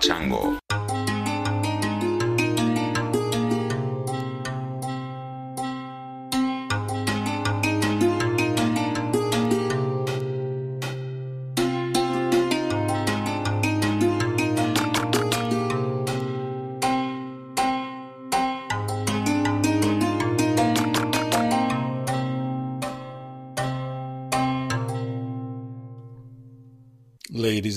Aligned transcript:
Chango. 0.00 0.85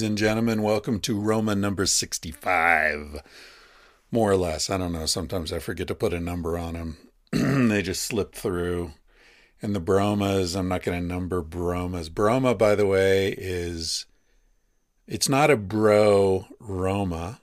And 0.10 0.18
gentlemen, 0.18 0.64
welcome 0.64 1.00
to 1.00 1.20
Roma 1.20 1.54
number 1.54 1.86
65. 1.86 3.22
More 4.10 4.32
or 4.32 4.36
less. 4.38 4.68
I 4.68 4.80
don't 4.80 4.92
know. 4.92 5.06
Sometimes 5.06 5.54
I 5.54 5.60
forget 5.60 5.88
to 5.88 5.94
put 5.94 6.16
a 6.16 6.20
number 6.20 6.58
on 6.58 6.74
them. 6.74 6.98
they 7.70 7.84
just 7.84 8.02
slip 8.02 8.34
through. 8.34 8.94
And 9.62 9.76
the 9.76 9.80
bromas, 9.80 10.58
I'm 10.58 10.68
not 10.68 10.82
going 10.82 11.00
to 11.00 11.08
number 11.08 11.44
bromas. 11.44 12.10
Broma, 12.10 12.58
by 12.58 12.74
the 12.74 12.88
way, 12.88 13.36
is 13.38 14.08
it's 15.06 15.30
not 15.30 15.52
a 15.52 15.56
bro 15.56 16.48
Roma. 16.60 17.42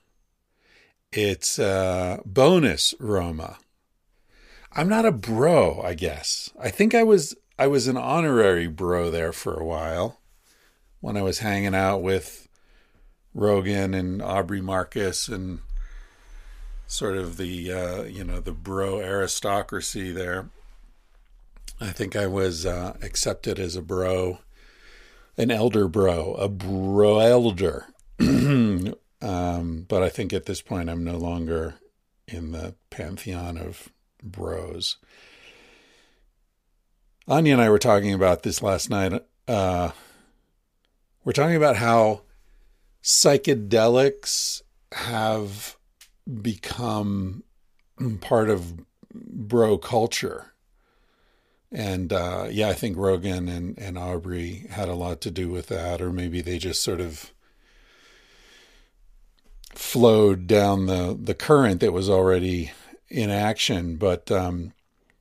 It's 1.12 1.60
a 1.60 2.20
bonus 2.26 2.94
Roma. 2.98 3.58
I'm 4.72 4.88
not 4.88 5.06
a 5.06 5.12
bro, 5.12 5.82
I 5.82 5.94
guess. 5.94 6.50
I 6.60 6.70
think 6.70 6.96
I 6.96 7.04
was 7.04 7.36
I 7.60 7.68
was 7.68 7.86
an 7.86 7.96
honorary 7.96 8.66
bro 8.66 9.12
there 9.12 9.32
for 9.32 9.54
a 9.54 9.64
while 9.64 10.18
when 10.98 11.16
I 11.16 11.22
was 11.22 11.38
hanging 11.38 11.72
out 11.72 11.98
with 11.98 12.45
Rogan 13.36 13.92
and 13.92 14.22
Aubrey 14.22 14.62
Marcus 14.62 15.28
and 15.28 15.58
sort 16.86 17.18
of 17.18 17.36
the 17.36 17.70
uh, 17.70 18.02
you 18.04 18.24
know 18.24 18.40
the 18.40 18.52
bro 18.52 18.98
aristocracy 18.98 20.10
there. 20.10 20.48
I 21.78 21.90
think 21.90 22.16
I 22.16 22.26
was 22.26 22.64
uh, 22.64 22.96
accepted 23.02 23.58
as 23.58 23.76
a 23.76 23.82
bro, 23.82 24.38
an 25.36 25.50
elder 25.50 25.86
bro, 25.86 26.32
a 26.34 26.48
bro 26.48 27.18
elder. 27.18 27.84
um, 28.18 28.96
but 29.20 30.02
I 30.02 30.08
think 30.08 30.32
at 30.32 30.46
this 30.46 30.62
point 30.62 30.88
I'm 30.88 31.04
no 31.04 31.18
longer 31.18 31.74
in 32.26 32.52
the 32.52 32.74
pantheon 32.88 33.58
of 33.58 33.90
bros. 34.22 34.96
Anya 37.28 37.52
and 37.52 37.60
I 37.60 37.68
were 37.68 37.78
talking 37.78 38.14
about 38.14 38.44
this 38.44 38.62
last 38.62 38.88
night. 38.88 39.22
Uh, 39.46 39.90
we're 41.22 41.32
talking 41.32 41.56
about 41.56 41.76
how 41.76 42.22
psychedelics 43.06 44.62
have 44.90 45.76
become 46.42 47.44
part 48.20 48.50
of 48.50 48.74
bro 49.14 49.78
culture. 49.78 50.52
And 51.70 52.12
uh, 52.12 52.48
yeah, 52.50 52.68
I 52.68 52.72
think 52.72 52.96
Rogan 52.96 53.48
and, 53.48 53.78
and 53.78 53.96
Aubrey 53.96 54.66
had 54.70 54.88
a 54.88 54.94
lot 54.94 55.20
to 55.20 55.30
do 55.30 55.48
with 55.48 55.68
that, 55.68 56.02
or 56.02 56.12
maybe 56.12 56.40
they 56.40 56.58
just 56.58 56.82
sort 56.82 57.00
of 57.00 57.32
flowed 59.72 60.48
down 60.48 60.86
the, 60.86 61.16
the 61.20 61.34
current 61.34 61.80
that 61.80 61.92
was 61.92 62.10
already 62.10 62.72
in 63.08 63.30
action. 63.30 63.96
But 63.96 64.32
um, 64.32 64.72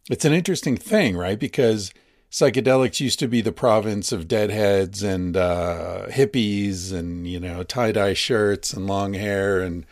it's 0.09 0.25
an 0.25 0.33
interesting 0.33 0.75
thing, 0.75 1.15
right? 1.15 1.39
Because 1.39 1.93
psychedelics 2.35 2.99
used 2.99 3.17
to 3.17 3.29
be 3.29 3.39
the 3.39 3.53
province 3.53 4.11
of 4.11 4.27
deadheads 4.27 5.01
and 5.01 5.37
uh, 5.37 6.05
hippies 6.09 6.91
and 6.91 7.25
you 7.25 7.39
know 7.39 7.63
tie 7.63 7.93
dye 7.93 8.13
shirts 8.13 8.73
and 8.73 8.87
long 8.87 9.13
hair 9.13 9.61
and 9.61 9.85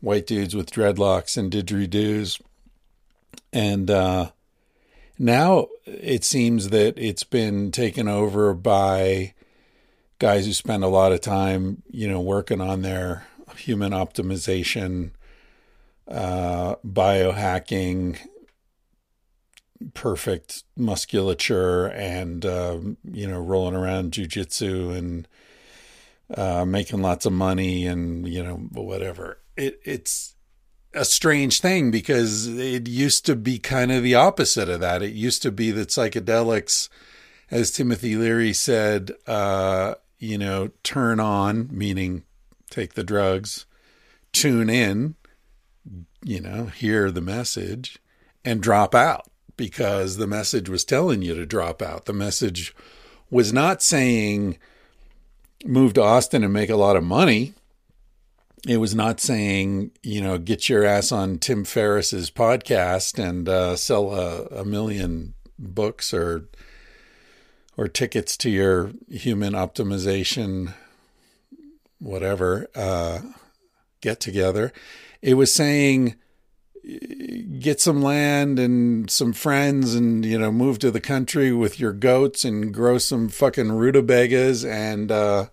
white 0.00 0.24
dudes 0.24 0.54
with 0.54 0.70
dreadlocks 0.70 1.36
and 1.36 1.50
didgeridoos, 1.50 2.40
and 3.52 3.90
uh, 3.90 4.30
now 5.18 5.66
it 5.84 6.22
seems 6.22 6.68
that 6.68 6.96
it's 6.96 7.24
been 7.24 7.72
taken 7.72 8.06
over 8.06 8.54
by 8.54 9.34
guys 10.20 10.46
who 10.46 10.52
spend 10.52 10.84
a 10.84 10.88
lot 10.88 11.10
of 11.10 11.20
time 11.20 11.82
you 11.90 12.06
know 12.06 12.20
working 12.20 12.60
on 12.60 12.82
their 12.82 13.26
human 13.56 13.90
optimization, 13.90 15.10
uh, 16.06 16.76
biohacking 16.86 18.16
perfect 19.94 20.64
musculature 20.76 21.86
and 21.86 22.44
um, 22.44 22.96
you 23.04 23.26
know 23.26 23.40
rolling 23.40 23.74
around 23.74 24.12
jujitsu 24.12 24.96
and 24.96 25.26
uh, 26.34 26.64
making 26.64 27.02
lots 27.02 27.26
of 27.26 27.32
money 27.32 27.86
and 27.86 28.28
you 28.28 28.42
know 28.42 28.56
whatever. 28.72 29.38
It 29.56 29.80
it's 29.84 30.34
a 30.94 31.04
strange 31.04 31.60
thing 31.60 31.90
because 31.90 32.46
it 32.46 32.88
used 32.88 33.24
to 33.26 33.36
be 33.36 33.58
kind 33.58 33.92
of 33.92 34.02
the 34.02 34.14
opposite 34.14 34.68
of 34.68 34.80
that. 34.80 35.02
It 35.02 35.12
used 35.12 35.42
to 35.42 35.52
be 35.52 35.70
that 35.72 35.88
psychedelics, 35.88 36.88
as 37.50 37.70
Timothy 37.70 38.16
Leary 38.16 38.52
said, 38.52 39.12
uh, 39.26 39.94
you 40.18 40.36
know, 40.36 40.70
turn 40.82 41.20
on, 41.20 41.68
meaning 41.70 42.24
take 42.70 42.94
the 42.94 43.04
drugs, 43.04 43.66
tune 44.32 44.68
in, 44.68 45.14
you 46.24 46.40
know, 46.40 46.66
hear 46.66 47.10
the 47.10 47.20
message, 47.20 47.98
and 48.44 48.62
drop 48.62 48.94
out 48.94 49.29
because 49.60 50.16
the 50.16 50.26
message 50.26 50.70
was 50.70 50.86
telling 50.86 51.20
you 51.20 51.34
to 51.34 51.44
drop 51.44 51.82
out. 51.82 52.06
The 52.06 52.14
message 52.14 52.74
was 53.30 53.52
not 53.52 53.82
saying 53.82 54.56
move 55.66 55.92
to 55.92 56.02
Austin 56.02 56.42
and 56.42 56.50
make 56.50 56.70
a 56.70 56.76
lot 56.76 56.96
of 56.96 57.04
money. 57.04 57.52
It 58.66 58.78
was 58.78 58.94
not 58.94 59.20
saying, 59.20 59.90
you 60.02 60.22
know, 60.22 60.38
get 60.38 60.70
your 60.70 60.82
ass 60.86 61.12
on 61.12 61.36
Tim 61.36 61.64
Ferriss's 61.64 62.30
podcast 62.30 63.22
and 63.22 63.50
uh, 63.50 63.76
sell 63.76 64.14
a, 64.14 64.46
a 64.46 64.64
million 64.64 65.34
books 65.58 66.14
or 66.14 66.48
or 67.76 67.86
tickets 67.86 68.38
to 68.38 68.48
your 68.48 68.92
human 69.10 69.52
optimization 69.52 70.72
whatever 71.98 72.66
uh, 72.74 73.18
get 74.00 74.20
together. 74.20 74.72
It 75.20 75.34
was 75.34 75.52
saying 75.52 76.14
get 77.60 77.80
some 77.80 78.02
land 78.02 78.58
and 78.58 79.10
some 79.10 79.32
friends 79.32 79.94
and 79.94 80.24
you 80.24 80.38
know 80.38 80.50
move 80.50 80.78
to 80.78 80.90
the 80.90 81.00
country 81.00 81.52
with 81.52 81.78
your 81.78 81.92
goats 81.92 82.44
and 82.44 82.72
grow 82.72 82.98
some 82.98 83.28
fucking 83.28 83.70
rutabagas 83.70 84.64
and 84.64 85.12
uh, 85.12 85.46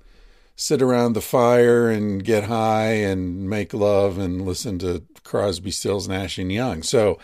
sit 0.55 0.81
around 0.81 1.13
the 1.13 1.21
fire 1.21 1.89
and 1.89 2.23
get 2.23 2.45
high 2.45 2.93
and 2.93 3.49
make 3.49 3.73
love 3.73 4.17
and 4.17 4.45
listen 4.45 4.79
to 4.79 5.03
Crosby, 5.23 5.71
Stills, 5.71 6.07
Nash 6.07 6.37
and 6.37 6.51
Young. 6.51 6.81
So 6.81 7.19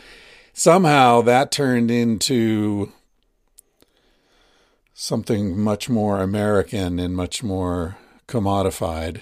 somehow 0.51 1.22
that 1.22 1.51
turned 1.51 1.89
into 1.89 2.91
something 4.93 5.59
much 5.59 5.89
more 5.89 6.22
American 6.22 6.99
and 6.99 7.16
much 7.16 7.41
more 7.41 7.97
commodified. 8.27 9.22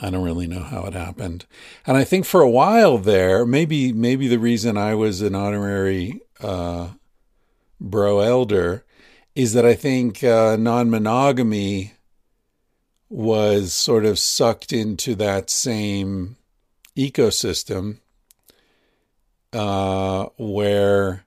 I 0.00 0.10
don't 0.10 0.24
really 0.24 0.46
know 0.46 0.62
how 0.62 0.84
it 0.86 0.94
happened. 0.94 1.44
And 1.86 1.96
I 1.96 2.04
think 2.04 2.24
for 2.24 2.40
a 2.40 2.50
while 2.50 2.98
there, 2.98 3.44
maybe 3.44 3.92
maybe 3.92 4.28
the 4.28 4.38
reason 4.38 4.76
I 4.76 4.94
was 4.94 5.20
an 5.20 5.34
honorary 5.34 6.20
uh, 6.40 6.90
bro 7.80 8.20
elder 8.20 8.84
is 9.34 9.52
that 9.52 9.64
I 9.64 9.74
think 9.74 10.24
uh, 10.24 10.56
non-monogamy 10.58 11.94
was 13.08 13.72
sort 13.72 14.04
of 14.04 14.18
sucked 14.18 14.72
into 14.72 15.14
that 15.16 15.50
same 15.50 16.36
ecosystem 16.96 17.98
uh, 19.52 20.26
where 20.36 21.24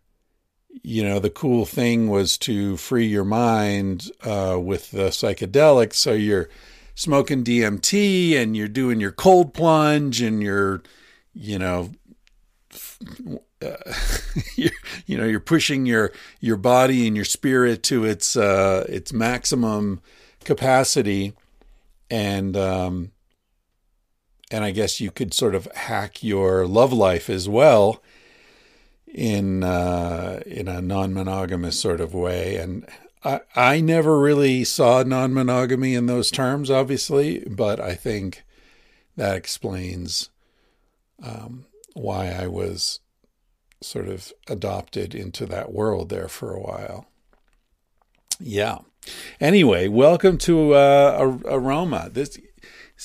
you 0.81 1.03
know 1.03 1.19
the 1.19 1.29
cool 1.29 1.65
thing 1.65 2.09
was 2.09 2.37
to 2.37 2.77
free 2.77 3.05
your 3.05 3.25
mind 3.25 4.11
uh, 4.23 4.57
with 4.61 4.91
the 4.91 5.09
psychedelics 5.09 5.93
so 5.93 6.13
you're 6.13 6.49
smoking 6.95 7.43
DMT 7.43 8.35
and 8.35 8.55
you're 8.55 8.67
doing 8.67 8.99
your 8.99 9.11
cold 9.11 9.53
plunge 9.53 10.21
and 10.21 10.41
you're, 10.41 10.83
you 11.33 11.59
know, 11.59 11.91
uh, 13.61 13.93
you're, 14.55 14.71
you 15.05 15.17
know, 15.17 15.25
you're 15.25 15.39
pushing 15.39 15.85
your 15.85 16.11
your 16.39 16.57
body 16.57 17.07
and 17.07 17.15
your 17.15 17.25
spirit 17.25 17.83
to 17.83 18.05
its 18.05 18.35
uh, 18.35 18.85
its 18.89 19.13
maximum 19.13 20.01
capacity, 20.43 21.33
and 22.09 22.57
um, 22.57 23.11
and 24.51 24.63
I 24.63 24.71
guess 24.71 24.99
you 24.99 25.11
could 25.11 25.33
sort 25.33 25.55
of 25.55 25.65
hack 25.73 26.23
your 26.23 26.67
love 26.67 26.93
life 26.93 27.29
as 27.29 27.47
well 27.47 28.01
in 29.07 29.63
uh, 29.63 30.41
in 30.45 30.67
a 30.67 30.81
non 30.81 31.13
monogamous 31.13 31.79
sort 31.79 32.01
of 32.01 32.13
way, 32.13 32.57
and 32.57 32.87
I, 33.23 33.41
I 33.55 33.81
never 33.81 34.19
really 34.19 34.63
saw 34.63 35.03
non 35.03 35.33
monogamy 35.33 35.95
in 35.95 36.07
those 36.07 36.29
terms, 36.31 36.69
obviously, 36.69 37.39
but 37.39 37.79
I 37.79 37.95
think 37.95 38.43
that 39.15 39.35
explains 39.35 40.29
um, 41.21 41.65
why 41.93 42.27
I 42.27 42.47
was 42.47 42.99
sort 43.81 44.07
of 44.07 44.31
adopted 44.47 45.13
into 45.13 45.45
that 45.45 45.71
world 45.71 46.09
there 46.09 46.27
for 46.27 46.53
a 46.53 46.61
while. 46.61 47.07
Yeah. 48.39 48.79
Anyway, 49.39 49.87
welcome 49.87 50.37
to 50.39 50.73
uh, 50.73 51.37
Aroma. 51.45 52.09
This 52.11 52.39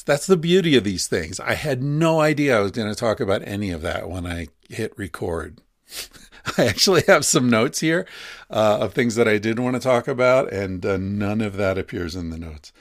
that's 0.04 0.26
the 0.26 0.36
beauty 0.36 0.76
of 0.76 0.84
these 0.84 1.08
things. 1.08 1.40
I 1.40 1.54
had 1.54 1.82
no 1.82 2.20
idea 2.20 2.56
I 2.56 2.60
was 2.60 2.70
going 2.70 2.88
to 2.88 2.98
talk 2.98 3.20
about 3.20 3.42
any 3.46 3.70
of 3.70 3.82
that 3.82 4.08
when 4.08 4.26
I 4.26 4.48
hit 4.68 4.96
record. 4.96 5.60
I 6.58 6.66
actually 6.66 7.02
have 7.06 7.24
some 7.24 7.50
notes 7.50 7.80
here 7.80 8.06
uh, 8.50 8.78
of 8.80 8.94
things 8.94 9.14
that 9.16 9.28
I 9.28 9.38
did 9.38 9.58
want 9.58 9.74
to 9.74 9.80
talk 9.80 10.08
about, 10.08 10.52
and 10.52 10.84
uh, 10.84 10.96
none 10.96 11.40
of 11.40 11.56
that 11.56 11.78
appears 11.78 12.14
in 12.14 12.30
the 12.30 12.38
notes. 12.38 12.72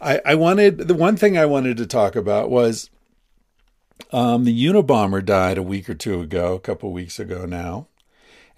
I, 0.00 0.20
I, 0.24 0.34
wanted 0.34 0.78
the 0.78 0.94
one 0.94 1.16
thing 1.16 1.38
I 1.38 1.46
wanted 1.46 1.76
to 1.76 1.86
talk 1.86 2.16
about 2.16 2.50
was 2.50 2.90
um, 4.10 4.44
the 4.44 4.66
Unabomber 4.66 5.24
died 5.24 5.58
a 5.58 5.62
week 5.62 5.88
or 5.88 5.94
two 5.94 6.20
ago, 6.20 6.54
a 6.54 6.60
couple 6.60 6.92
weeks 6.92 7.18
ago 7.18 7.46
now, 7.46 7.86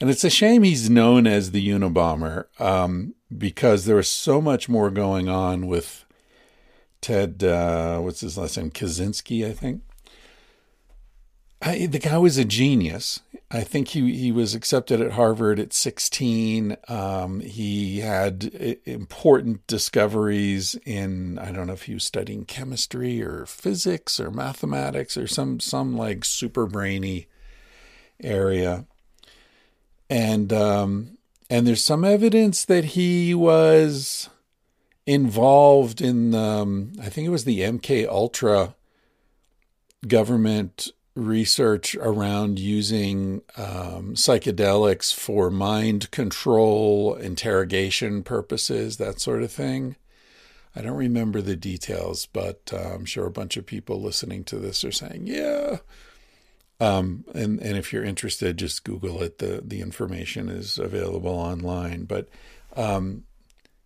and 0.00 0.10
it's 0.10 0.24
a 0.24 0.30
shame 0.30 0.62
he's 0.62 0.88
known 0.88 1.26
as 1.26 1.50
the 1.50 1.66
Unabomber 1.68 2.46
um, 2.60 3.14
because 3.36 3.84
there 3.84 3.96
was 3.96 4.08
so 4.08 4.40
much 4.40 4.68
more 4.68 4.90
going 4.90 5.28
on 5.28 5.66
with 5.66 6.04
Ted. 7.00 7.44
Uh, 7.44 8.00
what's 8.00 8.20
his 8.20 8.38
last 8.38 8.56
name? 8.56 8.70
Kaczynski, 8.70 9.46
I 9.46 9.52
think. 9.52 9.82
I, 11.64 11.86
the 11.86 11.98
guy 11.98 12.18
was 12.18 12.36
a 12.36 12.44
genius. 12.44 13.20
I 13.50 13.62
think 13.62 13.88
he 13.88 14.16
he 14.16 14.32
was 14.32 14.54
accepted 14.54 15.00
at 15.00 15.12
Harvard 15.12 15.58
at 15.58 15.72
16. 15.72 16.76
Um, 16.88 17.40
he 17.40 18.00
had 18.00 18.78
important 18.84 19.66
discoveries 19.66 20.74
in 20.84 21.38
I 21.38 21.52
don't 21.52 21.68
know 21.68 21.72
if 21.72 21.84
he 21.84 21.94
was 21.94 22.04
studying 22.04 22.44
chemistry 22.44 23.22
or 23.22 23.46
physics 23.46 24.20
or 24.20 24.30
mathematics 24.30 25.16
or 25.16 25.26
some 25.26 25.58
some 25.58 25.96
like 25.96 26.24
super 26.24 26.66
brainy 26.66 27.28
area. 28.22 28.84
And 30.10 30.52
um, 30.52 31.16
and 31.48 31.66
there's 31.66 31.84
some 31.84 32.04
evidence 32.04 32.64
that 32.66 32.84
he 32.84 33.34
was 33.34 34.28
involved 35.06 36.02
in 36.02 36.34
um, 36.34 36.92
I 37.00 37.08
think 37.08 37.26
it 37.26 37.30
was 37.30 37.44
the 37.44 37.60
MK 37.60 38.06
Ultra 38.06 38.74
government 40.06 40.90
research 41.14 41.94
around 41.96 42.58
using 42.58 43.42
um, 43.56 44.14
psychedelics 44.14 45.14
for 45.14 45.50
mind 45.50 46.10
control, 46.10 47.14
interrogation 47.14 48.22
purposes, 48.22 48.96
that 48.96 49.20
sort 49.20 49.42
of 49.42 49.52
thing. 49.52 49.96
I 50.76 50.82
don't 50.82 50.96
remember 50.96 51.40
the 51.40 51.56
details, 51.56 52.26
but 52.26 52.72
uh, 52.72 52.94
I'm 52.94 53.04
sure 53.04 53.26
a 53.26 53.30
bunch 53.30 53.56
of 53.56 53.64
people 53.64 54.00
listening 54.00 54.42
to 54.44 54.58
this 54.58 54.84
are 54.84 54.92
saying, 54.92 55.26
"Yeah." 55.26 55.78
Um, 56.80 57.24
and 57.32 57.60
and 57.60 57.78
if 57.78 57.92
you're 57.92 58.04
interested, 58.04 58.56
just 58.56 58.82
Google 58.82 59.22
it. 59.22 59.38
the 59.38 59.62
The 59.64 59.80
information 59.80 60.48
is 60.48 60.78
available 60.78 61.30
online. 61.30 62.06
But 62.06 62.28
um, 62.74 63.22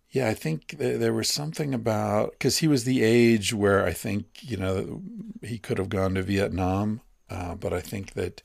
yeah, 0.09 0.27
I 0.27 0.33
think 0.33 0.77
there 0.79 1.13
was 1.13 1.29
something 1.29 1.75
about 1.75 2.31
because 2.31 2.57
he 2.57 2.67
was 2.67 2.85
the 2.85 3.03
age 3.03 3.53
where 3.53 3.85
I 3.85 3.93
think 3.93 4.25
you 4.41 4.57
know 4.57 5.03
he 5.43 5.59
could 5.59 5.77
have 5.77 5.89
gone 5.89 6.15
to 6.15 6.23
Vietnam 6.23 7.01
uh, 7.29 7.55
but 7.55 7.73
I 7.73 7.81
think 7.81 8.13
that 8.13 8.41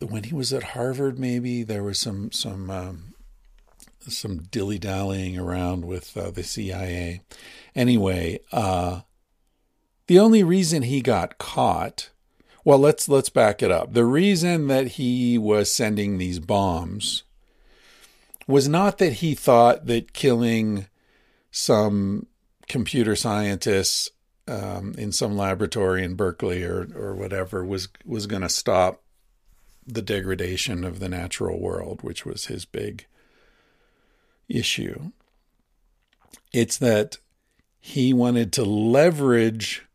when 0.00 0.24
he 0.24 0.34
was 0.34 0.52
at 0.52 0.62
Harvard, 0.62 1.18
maybe 1.18 1.62
there 1.62 1.82
was 1.82 1.98
some 1.98 2.30
some 2.32 2.70
um, 2.70 3.14
some 4.08 4.38
dilly 4.50 4.78
dallying 4.78 5.38
around 5.38 5.84
with 5.84 6.16
uh, 6.16 6.30
the 6.30 6.42
CIA. 6.42 7.22
Anyway, 7.74 8.40
uh, 8.52 9.00
the 10.06 10.18
only 10.18 10.42
reason 10.42 10.82
he 10.82 11.00
got 11.00 11.38
caught, 11.38 12.10
well, 12.64 12.78
let's 12.78 13.08
let's 13.08 13.30
back 13.30 13.62
it 13.62 13.70
up. 13.70 13.92
The 13.92 14.04
reason 14.04 14.68
that 14.68 14.88
he 14.88 15.38
was 15.38 15.72
sending 15.72 16.18
these 16.18 16.38
bombs 16.38 17.24
was 18.46 18.68
not 18.68 18.98
that 18.98 19.14
he 19.14 19.34
thought 19.34 19.86
that 19.86 20.12
killing 20.12 20.86
some 21.50 22.26
computer 22.68 23.16
scientists 23.16 24.10
um, 24.48 24.94
in 24.96 25.12
some 25.12 25.36
laboratory 25.36 26.04
in 26.04 26.14
Berkeley 26.14 26.62
or 26.64 26.88
or 26.94 27.14
whatever 27.14 27.64
was 27.64 27.88
was 28.04 28.26
going 28.26 28.42
to 28.42 28.48
stop 28.48 29.02
the 29.86 30.02
degradation 30.02 30.84
of 30.84 30.98
the 30.98 31.08
natural 31.08 31.60
world, 31.60 32.02
which 32.02 32.24
was 32.24 32.46
his 32.46 32.64
big 32.64 33.06
issue. 34.48 35.10
It's 36.52 36.78
that 36.78 37.18
he 37.78 38.12
wanted 38.12 38.52
to 38.54 38.64
leverage 38.64 39.86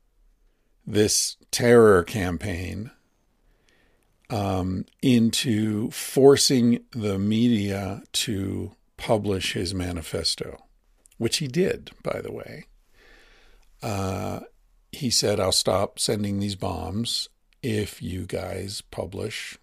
this 0.86 1.38
terror 1.52 2.04
campaign 2.04 2.92
um, 4.30 4.86
into 5.02 5.92
forcing 5.92 6.86
the 6.92 7.20
media 7.20 8.02
to 8.14 8.76
publish 8.96 9.54
his 9.54 9.74
manifesto, 9.74 10.64
which 11.18 11.38
he 11.38 11.48
did, 11.48 11.92
by 12.04 12.22
the 12.22 12.32
way 12.32 12.66
uh, 13.82 14.42
he 14.92 15.10
said, 15.10 15.40
I'll 15.40 15.52
stop 15.52 16.00
sending 16.00 16.40
these 16.40 16.56
bombs 16.56 17.30
if 17.64 18.02
you 18.02 18.26
guys 18.26 18.82
publish 18.82 19.58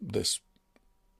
this 0.00 0.40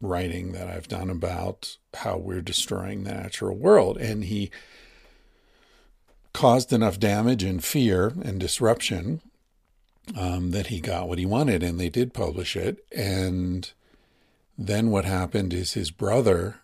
writing 0.00 0.52
that 0.52 0.68
I've 0.68 0.88
done 0.88 1.10
about 1.10 1.78
how 1.94 2.16
we're 2.16 2.42
destroying 2.42 3.04
the 3.04 3.14
natural 3.14 3.56
world. 3.56 3.96
And 3.98 4.24
he 4.24 4.50
caused 6.32 6.72
enough 6.72 7.00
damage 7.00 7.42
and 7.42 7.64
fear 7.64 8.12
and 8.22 8.38
disruption 8.38 9.22
um, 10.16 10.50
that 10.50 10.68
he 10.68 10.80
got 10.80 11.08
what 11.08 11.18
he 11.18 11.26
wanted, 11.26 11.62
and 11.62 11.80
they 11.80 11.88
did 11.88 12.14
publish 12.14 12.56
it. 12.56 12.84
And 12.94 13.70
then 14.56 14.90
what 14.90 15.04
happened 15.04 15.52
is 15.52 15.72
his 15.72 15.90
brother 15.90 16.60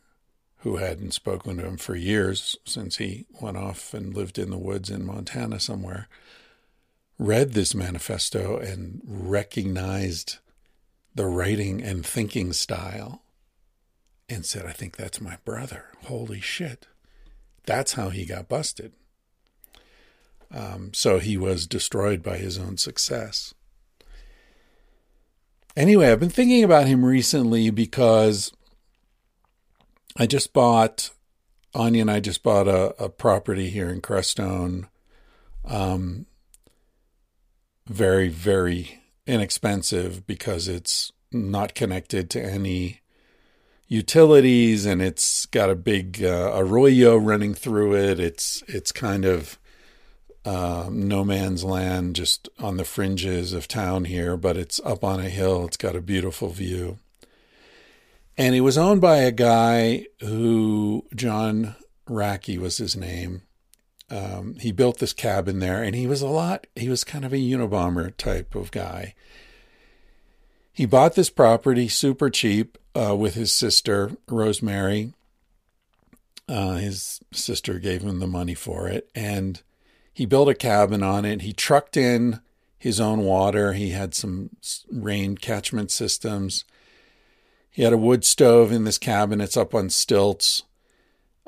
who 0.62 0.76
hadn't 0.76 1.12
spoken 1.12 1.56
to 1.56 1.66
him 1.66 1.76
for 1.76 1.96
years 1.96 2.56
since 2.64 2.98
he 2.98 3.26
went 3.40 3.56
off 3.56 3.92
and 3.92 4.14
lived 4.14 4.38
in 4.38 4.50
the 4.50 4.58
woods 4.58 4.90
in 4.90 5.04
Montana 5.04 5.58
somewhere, 5.58 6.08
read 7.18 7.52
this 7.52 7.74
manifesto 7.74 8.58
and 8.58 9.00
recognized 9.04 10.38
the 11.14 11.26
writing 11.26 11.82
and 11.82 12.06
thinking 12.06 12.52
style 12.52 13.22
and 14.28 14.46
said, 14.46 14.64
I 14.64 14.72
think 14.72 14.96
that's 14.96 15.20
my 15.20 15.36
brother. 15.44 15.86
Holy 16.04 16.40
shit. 16.40 16.86
That's 17.66 17.94
how 17.94 18.10
he 18.10 18.24
got 18.24 18.48
busted. 18.48 18.92
Um, 20.54 20.92
so 20.94 21.18
he 21.18 21.36
was 21.36 21.66
destroyed 21.66 22.22
by 22.22 22.36
his 22.36 22.56
own 22.56 22.76
success. 22.76 23.52
Anyway, 25.76 26.08
I've 26.10 26.20
been 26.20 26.30
thinking 26.30 26.62
about 26.62 26.86
him 26.86 27.04
recently 27.04 27.70
because 27.70 28.52
I 30.16 30.26
just 30.26 30.52
bought 30.52 31.10
Anya 31.74 32.02
and 32.02 32.10
I 32.10 32.20
just 32.20 32.42
bought 32.42 32.68
a, 32.68 32.94
a 33.02 33.08
property 33.08 33.70
here 33.70 33.88
in 33.88 34.00
Crestone. 34.00 34.88
Um, 35.64 36.26
very, 37.86 38.28
very 38.28 39.02
inexpensive 39.26 40.26
because 40.26 40.68
it's 40.68 41.12
not 41.30 41.74
connected 41.74 42.28
to 42.30 42.42
any 42.42 43.00
utilities 43.88 44.86
and 44.86 45.00
it's 45.00 45.46
got 45.46 45.70
a 45.70 45.74
big 45.74 46.22
uh, 46.22 46.52
arroyo 46.54 47.16
running 47.16 47.54
through 47.54 47.94
it. 47.94 48.20
It's 48.20 48.62
it's 48.66 48.92
kind 48.92 49.24
of 49.24 49.58
uh, 50.44 50.88
no 50.90 51.24
man's 51.24 51.62
land, 51.62 52.16
just 52.16 52.48
on 52.58 52.76
the 52.76 52.84
fringes 52.84 53.52
of 53.52 53.68
town 53.68 54.06
here, 54.06 54.36
but 54.36 54.56
it's 54.56 54.80
up 54.84 55.04
on 55.04 55.20
a 55.20 55.28
hill. 55.28 55.64
It's 55.66 55.76
got 55.76 55.94
a 55.94 56.00
beautiful 56.00 56.48
view. 56.48 56.98
And 58.36 58.54
it 58.54 58.62
was 58.62 58.78
owned 58.78 59.00
by 59.00 59.18
a 59.18 59.30
guy 59.30 60.06
who, 60.20 61.04
John 61.14 61.76
Racky 62.08 62.58
was 62.58 62.78
his 62.78 62.96
name. 62.96 63.42
Um, 64.10 64.56
he 64.60 64.72
built 64.72 64.98
this 64.98 65.12
cabin 65.12 65.58
there, 65.58 65.82
and 65.82 65.94
he 65.94 66.06
was 66.06 66.22
a 66.22 66.28
lot, 66.28 66.66
he 66.76 66.88
was 66.88 67.04
kind 67.04 67.24
of 67.24 67.32
a 67.32 67.36
Unabomber 67.38 68.14
type 68.16 68.54
of 68.54 68.70
guy. 68.70 69.14
He 70.72 70.86
bought 70.86 71.14
this 71.14 71.30
property 71.30 71.88
super 71.88 72.30
cheap 72.30 72.78
uh, 72.94 73.14
with 73.16 73.34
his 73.34 73.52
sister, 73.52 74.12
Rosemary. 74.28 75.12
Uh, 76.48 76.74
his 76.74 77.20
sister 77.32 77.78
gave 77.78 78.02
him 78.02 78.18
the 78.18 78.26
money 78.26 78.54
for 78.54 78.88
it, 78.88 79.08
and 79.14 79.62
he 80.12 80.26
built 80.26 80.48
a 80.48 80.54
cabin 80.54 81.02
on 81.02 81.24
it. 81.24 81.42
He 81.42 81.52
trucked 81.52 81.96
in 81.96 82.40
his 82.78 83.00
own 83.00 83.20
water. 83.20 83.72
He 83.74 83.90
had 83.90 84.14
some 84.14 84.50
rain 84.90 85.36
catchment 85.36 85.90
systems. 85.90 86.64
He 87.72 87.82
had 87.82 87.94
a 87.94 87.98
wood 87.98 88.24
stove 88.24 88.70
in 88.70 88.84
this 88.84 88.98
cabin. 88.98 89.40
It's 89.40 89.56
up 89.56 89.74
on 89.74 89.88
stilts. 89.88 90.62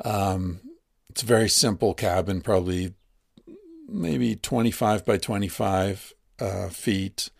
Um, 0.02 0.60
it's 1.10 1.22
a 1.22 1.26
very 1.26 1.50
simple 1.50 1.92
cabin, 1.92 2.40
probably 2.40 2.94
maybe 3.86 4.34
25 4.34 5.04
by 5.04 5.18
25 5.18 6.14
uh, 6.40 6.68
feet. 6.70 7.30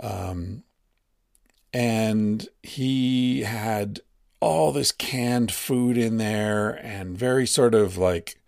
Um, 0.00 0.64
and 1.74 2.48
he 2.62 3.42
had 3.42 4.00
all 4.40 4.72
this 4.72 4.90
canned 4.90 5.52
food 5.52 5.98
in 5.98 6.16
there 6.16 6.70
and 6.70 7.18
very 7.18 7.46
sort 7.46 7.74
of 7.74 7.98
like 7.98 8.40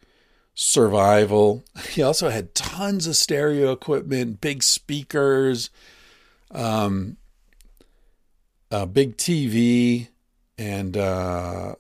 survival. 0.55 1.63
He 1.91 2.03
also 2.03 2.31
had 2.31 2.55
tons 2.55 3.07
of 3.07 3.17
stereo 3.17 3.71
equipment, 3.71 4.41
big 4.41 4.63
speakers. 4.63 5.69
Um, 6.51 7.19
a 8.83 8.87
big 8.87 9.17
TV 9.17 10.09
and 10.59 10.97
uh, 10.97 11.77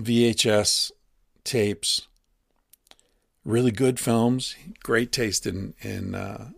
VHS 0.00 0.92
tapes, 1.44 2.08
really 3.44 3.70
good 3.70 4.00
films, 4.00 4.56
great 4.82 5.12
taste 5.12 5.46
in 5.46 5.74
in 5.80 6.14
uh, 6.14 6.50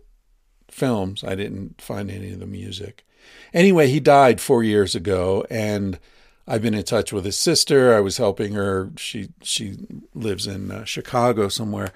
films. 0.69 1.23
I 1.23 1.35
didn't 1.35 1.81
find 1.81 2.09
any 2.09 2.31
of 2.31 2.39
the 2.39 2.47
music. 2.47 3.05
Anyway, 3.53 3.87
he 3.87 3.99
died 3.99 4.39
four 4.39 4.63
years 4.63 4.95
ago, 4.95 5.45
and 5.49 5.99
I've 6.47 6.61
been 6.61 6.73
in 6.73 6.83
touch 6.83 7.11
with 7.11 7.25
his 7.25 7.37
sister. 7.37 7.93
I 7.93 7.99
was 7.99 8.17
helping 8.17 8.53
her. 8.53 8.91
She 8.97 9.29
she 9.41 9.77
lives 10.13 10.47
in 10.47 10.71
uh, 10.71 10.85
Chicago 10.85 11.49
somewhere, 11.49 11.91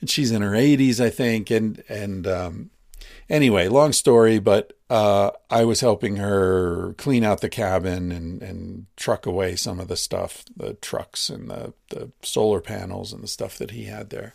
and 0.00 0.10
she's 0.10 0.32
in 0.32 0.42
her 0.42 0.52
80s, 0.52 1.00
I 1.00 1.10
think. 1.10 1.50
And 1.50 1.82
and 1.88 2.26
um, 2.26 2.70
anyway, 3.30 3.68
long 3.68 3.92
story, 3.92 4.38
but 4.38 4.72
uh, 4.90 5.30
I 5.48 5.64
was 5.64 5.80
helping 5.80 6.16
her 6.16 6.94
clean 6.98 7.24
out 7.24 7.40
the 7.40 7.48
cabin 7.48 8.10
and 8.12 8.42
and 8.42 8.86
truck 8.96 9.24
away 9.24 9.56
some 9.56 9.80
of 9.80 9.88
the 9.88 9.96
stuff, 9.96 10.44
the 10.54 10.74
trucks 10.74 11.30
and 11.30 11.48
the 11.48 11.72
the 11.90 12.10
solar 12.22 12.60
panels 12.60 13.12
and 13.12 13.22
the 13.22 13.28
stuff 13.28 13.56
that 13.58 13.70
he 13.70 13.84
had 13.84 14.10
there. 14.10 14.34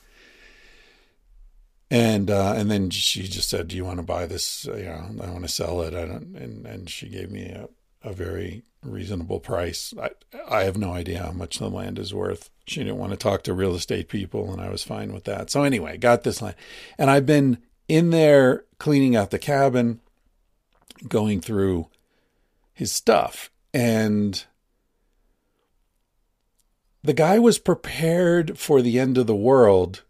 And 1.92 2.32
uh, 2.32 2.54
and 2.56 2.72
then 2.72 2.90
she 2.90 3.24
just 3.24 3.50
said, 3.50 3.68
"Do 3.68 3.76
you 3.76 3.86
want 3.86 3.98
to 3.98 4.04
buy 4.04 4.26
this? 4.26 4.66
You 4.66 4.86
know, 4.86 5.24
I 5.24 5.30
want 5.30 5.44
to 5.44 5.50
sell 5.50 5.82
it." 5.82 5.94
I 5.94 6.06
don't. 6.06 6.36
And 6.36 6.66
and 6.66 6.90
she 6.90 7.10
gave 7.10 7.30
me 7.30 7.50
a, 7.50 7.68
a 8.02 8.14
very 8.14 8.64
reasonable 8.82 9.40
price. 9.40 9.94
I 10.02 10.12
I 10.50 10.64
have 10.64 10.78
no 10.78 10.94
idea 10.94 11.22
how 11.24 11.32
much 11.32 11.60
the 11.60 11.70
land 11.70 12.00
is 12.00 12.14
worth. 12.14 12.50
She 12.66 12.80
didn't 12.80 12.98
want 12.98 13.12
to 13.12 13.18
talk 13.18 13.44
to 13.44 13.54
real 13.54 13.76
estate 13.76 14.10
people, 14.10 14.52
and 14.52 14.62
I 14.62 14.70
was 14.70 14.84
fine 14.84 15.14
with 15.14 15.26
that. 15.26 15.52
So 15.52 15.64
anyway, 15.64 15.98
got 15.98 16.24
this 16.24 16.42
land, 16.42 16.56
and 16.98 17.12
I've 17.12 17.26
been 17.28 17.60
in 17.88 18.10
there 18.10 18.64
cleaning 18.78 19.16
out 19.16 19.32
the 19.32 19.40
cabin, 19.40 20.00
going 21.08 21.42
through 21.42 21.88
his 22.74 22.92
stuff, 22.92 23.50
and 23.74 24.46
the 27.04 27.14
guy 27.14 27.40
was 27.40 27.60
prepared 27.60 28.58
for 28.58 28.82
the 28.82 29.00
end 29.00 29.18
of 29.18 29.28
the 29.28 29.36
world 29.36 30.04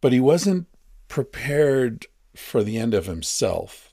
but 0.00 0.12
he 0.12 0.20
wasn't 0.20 0.68
prepared 1.08 2.06
for 2.34 2.62
the 2.62 2.78
end 2.78 2.94
of 2.94 3.06
himself. 3.06 3.92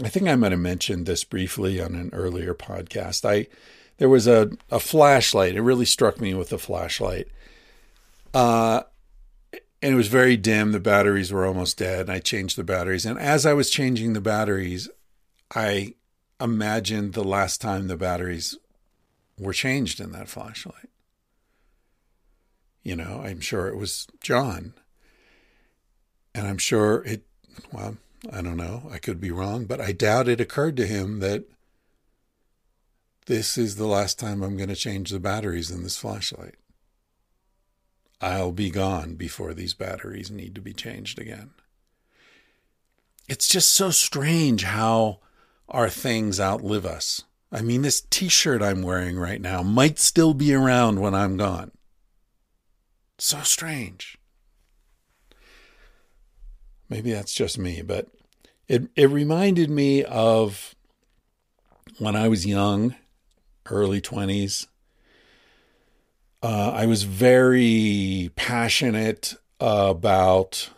I 0.00 0.08
think 0.08 0.28
I 0.28 0.36
might 0.36 0.52
have 0.52 0.60
mentioned 0.60 1.06
this 1.06 1.24
briefly 1.24 1.80
on 1.80 1.96
an 1.96 2.10
earlier 2.12 2.54
podcast. 2.54 3.28
I 3.28 3.48
there 3.98 4.08
was 4.08 4.28
a, 4.28 4.50
a 4.70 4.78
flashlight. 4.78 5.56
It 5.56 5.62
really 5.62 5.84
struck 5.84 6.20
me 6.20 6.34
with 6.34 6.50
the 6.50 6.58
flashlight. 6.58 7.26
Uh, 8.32 8.82
and 9.82 9.92
it 9.92 9.96
was 9.96 10.08
very 10.08 10.36
dim. 10.36 10.70
The 10.70 10.80
batteries 10.80 11.32
were 11.32 11.44
almost 11.44 11.76
dead. 11.76 12.02
And 12.02 12.12
I 12.12 12.20
changed 12.20 12.56
the 12.56 12.64
batteries. 12.64 13.04
And 13.04 13.18
as 13.18 13.44
I 13.44 13.52
was 13.52 13.68
changing 13.68 14.12
the 14.12 14.20
batteries, 14.20 14.88
I 15.54 15.94
imagined 16.40 17.12
the 17.12 17.24
last 17.24 17.60
time 17.60 17.88
the 17.88 17.96
batteries 17.96 18.56
were 19.38 19.52
changed 19.52 20.00
in 20.00 20.12
that 20.12 20.28
flashlight. 20.28 20.88
You 22.84 22.94
know, 22.96 23.22
I'm 23.24 23.40
sure 23.40 23.66
it 23.66 23.76
was 23.76 24.06
John. 24.20 24.74
And 26.34 26.46
I'm 26.46 26.58
sure 26.58 27.04
it, 27.04 27.22
well, 27.72 27.96
I 28.32 28.40
don't 28.40 28.56
know, 28.56 28.88
I 28.90 28.98
could 28.98 29.20
be 29.20 29.30
wrong, 29.30 29.64
but 29.66 29.80
I 29.80 29.92
doubt 29.92 30.28
it 30.28 30.40
occurred 30.40 30.76
to 30.78 30.86
him 30.86 31.20
that 31.20 31.44
this 33.26 33.58
is 33.58 33.76
the 33.76 33.86
last 33.86 34.18
time 34.18 34.42
I'm 34.42 34.56
going 34.56 34.68
to 34.68 34.76
change 34.76 35.10
the 35.10 35.20
batteries 35.20 35.70
in 35.70 35.82
this 35.82 35.96
flashlight. 35.96 36.54
I'll 38.22 38.52
be 38.52 38.70
gone 38.70 39.16
before 39.16 39.52
these 39.52 39.74
batteries 39.74 40.30
need 40.30 40.54
to 40.54 40.60
be 40.60 40.72
changed 40.72 41.18
again. 41.18 41.50
It's 43.28 43.48
just 43.48 43.70
so 43.70 43.90
strange 43.90 44.62
how 44.62 45.18
our 45.68 45.90
things 45.90 46.38
outlive 46.38 46.86
us. 46.86 47.22
I 47.50 47.62
mean, 47.62 47.82
this 47.82 48.00
t 48.00 48.28
shirt 48.28 48.62
I'm 48.62 48.82
wearing 48.82 49.18
right 49.18 49.40
now 49.40 49.62
might 49.62 49.98
still 49.98 50.34
be 50.34 50.54
around 50.54 51.00
when 51.00 51.14
I'm 51.14 51.36
gone. 51.36 51.72
So 53.18 53.40
strange. 53.40 54.16
Maybe 56.88 57.12
that's 57.12 57.34
just 57.34 57.58
me, 57.58 57.82
but 57.82 58.08
it 58.68 58.88
it 58.94 59.10
reminded 59.10 59.68
me 59.68 60.04
of 60.04 60.74
when 61.98 62.14
I 62.14 62.28
was 62.28 62.46
young, 62.46 62.94
early 63.66 64.00
20s. 64.00 64.66
Uh, 66.42 66.72
I 66.74 66.86
was 66.86 67.04
very 67.04 68.30
passionate 68.34 69.34
about 69.60 70.70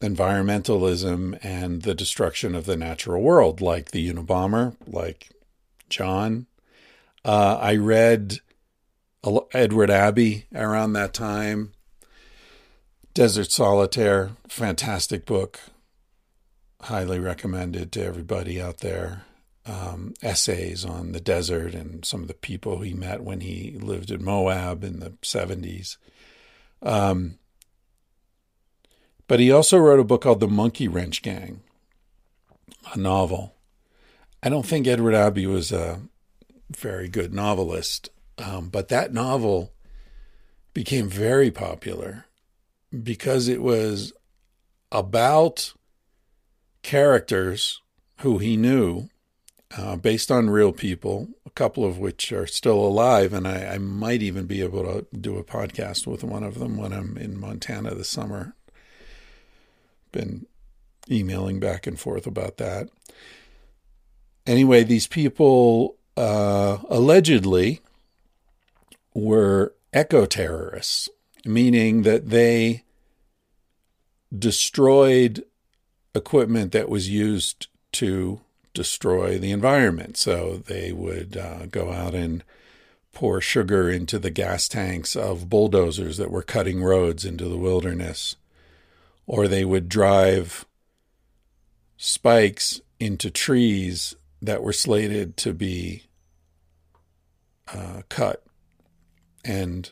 environmentalism 0.00 1.38
and 1.42 1.82
the 1.82 1.94
destruction 1.94 2.54
of 2.54 2.64
the 2.64 2.76
natural 2.76 3.22
world, 3.22 3.60
like 3.60 3.90
the 3.90 4.10
Unabomber, 4.10 4.76
like 4.86 5.30
John. 5.90 6.46
Uh, 7.24 7.58
I 7.60 7.76
read 7.76 8.38
Edward 9.52 9.90
Abbey 9.90 10.46
around 10.54 10.94
that 10.94 11.12
time. 11.12 11.72
Desert 13.12 13.50
Solitaire, 13.50 14.30
fantastic 14.48 15.26
book. 15.26 15.60
Highly 16.82 17.18
recommended 17.18 17.92
to 17.92 18.04
everybody 18.04 18.60
out 18.60 18.78
there. 18.78 19.24
Um, 19.66 20.12
essays 20.22 20.84
on 20.84 21.12
the 21.12 21.20
desert 21.20 21.74
and 21.74 22.04
some 22.04 22.20
of 22.20 22.28
the 22.28 22.34
people 22.34 22.80
he 22.80 22.92
met 22.92 23.22
when 23.22 23.40
he 23.40 23.78
lived 23.80 24.10
in 24.10 24.22
Moab 24.22 24.84
in 24.84 25.00
the 25.00 25.12
70s. 25.22 25.96
Um, 26.82 27.38
but 29.26 29.40
he 29.40 29.50
also 29.50 29.78
wrote 29.78 30.00
a 30.00 30.04
book 30.04 30.22
called 30.22 30.40
The 30.40 30.48
Monkey 30.48 30.86
Wrench 30.86 31.22
Gang, 31.22 31.62
a 32.92 32.98
novel. 32.98 33.54
I 34.42 34.50
don't 34.50 34.66
think 34.66 34.86
Edward 34.86 35.14
Abbey 35.14 35.46
was 35.46 35.72
a 35.72 36.02
very 36.70 37.08
good 37.08 37.32
novelist, 37.32 38.10
um, 38.36 38.68
but 38.68 38.88
that 38.88 39.14
novel 39.14 39.72
became 40.74 41.08
very 41.08 41.50
popular 41.50 42.26
because 43.02 43.48
it 43.48 43.62
was 43.62 44.12
about 44.92 45.72
characters 46.82 47.80
who 48.20 48.38
he 48.38 48.56
knew 48.56 49.08
uh, 49.76 49.96
based 49.96 50.30
on 50.30 50.50
real 50.50 50.72
people, 50.72 51.28
a 51.46 51.50
couple 51.50 51.84
of 51.84 51.98
which 51.98 52.32
are 52.32 52.46
still 52.46 52.78
alive. 52.78 53.32
And 53.32 53.46
I, 53.46 53.74
I, 53.74 53.78
might 53.78 54.22
even 54.22 54.46
be 54.46 54.62
able 54.62 54.84
to 54.84 55.06
do 55.16 55.36
a 55.36 55.44
podcast 55.44 56.06
with 56.06 56.22
one 56.22 56.44
of 56.44 56.58
them 56.58 56.76
when 56.76 56.92
I'm 56.92 57.16
in 57.16 57.38
Montana 57.38 57.94
this 57.94 58.08
summer. 58.08 58.54
Been 60.12 60.46
emailing 61.10 61.58
back 61.58 61.86
and 61.86 61.98
forth 61.98 62.26
about 62.26 62.58
that. 62.58 62.88
Anyway, 64.46 64.84
these 64.84 65.06
people 65.06 65.96
uh, 66.16 66.78
allegedly 66.88 67.80
were 69.14 69.74
eco 69.92 70.26
terrorists, 70.26 71.08
meaning 71.44 72.02
that 72.02 72.30
they 72.30 72.84
destroyed 74.36 75.44
equipment 76.14 76.72
that 76.72 76.88
was 76.88 77.08
used 77.08 77.68
to 77.92 78.40
destroy 78.74 79.38
the 79.38 79.52
environment. 79.52 80.16
So 80.16 80.58
they 80.58 80.92
would 80.92 81.36
uh, 81.36 81.66
go 81.66 81.92
out 81.92 82.14
and 82.14 82.44
pour 83.12 83.40
sugar 83.40 83.88
into 83.88 84.18
the 84.18 84.30
gas 84.30 84.68
tanks 84.68 85.14
of 85.16 85.48
bulldozers 85.48 86.16
that 86.16 86.30
were 86.30 86.42
cutting 86.42 86.82
roads 86.82 87.24
into 87.24 87.48
the 87.48 87.56
wilderness, 87.56 88.36
or 89.26 89.46
they 89.46 89.64
would 89.64 89.88
drive 89.88 90.66
spikes 91.96 92.80
into 92.98 93.30
trees 93.30 94.16
that 94.42 94.62
were 94.62 94.72
slated 94.72 95.36
to 95.38 95.54
be 95.54 96.04
uh, 97.72 98.02
cut. 98.08 98.44
And 99.44 99.90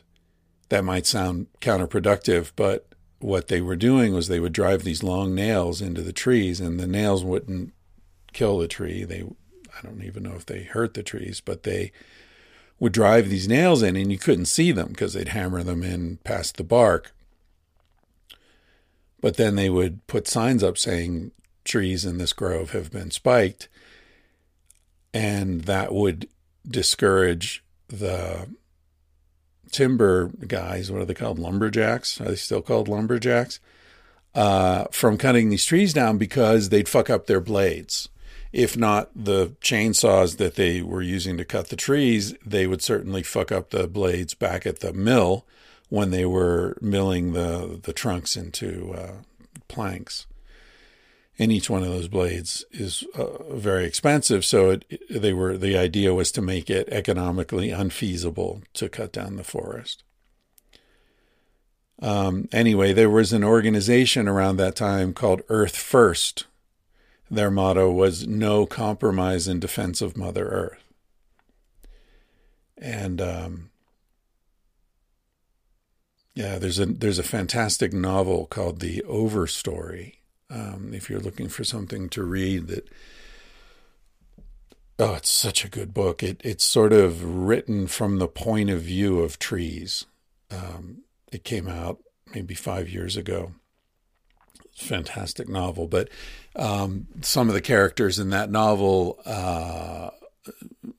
that 0.69 0.83
might 0.83 1.05
sound 1.05 1.47
counterproductive, 1.61 2.51
but 2.55 2.87
what 3.19 3.47
they 3.47 3.61
were 3.61 3.77
doing 3.77 4.13
was 4.13 4.27
they 4.27 4.39
would 4.39 4.53
drive 4.53 4.83
these 4.83 5.01
long 5.01 5.33
nails 5.33 5.81
into 5.81 6.01
the 6.01 6.13
trees, 6.13 6.59
and 6.59 6.79
the 6.79 6.87
nails 6.87 7.23
wouldn't 7.23 7.73
kill 8.33 8.57
the 8.57 8.67
tree. 8.67 9.03
They, 9.03 9.21
I 9.21 9.81
don't 9.83 10.03
even 10.03 10.23
know 10.23 10.35
if 10.35 10.45
they 10.45 10.63
hurt 10.63 10.93
the 10.93 11.03
trees, 11.03 11.41
but 11.41 11.63
they 11.63 11.91
would 12.79 12.93
drive 12.93 13.29
these 13.29 13.47
nails 13.47 13.81
in, 13.81 13.95
and 13.95 14.11
you 14.11 14.17
couldn't 14.17 14.45
see 14.45 14.71
them 14.71 14.89
because 14.89 15.13
they'd 15.13 15.29
hammer 15.29 15.63
them 15.63 15.83
in 15.83 16.17
past 16.23 16.57
the 16.57 16.63
bark. 16.63 17.13
But 19.21 19.37
then 19.37 19.55
they 19.55 19.69
would 19.69 20.05
put 20.07 20.27
signs 20.27 20.63
up 20.63 20.77
saying 20.77 21.31
trees 21.63 22.03
in 22.03 22.17
this 22.17 22.33
grove 22.33 22.71
have 22.71 22.91
been 22.91 23.11
spiked, 23.11 23.69
and 25.13 25.61
that 25.61 25.93
would 25.93 26.27
discourage 26.67 27.63
the 27.87 28.47
timber 29.71 30.27
guys, 30.47 30.91
what 30.91 31.01
are 31.01 31.05
they 31.05 31.13
called? 31.13 31.39
Lumberjacks? 31.39 32.21
Are 32.21 32.25
they 32.25 32.35
still 32.35 32.61
called 32.61 32.87
lumberjacks? 32.87 33.59
Uh, 34.33 34.85
from 34.91 35.17
cutting 35.17 35.49
these 35.49 35.65
trees 35.65 35.93
down 35.93 36.17
because 36.17 36.69
they'd 36.69 36.89
fuck 36.89 37.09
up 37.09 37.27
their 37.27 37.39
blades. 37.39 38.09
If 38.53 38.77
not 38.77 39.09
the 39.15 39.55
chainsaws 39.61 40.37
that 40.37 40.55
they 40.55 40.83
were 40.83 41.01
using 41.01 41.37
to 41.37 41.43
cut 41.45 41.69
the 41.69 41.75
trees, 41.75 42.35
they 42.45 42.67
would 42.67 42.83
certainly 42.83 43.23
fuck 43.23 43.51
up 43.51 43.71
the 43.71 43.87
blades 43.87 44.35
back 44.35 44.67
at 44.67 44.79
the 44.79 44.93
mill 44.93 45.45
when 45.89 46.11
they 46.11 46.25
were 46.25 46.77
milling 46.79 47.33
the, 47.33 47.79
the 47.81 47.93
trunks 47.93 48.37
into 48.37 48.93
uh, 48.93 49.13
planks. 49.67 50.27
and 51.39 51.51
each 51.51 51.69
one 51.69 51.83
of 51.83 51.89
those 51.89 52.07
blades 52.07 52.63
is 52.71 53.03
uh, 53.15 53.43
very 53.53 53.85
expensive. 53.85 54.45
So 54.45 54.71
it, 54.71 54.85
they 55.09 55.33
were 55.33 55.57
the 55.57 55.77
idea 55.77 56.13
was 56.13 56.31
to 56.33 56.41
make 56.41 56.69
it 56.69 56.87
economically 56.89 57.71
unfeasible 57.71 58.61
to 58.73 58.89
cut 58.89 59.11
down 59.11 59.35
the 59.35 59.43
forest. 59.43 60.03
Um, 62.01 62.49
anyway, 62.51 62.93
there 62.93 63.09
was 63.09 63.33
an 63.33 63.43
organization 63.43 64.27
around 64.27 64.57
that 64.57 64.75
time 64.75 65.13
called 65.13 65.41
Earth 65.49 65.75
First. 65.75 66.45
Their 67.33 67.51
motto 67.51 67.91
was 67.91 68.27
"No 68.27 68.65
compromise 68.65 69.47
in 69.47 69.59
defense 69.59 70.01
of 70.01 70.15
Mother 70.15 70.47
Earth," 70.47 70.83
and 72.77 73.19
um, 73.19 73.71
yeah, 76.35 76.57
there's 76.57 76.79
a 76.79 76.85
there's 76.85 77.19
a 77.19 77.23
fantastic 77.23 77.93
novel 77.93 78.45
called 78.45 78.79
The 78.79 79.03
Overstory. 79.07 80.15
Um, 80.49 80.91
if 80.93 81.09
you're 81.09 81.19
looking 81.19 81.49
for 81.49 81.63
something 81.63 82.09
to 82.09 82.23
read 82.23 82.67
that 82.67 82.87
oh 84.99 85.15
it's 85.15 85.29
such 85.29 85.65
a 85.65 85.69
good 85.69 85.93
book. 85.93 86.23
It 86.23 86.41
it's 86.43 86.63
sort 86.63 86.93
of 86.93 87.23
written 87.23 87.87
from 87.87 88.17
the 88.17 88.27
point 88.27 88.69
of 88.69 88.81
view 88.81 89.19
of 89.19 89.39
trees. 89.39 90.05
Um, 90.51 91.03
it 91.31 91.43
came 91.43 91.67
out 91.67 92.03
maybe 92.33 92.53
five 92.53 92.89
years 92.89 93.17
ago. 93.17 93.53
Fantastic 94.75 95.47
novel 95.47 95.87
but 95.87 96.09
um, 96.55 97.07
some 97.21 97.47
of 97.47 97.53
the 97.53 97.61
characters 97.61 98.19
in 98.19 98.29
that 98.29 98.51
novel 98.51 99.19
uh, 99.25 100.09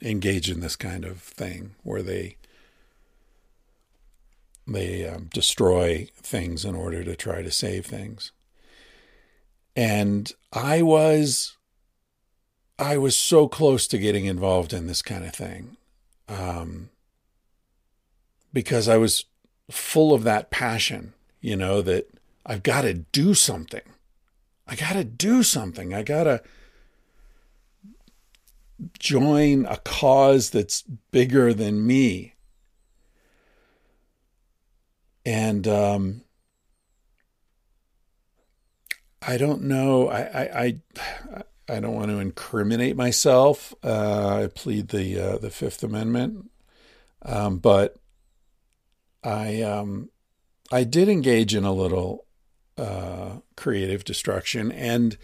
engage 0.02 0.50
in 0.50 0.61
this 0.61 0.76
kind 0.76 1.04
of 1.04 1.20
thing 1.20 1.75
where 1.82 2.02
they 2.02 2.37
they 4.66 5.06
um, 5.06 5.28
destroy 5.32 6.08
things 6.14 6.64
in 6.64 6.75
order 6.75 7.04
to 7.04 7.14
try 7.14 7.42
to 7.42 7.50
save 7.50 7.84
things 7.84 8.32
and 9.76 10.32
I 10.52 10.82
was 10.82 11.56
I 12.78 12.96
was 12.96 13.16
so 13.16 13.49
close 13.49 13.87
to 13.88 13.99
getting 13.99 14.25
involved 14.26 14.73
in 14.73 14.87
this 14.87 15.02
kind 15.02 15.25
of 15.25 15.34
thing. 15.34 15.76
Um, 16.28 16.90
because 18.52 18.88
I 18.88 18.96
was 18.96 19.25
full 19.70 20.12
of 20.12 20.25
that 20.25 20.50
passion, 20.50 21.12
you 21.40 21.56
know, 21.56 21.82
that 21.82 22.08
I've 22.44 22.62
got 22.62 22.82
to 22.82 22.94
do 22.94 23.34
something. 23.34 23.82
I 24.66 24.76
got 24.76 24.94
to 24.94 25.04
do 25.04 25.42
something. 25.42 25.92
I 25.92 26.02
got 26.02 26.25
to 26.25 26.42
join 28.99 29.66
a 29.66 29.76
cause 29.78 30.50
that's 30.50 30.83
bigger 30.83 31.52
than 31.52 31.87
me. 31.87 32.35
And 35.26 35.66
um, 35.66 36.23
I 39.26 39.37
don't 39.37 39.62
know. 39.62 40.09
I 40.09 40.21
I 40.21 40.42
I, 40.54 41.42
I 41.76 41.80
don't 41.80 41.94
want 41.94 42.11
to 42.11 42.18
incriminate 42.18 42.97
myself. 42.97 43.75
Uh, 43.83 44.42
I 44.42 44.47
plead 44.49 44.88
the 44.88 45.18
uh, 45.18 45.38
the 45.38 45.50
Fifth 45.50 45.83
Amendment, 45.83 46.50
um, 47.23 47.56
but 47.56 47.97
I 49.23 49.62
um, 49.62 50.11
I 50.71 50.85
did 50.85 51.09
engage 51.09 51.54
in 51.54 51.64
a 51.64 51.73
little 51.73 52.26
uh, 52.76 53.37
creative 53.64 54.04
destruction, 54.04 54.71
and 54.71 55.16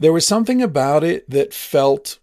there 0.00 0.12
was 0.12 0.26
something 0.26 0.60
about 0.60 1.04
it 1.04 1.30
that 1.30 1.54
felt. 1.54 2.18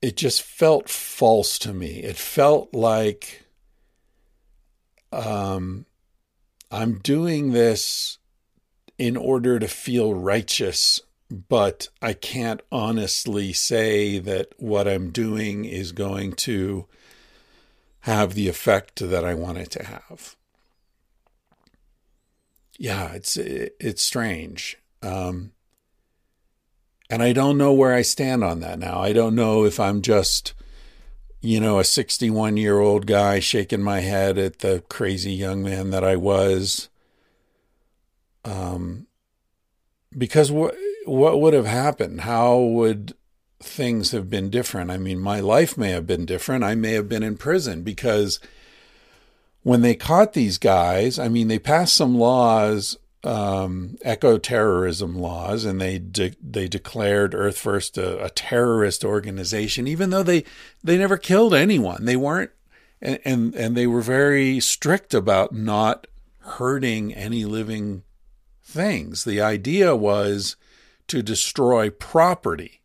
It 0.00 0.16
just 0.16 0.40
felt 0.40 0.88
false 0.88 1.58
to 1.58 1.74
me. 1.74 1.98
It 2.02 2.16
felt 2.16 2.72
like 2.72 3.44
um, 5.12 5.84
I'm 6.70 6.98
doing 6.98 7.52
this 7.52 8.16
in 8.96 9.14
order 9.14 9.58
to 9.58 9.68
feel 9.68 10.14
righteous, 10.14 11.00
but 11.30 11.88
I 12.00 12.14
can't 12.14 12.62
honestly 12.72 13.52
say 13.52 14.18
that 14.18 14.54
what 14.56 14.88
I'm 14.88 15.10
doing 15.10 15.66
is 15.66 15.92
going 15.92 16.32
to 16.46 16.86
have 18.00 18.32
the 18.32 18.48
effect 18.48 19.00
that 19.10 19.24
I 19.26 19.34
want 19.34 19.58
it 19.58 19.70
to 19.72 19.84
have. 19.84 20.37
Yeah, 22.78 23.12
it's 23.12 23.36
it's 23.36 24.02
strange. 24.02 24.78
Um, 25.02 25.52
and 27.10 27.22
I 27.22 27.32
don't 27.32 27.58
know 27.58 27.72
where 27.72 27.92
I 27.92 28.02
stand 28.02 28.42
on 28.42 28.60
that 28.60 28.78
now. 28.78 29.00
I 29.00 29.12
don't 29.12 29.34
know 29.34 29.64
if 29.64 29.78
I'm 29.78 30.00
just 30.00 30.54
you 31.40 31.60
know, 31.60 31.78
a 31.78 31.84
61 31.84 32.56
year 32.56 32.78
old 32.78 33.06
guy 33.06 33.40
shaking 33.40 33.82
my 33.82 34.00
head 34.00 34.38
at 34.38 34.58
the 34.58 34.82
crazy 34.88 35.32
young 35.32 35.62
man 35.62 35.90
that 35.90 36.02
I 36.02 36.16
was. 36.16 36.88
Um, 38.44 39.06
because 40.16 40.50
what 40.50 40.74
what 41.04 41.40
would 41.40 41.54
have 41.54 41.66
happened? 41.66 42.22
How 42.22 42.58
would 42.58 43.14
things 43.60 44.10
have 44.10 44.28
been 44.28 44.50
different? 44.50 44.90
I 44.90 44.98
mean, 44.98 45.20
my 45.20 45.40
life 45.40 45.78
may 45.78 45.90
have 45.90 46.06
been 46.06 46.26
different. 46.26 46.64
I 46.64 46.74
may 46.74 46.92
have 46.92 47.08
been 47.08 47.22
in 47.22 47.36
prison 47.36 47.82
because 47.82 48.40
when 49.62 49.82
they 49.82 49.94
caught 49.94 50.32
these 50.32 50.58
guys, 50.58 51.18
I 51.18 51.28
mean, 51.28 51.48
they 51.48 51.58
passed 51.58 51.94
some 51.94 52.16
laws 52.16 52.96
um, 53.24 53.98
eco 54.04 54.38
terrorism 54.38 55.18
laws, 55.18 55.64
and 55.64 55.80
they 55.80 55.98
de- 55.98 56.36
they 56.42 56.68
declared 56.68 57.34
Earth 57.34 57.58
First 57.58 57.98
a, 57.98 58.24
a, 58.24 58.30
terrorist 58.30 59.04
organization, 59.04 59.86
even 59.86 60.10
though 60.10 60.22
they 60.22 60.44
they 60.82 60.96
never 60.96 61.16
killed 61.16 61.52
anyone. 61.52 62.04
They 62.06 62.16
weren't, 62.16 62.52
and, 63.02 63.18
and 63.24 63.54
and 63.54 63.76
they 63.76 63.86
were 63.86 64.00
very 64.00 64.60
strict 64.60 65.14
about 65.14 65.52
not 65.52 66.06
hurting 66.38 67.12
any 67.12 67.44
living 67.44 68.02
things. 68.62 69.24
The 69.24 69.40
idea 69.42 69.94
was 69.94 70.56
to 71.08 71.22
destroy 71.22 71.90
property, 71.90 72.80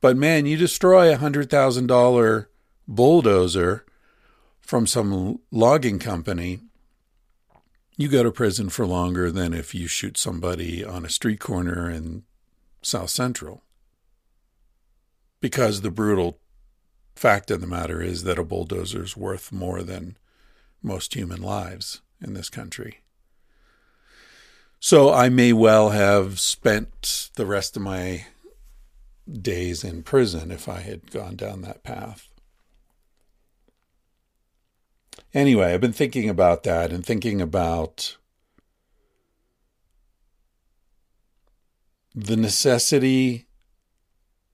but 0.00 0.16
man, 0.16 0.46
you 0.46 0.56
destroy 0.56 1.12
a 1.12 1.18
hundred 1.18 1.48
thousand 1.48 1.86
dollar 1.86 2.48
bulldozer 2.88 3.85
from 4.66 4.86
some 4.86 5.40
logging 5.50 5.98
company 5.98 6.60
you 7.96 8.08
go 8.08 8.22
to 8.22 8.30
prison 8.30 8.68
for 8.68 8.86
longer 8.86 9.30
than 9.30 9.54
if 9.54 9.74
you 9.74 9.86
shoot 9.86 10.18
somebody 10.18 10.84
on 10.84 11.04
a 11.04 11.10
street 11.10 11.40
corner 11.40 11.88
in 11.88 12.24
South 12.82 13.08
Central. 13.08 13.62
Because 15.40 15.80
the 15.80 15.90
brutal 15.90 16.38
fact 17.14 17.50
of 17.50 17.62
the 17.62 17.66
matter 17.66 18.02
is 18.02 18.24
that 18.24 18.38
a 18.38 18.44
bulldozer 18.44 19.02
is 19.02 19.16
worth 19.16 19.50
more 19.50 19.82
than 19.82 20.18
most 20.82 21.14
human 21.14 21.40
lives 21.40 22.02
in 22.22 22.34
this 22.34 22.50
country. 22.50 23.00
So 24.78 25.10
I 25.10 25.30
may 25.30 25.54
well 25.54 25.90
have 25.90 26.38
spent 26.38 27.30
the 27.36 27.46
rest 27.46 27.76
of 27.76 27.82
my 27.82 28.26
days 29.26 29.82
in 29.82 30.02
prison 30.02 30.50
if 30.50 30.68
I 30.68 30.80
had 30.80 31.10
gone 31.10 31.36
down 31.36 31.62
that 31.62 31.82
path. 31.82 32.28
Anyway, 35.36 35.74
I've 35.74 35.82
been 35.82 35.92
thinking 35.92 36.30
about 36.30 36.62
that 36.62 36.90
and 36.90 37.04
thinking 37.04 37.42
about 37.42 38.16
the 42.14 42.38
necessity, 42.38 43.44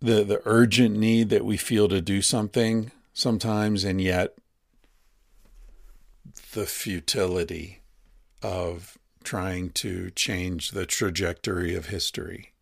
the 0.01 0.25
the 0.25 0.42
urgent 0.45 0.99
need 0.99 1.29
that 1.29 1.45
we 1.45 1.57
feel 1.57 1.87
to 1.87 2.01
do 2.01 2.21
something 2.21 2.90
sometimes, 3.12 3.85
and 3.85 4.01
yet 4.01 4.35
the 6.51 6.66
futility 6.66 7.83
of 8.42 8.99
trying 9.23 9.71
to 9.71 10.11
change 10.11 10.73
the 10.73 10.85
trajectory 10.85 11.77
of 11.77 11.87
history. 11.87 12.55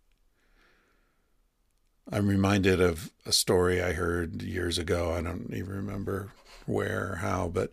I'm 2.12 2.28
reminded 2.28 2.82
of 2.82 3.12
a 3.24 3.32
story 3.32 3.82
I 3.82 3.94
heard 3.94 4.42
years 4.42 4.76
ago. 4.76 5.10
I 5.10 5.22
don't 5.22 5.54
even 5.54 5.74
remember 5.74 6.32
where 6.66 7.12
or 7.12 7.16
how, 7.16 7.48
but 7.48 7.72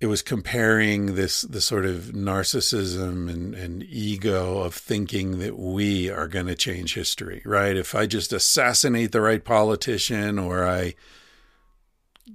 it 0.00 0.06
was 0.06 0.22
comparing 0.22 1.14
this 1.14 1.42
the 1.42 1.60
sort 1.60 1.86
of 1.86 2.12
narcissism 2.12 3.30
and, 3.30 3.54
and 3.54 3.82
ego 3.84 4.58
of 4.58 4.74
thinking 4.74 5.38
that 5.38 5.58
we 5.58 6.10
are 6.10 6.28
going 6.28 6.46
to 6.46 6.54
change 6.54 6.94
history, 6.94 7.42
right? 7.44 7.76
If 7.76 7.94
I 7.94 8.06
just 8.06 8.32
assassinate 8.32 9.12
the 9.12 9.20
right 9.20 9.44
politician 9.44 10.38
or 10.38 10.66
I 10.68 10.94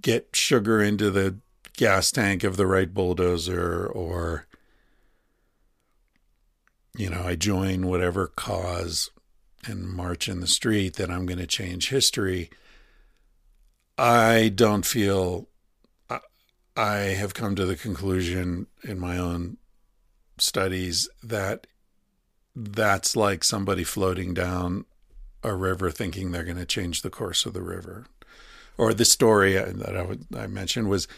get 0.01 0.29
sugar 0.33 0.81
into 0.81 1.11
the 1.11 1.37
gas 1.75 2.11
tank 2.11 2.43
of 2.43 2.57
the 2.57 2.67
right 2.67 2.93
bulldozer 2.93 3.85
or 3.85 4.47
you 6.97 7.09
know, 7.09 7.23
I 7.23 7.35
join 7.35 7.87
whatever 7.87 8.27
cause 8.27 9.11
and 9.65 9.87
march 9.87 10.27
in 10.27 10.39
the 10.39 10.47
street 10.47 10.95
that 10.95 11.11
I'm 11.11 11.25
going 11.25 11.39
to 11.39 11.47
change 11.47 11.89
history. 11.89 12.49
I 13.97 14.49
don't 14.49 14.85
feel 14.85 15.48
I 16.79 17.13
have 17.17 17.33
come 17.33 17.55
to 17.55 17.65
the 17.65 17.75
conclusion 17.75 18.67
in 18.85 18.99
my 18.99 19.17
own 19.17 19.57
studies 20.37 21.09
that 21.21 21.67
that's 22.55 23.17
like 23.17 23.43
somebody 23.43 23.83
floating 23.83 24.33
down 24.33 24.85
a 25.43 25.53
river 25.53 25.91
thinking 25.91 26.31
they're 26.31 26.45
going 26.45 26.55
to 26.55 26.65
change 26.65 27.01
the 27.01 27.09
course 27.09 27.45
of 27.45 27.51
the 27.51 27.61
river. 27.61 28.05
Or 28.77 28.93
the 28.93 29.03
story 29.03 29.55
that 29.55 29.93
I, 30.33 30.43
I 30.43 30.47
mentioned 30.47 30.87
was, 30.87 31.09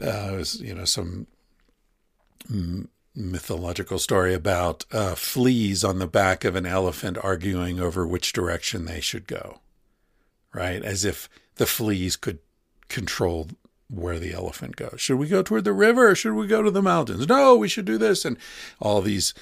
uh, 0.00 0.34
was, 0.36 0.60
you 0.60 0.72
know, 0.72 0.84
some 0.84 1.26
mythological 3.12 3.98
story 3.98 4.34
about 4.34 4.84
uh, 4.92 5.16
fleas 5.16 5.82
on 5.82 5.98
the 5.98 6.06
back 6.06 6.44
of 6.44 6.54
an 6.54 6.64
elephant 6.64 7.18
arguing 7.24 7.80
over 7.80 8.06
which 8.06 8.32
direction 8.32 8.84
they 8.84 9.00
should 9.00 9.26
go, 9.26 9.58
right? 10.54 10.84
As 10.84 11.04
if 11.04 11.28
the 11.56 11.66
fleas 11.66 12.14
could 12.14 12.38
control 12.86 13.48
where 13.88 14.18
the 14.18 14.32
elephant 14.32 14.76
goes. 14.76 15.00
Should 15.00 15.16
we 15.16 15.28
go 15.28 15.42
toward 15.42 15.64
the 15.64 15.72
river 15.72 16.14
should 16.14 16.34
we 16.34 16.46
go 16.46 16.62
to 16.62 16.70
the 16.70 16.82
mountains? 16.82 17.28
No, 17.28 17.56
we 17.56 17.68
should 17.68 17.84
do 17.84 17.98
this. 17.98 18.24
And 18.24 18.36
all 18.80 19.00
these 19.00 19.32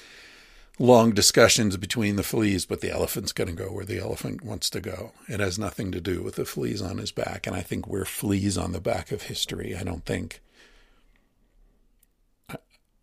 long 0.77 1.13
discussions 1.13 1.77
between 1.77 2.15
the 2.15 2.23
fleas, 2.23 2.65
but 2.65 2.81
the 2.81 2.91
elephant's 2.91 3.31
going 3.31 3.47
to 3.47 3.63
go 3.63 3.71
where 3.71 3.85
the 3.85 3.99
elephant 3.99 4.43
wants 4.43 4.69
to 4.71 4.81
go. 4.81 5.13
It 5.27 5.39
has 5.39 5.57
nothing 5.57 5.91
to 5.93 6.01
do 6.01 6.21
with 6.21 6.35
the 6.35 6.45
fleas 6.45 6.81
on 6.81 6.97
his 6.97 7.11
back. 7.11 7.47
And 7.47 7.55
I 7.55 7.61
think 7.61 7.87
we're 7.87 8.05
fleas 8.05 8.57
on 8.57 8.71
the 8.71 8.81
back 8.81 9.11
of 9.11 9.23
history. 9.23 9.75
I 9.75 9.83
don't 9.83 10.05
think. 10.05 10.41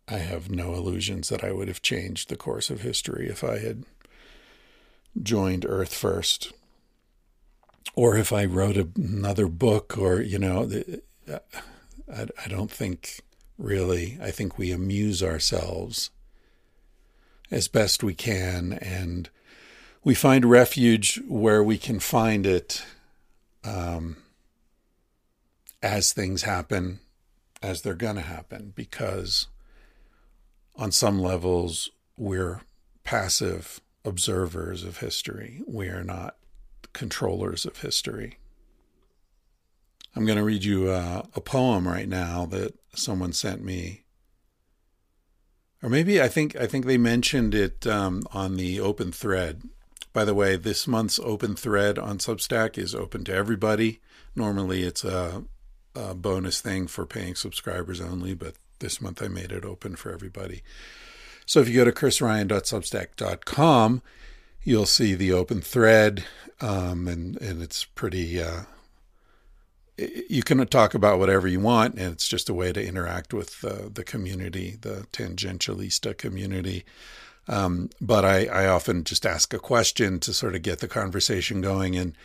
I 0.07 0.17
have 0.17 0.49
no 0.49 0.73
illusions 0.73 1.29
that 1.29 1.43
I 1.43 1.51
would 1.51 1.67
have 1.67 1.81
changed 1.81 2.29
the 2.29 2.35
course 2.35 2.69
of 2.69 2.81
history 2.81 3.29
if 3.29 3.43
I 3.43 3.59
had 3.59 3.85
joined 5.21 5.65
Earth 5.67 5.93
first. 5.93 6.51
Or 7.95 8.17
if 8.17 8.33
I 8.33 8.45
wrote 8.45 8.75
another 8.75 9.47
book, 9.47 9.97
or, 9.97 10.21
you 10.21 10.39
know, 10.39 10.69
I, 11.29 12.27
I 12.43 12.47
don't 12.47 12.71
think 12.71 13.21
really. 13.57 14.17
I 14.21 14.31
think 14.31 14.57
we 14.57 14.71
amuse 14.71 15.21
ourselves 15.21 16.09
as 17.51 17.67
best 17.67 18.03
we 18.03 18.15
can, 18.15 18.73
and 18.73 19.29
we 20.03 20.15
find 20.15 20.45
refuge 20.45 21.21
where 21.27 21.63
we 21.63 21.77
can 21.77 21.99
find 21.99 22.45
it 22.45 22.83
um, 23.63 24.17
as 25.81 26.13
things 26.13 26.43
happen, 26.43 26.99
as 27.61 27.81
they're 27.81 27.93
going 27.93 28.15
to 28.15 28.21
happen, 28.21 28.73
because 28.75 29.47
on 30.75 30.91
some 30.91 31.19
levels 31.19 31.89
we're 32.17 32.61
passive 33.03 33.79
observers 34.05 34.83
of 34.83 34.97
history. 34.97 35.61
We 35.67 35.87
are 35.87 36.03
not 36.03 36.35
controllers 36.93 37.65
of 37.65 37.81
history. 37.81 38.37
I'm 40.15 40.25
going 40.25 40.37
to 40.37 40.43
read 40.43 40.63
you 40.63 40.91
a, 40.91 41.27
a 41.35 41.41
poem 41.41 41.87
right 41.87 42.07
now 42.07 42.45
that 42.47 42.75
someone 42.93 43.33
sent 43.33 43.63
me 43.63 44.03
or 45.83 45.89
maybe 45.89 46.19
I 46.21 46.29
think 46.29 46.55
I 46.55 46.65
think 46.65 46.85
they 46.85 46.97
mentioned 46.97 47.53
it 47.53 47.85
um, 47.85 48.23
on 48.31 48.55
the 48.55 48.79
open 48.79 49.11
thread. 49.11 49.63
By 50.13 50.23
the 50.23 50.33
way, 50.33 50.55
this 50.55 50.87
month's 50.87 51.19
open 51.19 51.55
thread 51.55 51.99
on 51.99 52.19
Substack 52.19 52.77
is 52.77 52.95
open 52.95 53.25
to 53.25 53.33
everybody. 53.33 53.99
Normally, 54.35 54.83
it's 54.83 55.03
a, 55.03 55.43
a 55.93 56.15
bonus 56.15 56.61
thing 56.61 56.87
for 56.87 57.05
paying 57.05 57.35
subscribers 57.35 57.99
only, 57.99 58.33
but 58.33 58.53
this 58.79 59.01
month 59.01 59.21
I 59.21 59.27
made 59.27 59.51
it 59.51 59.65
open 59.65 59.97
for 59.97 60.13
everybody. 60.13 60.63
So 61.45 61.59
if 61.59 61.67
you 61.67 61.75
go 61.75 61.83
to 61.83 61.91
chrisryan.substack.com, 61.91 64.01
you'll 64.63 64.85
see 64.85 65.15
the 65.15 65.33
open 65.33 65.59
thread, 65.59 66.23
um, 66.61 67.09
and 67.09 67.35
and 67.41 67.61
it's 67.61 67.83
pretty 67.83 68.41
uh, 68.41 68.61
you 69.97 70.41
can 70.43 70.65
talk 70.67 70.93
about 70.93 71.19
whatever 71.19 71.47
you 71.47 71.59
want, 71.59 71.95
and 71.95 72.13
it's 72.13 72.27
just 72.27 72.49
a 72.49 72.53
way 72.53 72.73
to 72.73 72.85
interact 72.85 73.33
with 73.33 73.63
uh, 73.63 73.89
the 73.93 74.03
community, 74.03 74.77
the 74.81 75.05
tangentialista 75.11 76.17
community. 76.17 76.83
Um, 77.47 77.89
but 78.01 78.25
I, 78.25 78.45
I 78.45 78.67
often 78.67 79.03
just 79.03 79.25
ask 79.25 79.53
a 79.53 79.59
question 79.59 80.19
to 80.21 80.33
sort 80.33 80.55
of 80.55 80.61
get 80.61 80.79
the 80.79 80.87
conversation 80.87 81.61
going. 81.61 81.95
And 81.95 82.15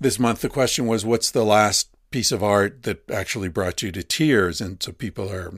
this 0.00 0.18
month, 0.18 0.40
the 0.40 0.48
question 0.48 0.86
was, 0.86 1.04
"What's 1.04 1.30
the 1.30 1.44
last 1.44 1.88
piece 2.10 2.30
of 2.30 2.42
art 2.42 2.82
that 2.84 3.10
actually 3.10 3.48
brought 3.48 3.82
you 3.82 3.90
to 3.92 4.02
tears?" 4.02 4.60
And 4.60 4.82
so 4.82 4.92
people 4.92 5.30
are 5.30 5.52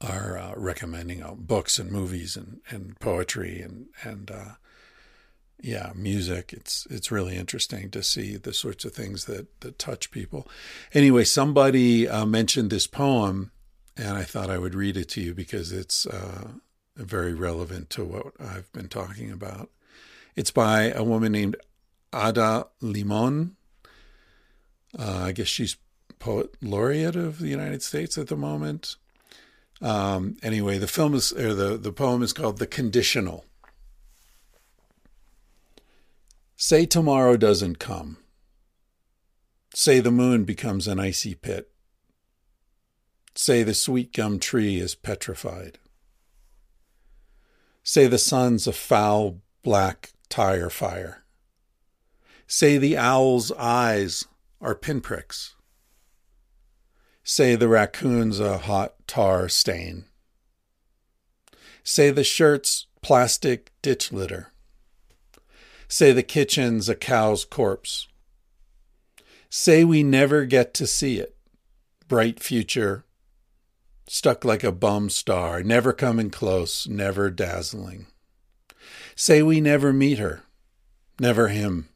are 0.00 0.38
uh, 0.38 0.54
recommending 0.56 1.22
uh, 1.22 1.34
books 1.34 1.78
and 1.78 1.90
movies 1.90 2.36
and, 2.36 2.60
and 2.70 2.98
poetry 3.00 3.62
and 3.62 3.86
and 4.02 4.30
uh, 4.30 4.54
yeah, 5.62 5.92
music. 5.94 6.52
It's 6.52 6.86
it's 6.90 7.10
really 7.10 7.36
interesting 7.36 7.90
to 7.90 8.02
see 8.02 8.36
the 8.36 8.52
sorts 8.52 8.84
of 8.84 8.92
things 8.92 9.26
that 9.26 9.60
that 9.60 9.78
touch 9.78 10.10
people. 10.10 10.48
Anyway, 10.94 11.24
somebody 11.24 12.08
uh, 12.08 12.26
mentioned 12.26 12.70
this 12.70 12.86
poem, 12.86 13.50
and 13.96 14.16
I 14.16 14.22
thought 14.22 14.50
I 14.50 14.58
would 14.58 14.74
read 14.74 14.96
it 14.96 15.08
to 15.10 15.20
you 15.20 15.34
because 15.34 15.72
it's 15.72 16.06
uh, 16.06 16.48
very 16.96 17.34
relevant 17.34 17.90
to 17.90 18.04
what 18.04 18.32
I've 18.40 18.70
been 18.72 18.88
talking 18.88 19.30
about. 19.30 19.70
It's 20.36 20.50
by 20.50 20.84
a 20.84 21.04
woman 21.04 21.32
named 21.32 21.56
Ada 22.14 22.66
Limón. 22.82 23.52
Uh, 24.98 25.22
I 25.24 25.32
guess 25.32 25.48
she's 25.48 25.76
poet 26.18 26.54
laureate 26.62 27.16
of 27.16 27.38
the 27.38 27.48
United 27.48 27.82
States 27.82 28.18
at 28.18 28.28
the 28.28 28.36
moment. 28.36 28.96
Um, 29.82 30.36
anyway, 30.42 30.78
the 30.78 30.86
film 30.86 31.14
is 31.14 31.32
or 31.32 31.54
the 31.54 31.76
the 31.76 31.92
poem 31.92 32.22
is 32.22 32.32
called 32.32 32.58
"The 32.58 32.66
Conditional." 32.66 33.44
Say 36.62 36.84
tomorrow 36.84 37.38
doesn't 37.38 37.78
come. 37.78 38.18
Say 39.74 39.98
the 40.00 40.10
moon 40.10 40.44
becomes 40.44 40.86
an 40.86 41.00
icy 41.00 41.34
pit. 41.34 41.70
Say 43.34 43.62
the 43.62 43.72
sweet 43.72 44.12
gum 44.12 44.38
tree 44.38 44.78
is 44.78 44.94
petrified. 44.94 45.78
Say 47.82 48.08
the 48.08 48.18
sun's 48.18 48.66
a 48.66 48.74
foul 48.74 49.40
black 49.62 50.12
tire 50.28 50.68
fire. 50.68 51.24
Say 52.46 52.76
the 52.76 52.94
owl's 52.94 53.50
eyes 53.52 54.26
are 54.60 54.74
pinpricks. 54.74 55.54
Say 57.24 57.56
the 57.56 57.68
raccoon's 57.68 58.38
a 58.38 58.58
hot 58.58 58.96
tar 59.06 59.48
stain. 59.48 60.04
Say 61.82 62.10
the 62.10 62.22
shirt's 62.22 62.86
plastic 63.00 63.72
ditch 63.80 64.12
litter. 64.12 64.49
Say 65.92 66.12
the 66.12 66.22
kitchen's 66.22 66.88
a 66.88 66.94
cow's 66.94 67.44
corpse. 67.44 68.06
Say 69.48 69.82
we 69.82 70.04
never 70.04 70.44
get 70.44 70.72
to 70.74 70.86
see 70.86 71.18
it. 71.18 71.36
Bright 72.06 72.40
future, 72.40 73.04
stuck 74.06 74.44
like 74.44 74.62
a 74.62 74.70
bum 74.70 75.10
star, 75.10 75.64
never 75.64 75.92
coming 75.92 76.30
close, 76.30 76.86
never 76.86 77.28
dazzling. 77.28 78.06
Say 79.16 79.42
we 79.42 79.60
never 79.60 79.92
meet 79.92 80.20
her, 80.20 80.44
never 81.18 81.48
him. 81.48 81.88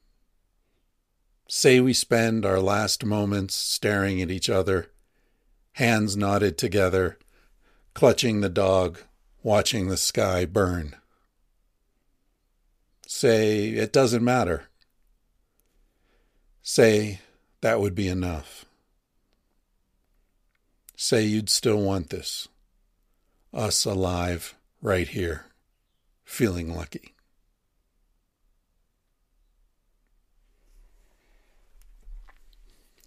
Say 1.48 1.78
we 1.78 1.92
spend 1.92 2.44
our 2.44 2.59
last 2.59 3.04
moments 3.04 3.54
staring 3.54 4.20
at 4.20 4.30
each 4.30 4.50
other, 4.50 4.90
hands 5.74 6.16
knotted 6.16 6.59
together, 6.59 7.16
clutching 7.94 8.40
the 8.40 8.48
dog, 8.48 8.98
watching 9.44 9.87
the 9.87 9.96
sky 9.96 10.44
burn 10.44 10.96
say 13.07 13.69
it 13.69 13.93
doesn't 13.93 14.25
matter. 14.25 14.69
Say 16.62 17.21
that 17.61 17.81
would 17.81 17.95
be 17.95 18.09
enough. 18.09 18.64
Say 20.97 21.25
you'd 21.25 21.51
still 21.51 21.81
want 21.81 22.11
this. 22.11 22.49
Us 23.53 23.85
alive 23.85 24.55
right 24.81 25.09
here, 25.09 25.47
feeling 26.25 26.75
lucky. 26.75 27.14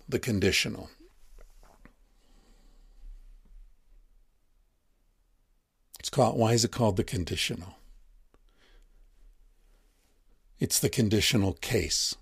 The 0.08 0.20
conditional. 0.20 0.90
It's 6.00 6.10
called, 6.10 6.38
why 6.38 6.54
is 6.54 6.64
it 6.64 6.72
called 6.72 6.98
the 6.98 7.04
conditional? 7.04 7.77
It's 10.60 10.80
the 10.80 10.90
conditional 10.90 11.54
case, 11.54 12.16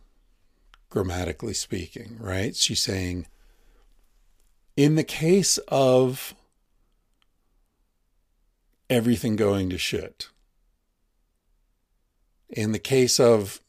grammatically 0.90 1.54
speaking, 1.54 2.18
right? 2.20 2.56
She's 2.56 2.84
saying, 2.84 3.28
in 4.76 4.96
the 4.96 5.06
case 5.06 5.58
of 5.70 6.36
everything 8.90 9.38
going 9.38 9.70
to 9.70 9.78
shit, 9.78 10.30
in 12.50 12.74
the 12.74 12.80
case 12.80 13.20
of 13.20 13.62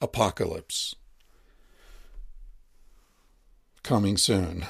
apocalypse 0.00 0.94
coming 3.82 4.16
soon 4.16 4.66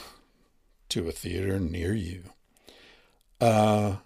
to 0.88 1.09
a 1.09 1.12
theater 1.12 1.59
near 1.59 1.94
you, 1.94 2.22
uh, 3.40 3.96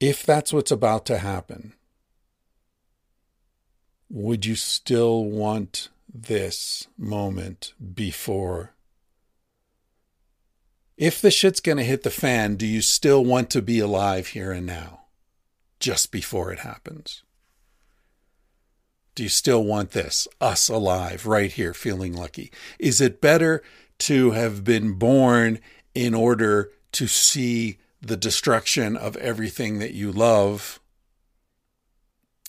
if 0.00 0.26
that's 0.26 0.52
what's 0.52 0.72
about 0.72 1.06
to 1.06 1.18
happen, 1.18 1.74
would 4.08 4.46
you 4.46 4.54
still 4.54 5.24
want 5.24 5.88
this 6.12 6.86
moment 6.96 7.74
before? 7.94 8.74
If 10.96 11.20
the 11.20 11.30
shit's 11.30 11.60
going 11.60 11.78
to 11.78 11.84
hit 11.84 12.04
the 12.04 12.10
fan, 12.10 12.54
do 12.54 12.66
you 12.66 12.80
still 12.80 13.24
want 13.24 13.50
to 13.50 13.62
be 13.62 13.80
alive 13.80 14.28
here 14.28 14.52
and 14.52 14.66
now, 14.66 15.06
just 15.80 16.12
before 16.12 16.52
it 16.52 16.60
happens? 16.60 17.24
Do 19.16 19.22
you 19.22 19.28
still 19.28 19.64
want 19.64 19.90
this, 19.90 20.26
us 20.40 20.68
alive, 20.68 21.26
right 21.26 21.50
here, 21.50 21.74
feeling 21.74 22.14
lucky? 22.14 22.52
Is 22.78 23.00
it 23.00 23.20
better 23.20 23.62
to 24.00 24.32
have 24.32 24.64
been 24.64 24.94
born 24.94 25.60
in 25.94 26.14
order 26.14 26.70
to 26.92 27.06
see 27.06 27.78
the 28.00 28.16
destruction 28.16 28.96
of 28.96 29.16
everything 29.16 29.78
that 29.78 29.94
you 29.94 30.12
love? 30.12 30.80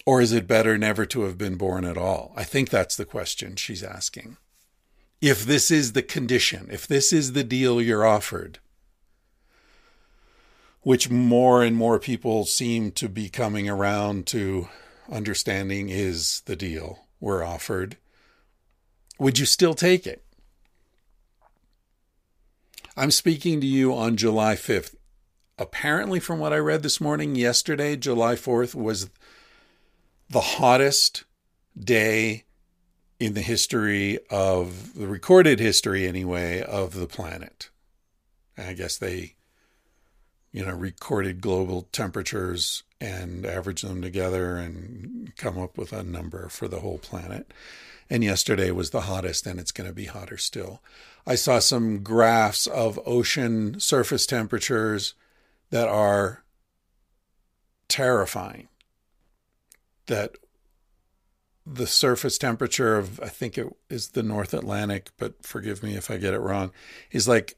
Or 0.06 0.22
is 0.22 0.32
it 0.32 0.48
better 0.48 0.78
never 0.78 1.06
to 1.08 1.24
have 1.24 1.38
been 1.38 1.56
born 1.56 1.84
at 1.84 1.98
all? 1.98 2.32
I 2.36 2.44
think 2.44 2.70
that's 2.70 2.96
the 2.96 3.06
question 3.06 3.56
she's 3.56 3.84
asking. 3.84 4.38
If 5.20 5.44
this 5.44 5.72
is 5.72 5.94
the 5.94 6.04
condition, 6.04 6.70
if 6.72 6.86
this 6.86 7.12
is 7.12 7.34
the 7.34 7.44
deal 7.44 7.82
you're 7.82 8.06
offered, 8.06 8.60
which 10.82 11.10
more 11.10 11.64
and 11.64 11.76
more 11.76 11.98
people 12.00 12.46
seem 12.46 12.92
to 12.92 13.10
be 13.10 13.28
coming 13.28 13.68
around 13.68 14.28
to 14.28 14.68
understanding 15.12 15.90
is 15.90 16.42
the 16.46 16.56
deal 16.56 17.08
we're 17.20 17.44
offered, 17.44 17.98
would 19.18 19.40
you 19.40 19.48
still 19.48 19.74
take 19.74 20.06
it? 20.06 20.24
I'm 22.96 23.12
speaking 23.12 23.60
to 23.62 23.68
you 23.68 23.96
on 23.96 24.16
July 24.16 24.56
5th. 24.56 24.96
Apparently, 25.58 26.20
from 26.20 26.38
what 26.38 26.54
I 26.54 26.58
read 26.58 26.84
this 26.84 27.02
morning, 27.02 27.36
yesterday, 27.36 27.96
July 27.96 28.36
4th, 28.36 28.76
was 28.76 29.10
the 30.30 30.42
hottest 30.42 31.24
day 31.78 32.44
in 33.20 33.34
the 33.34 33.42
history 33.42 34.20
of 34.30 34.94
the 34.94 35.08
recorded 35.08 35.60
history, 35.60 36.08
anyway, 36.08 36.62
of 36.62 36.94
the 36.94 37.08
planet. 37.08 37.70
I 38.58 38.74
guess 38.74 38.98
they, 38.98 39.36
you 40.52 40.66
know, 40.66 40.74
recorded 40.74 41.42
global 41.42 41.84
temperatures 41.92 42.84
and 43.00 43.46
averaged 43.46 43.88
them 43.88 44.02
together 44.02 44.58
and 44.58 45.36
come 45.38 45.60
up 45.60 45.78
with 45.78 45.94
a 45.94 46.04
number 46.04 46.50
for 46.50 46.68
the 46.68 46.80
whole 46.80 46.98
planet. 46.98 47.52
And 48.10 48.24
yesterday 48.24 48.72
was 48.72 48.92
the 48.92 49.02
hottest, 49.02 49.48
and 49.48 49.60
it's 49.60 49.72
going 49.72 49.90
to 49.90 49.94
be 49.94 50.06
hotter 50.06 50.38
still. 50.38 50.82
I 51.26 51.36
saw 51.36 51.60
some 51.60 52.04
graphs 52.04 52.68
of 52.68 53.00
ocean 53.06 53.80
surface 53.80 54.26
temperatures 54.26 55.16
that 55.72 55.88
are 55.88 56.44
terrifying. 57.88 58.68
That 60.08 60.36
the 61.66 61.88
surface 61.88 62.38
temperature 62.38 62.96
of, 62.96 63.20
I 63.20 63.28
think 63.28 63.58
it 63.58 63.68
is 63.90 64.10
the 64.10 64.24
North 64.24 64.54
Atlantic, 64.54 65.10
but 65.18 65.44
forgive 65.44 65.82
me 65.82 65.96
if 65.96 66.12
I 66.12 66.18
get 66.18 66.34
it 66.34 66.40
wrong, 66.40 66.72
is 67.12 67.28
like 67.28 67.56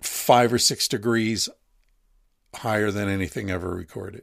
five 0.00 0.52
or 0.52 0.58
six 0.58 0.88
degrees 0.88 1.48
higher 2.54 2.90
than 2.90 3.08
anything 3.08 3.50
ever 3.50 3.70
recorded. 3.70 4.22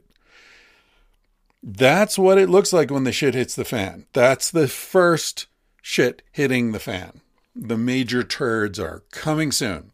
That's 1.62 2.18
what 2.18 2.38
it 2.38 2.50
looks 2.50 2.72
like 2.72 2.90
when 2.90 3.04
the 3.04 3.12
shit 3.12 3.34
hits 3.34 3.54
the 3.54 3.64
fan. 3.64 4.06
That's 4.12 4.50
the 4.50 4.68
first 4.68 5.46
shit 5.82 6.22
hitting 6.30 6.72
the 6.72 6.78
fan. 6.78 7.22
The 7.56 7.78
major 7.78 8.22
turds 8.22 8.78
are 8.78 9.02
coming 9.10 9.50
soon. 9.50 9.92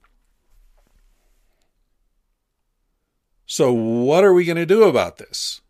So, 3.47 3.73
what 3.73 4.25
are 4.25 4.33
we 4.33 4.45
going 4.45 4.57
to 4.57 4.66
do 4.66 4.85
about 4.85 5.19
this? 5.19 5.61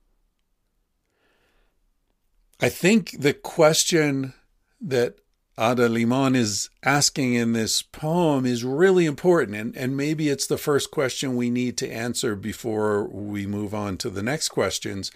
I 2.62 2.68
think 2.68 3.16
the 3.18 3.32
question 3.32 4.34
that 4.80 5.16
Ada 5.58 5.88
Limón 5.88 6.36
is 6.36 6.70
asking 6.82 7.34
in 7.34 7.52
this 7.52 7.82
poem 7.82 8.46
is 8.46 8.64
really 8.64 9.06
important. 9.06 9.56
And, 9.56 9.76
and 9.76 9.96
maybe 9.96 10.28
it's 10.28 10.46
the 10.46 10.58
first 10.58 10.90
question 10.90 11.36
we 11.36 11.50
need 11.50 11.76
to 11.78 11.90
answer 11.90 12.36
before 12.36 13.04
we 13.04 13.46
move 13.46 13.74
on 13.74 13.96
to 13.98 14.10
the 14.10 14.22
next 14.22 14.48
questions. 14.48 15.10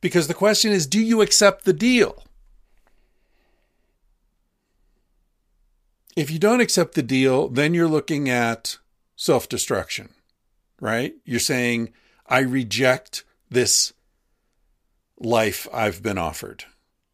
Because 0.00 0.28
the 0.28 0.34
question 0.34 0.72
is 0.72 0.86
do 0.86 1.00
you 1.00 1.22
accept 1.22 1.64
the 1.64 1.72
deal? 1.72 2.24
If 6.16 6.30
you 6.30 6.38
don't 6.38 6.60
accept 6.60 6.94
the 6.94 7.02
deal, 7.02 7.48
then 7.48 7.74
you're 7.74 7.88
looking 7.88 8.28
at 8.28 8.78
self 9.16 9.48
destruction, 9.48 10.10
right? 10.80 11.14
You're 11.24 11.40
saying, 11.40 11.92
I 12.26 12.40
reject 12.40 13.24
this 13.50 13.92
life 15.18 15.66
I've 15.72 16.02
been 16.02 16.18
offered. 16.18 16.64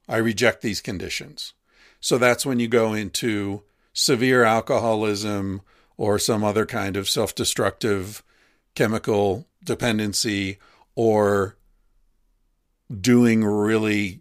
I 0.08 0.16
reject 0.16 0.62
these 0.62 0.80
conditions. 0.80 1.54
So 2.00 2.18
that's 2.18 2.44
when 2.44 2.58
you 2.58 2.68
go 2.68 2.94
into 2.94 3.62
severe 3.92 4.44
alcoholism 4.44 5.62
or 5.96 6.18
some 6.18 6.42
other 6.42 6.66
kind 6.66 6.96
of 6.96 7.08
self 7.08 7.34
destructive 7.34 8.22
chemical 8.74 9.46
dependency 9.64 10.58
or 10.94 11.56
doing 13.00 13.44
really 13.44 14.20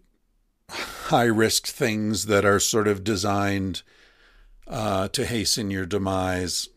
high 0.70 1.24
risk 1.24 1.66
things 1.66 2.26
that 2.26 2.44
are 2.44 2.60
sort 2.60 2.88
of 2.88 3.04
designed 3.04 3.82
uh, 4.66 5.08
to 5.08 5.26
hasten 5.26 5.70
your 5.70 5.86
demise. 5.86 6.68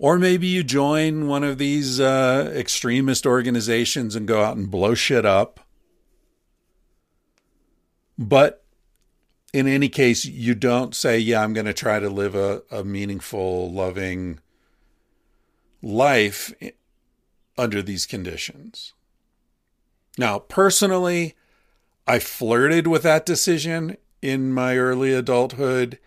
Or 0.00 0.18
maybe 0.18 0.46
you 0.46 0.64
join 0.64 1.26
one 1.26 1.44
of 1.44 1.58
these 1.58 2.00
uh, 2.00 2.50
extremist 2.56 3.26
organizations 3.26 4.16
and 4.16 4.26
go 4.26 4.42
out 4.42 4.56
and 4.56 4.70
blow 4.70 4.94
shit 4.94 5.26
up. 5.26 5.60
But 8.16 8.64
in 9.52 9.68
any 9.68 9.90
case, 9.90 10.24
you 10.24 10.54
don't 10.54 10.94
say, 10.94 11.18
Yeah, 11.18 11.42
I'm 11.42 11.52
going 11.52 11.66
to 11.66 11.74
try 11.74 12.00
to 12.00 12.08
live 12.08 12.34
a, 12.34 12.62
a 12.70 12.82
meaningful, 12.82 13.70
loving 13.70 14.40
life 15.82 16.50
under 17.58 17.82
these 17.82 18.06
conditions. 18.06 18.94
Now, 20.16 20.38
personally, 20.38 21.34
I 22.06 22.20
flirted 22.20 22.86
with 22.86 23.02
that 23.02 23.26
decision 23.26 23.98
in 24.22 24.54
my 24.54 24.78
early 24.78 25.12
adulthood 25.12 25.98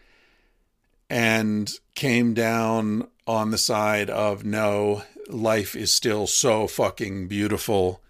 and 1.12 1.72
came 1.94 2.34
down 2.34 3.08
on 3.26 3.52
the 3.52 3.58
side 3.58 4.10
of 4.10 4.44
no, 4.44 5.04
life 5.30 5.76
is 5.76 5.94
still 5.94 6.28
so 6.28 6.68
fucking 6.68 7.28
beautiful. 7.28 8.02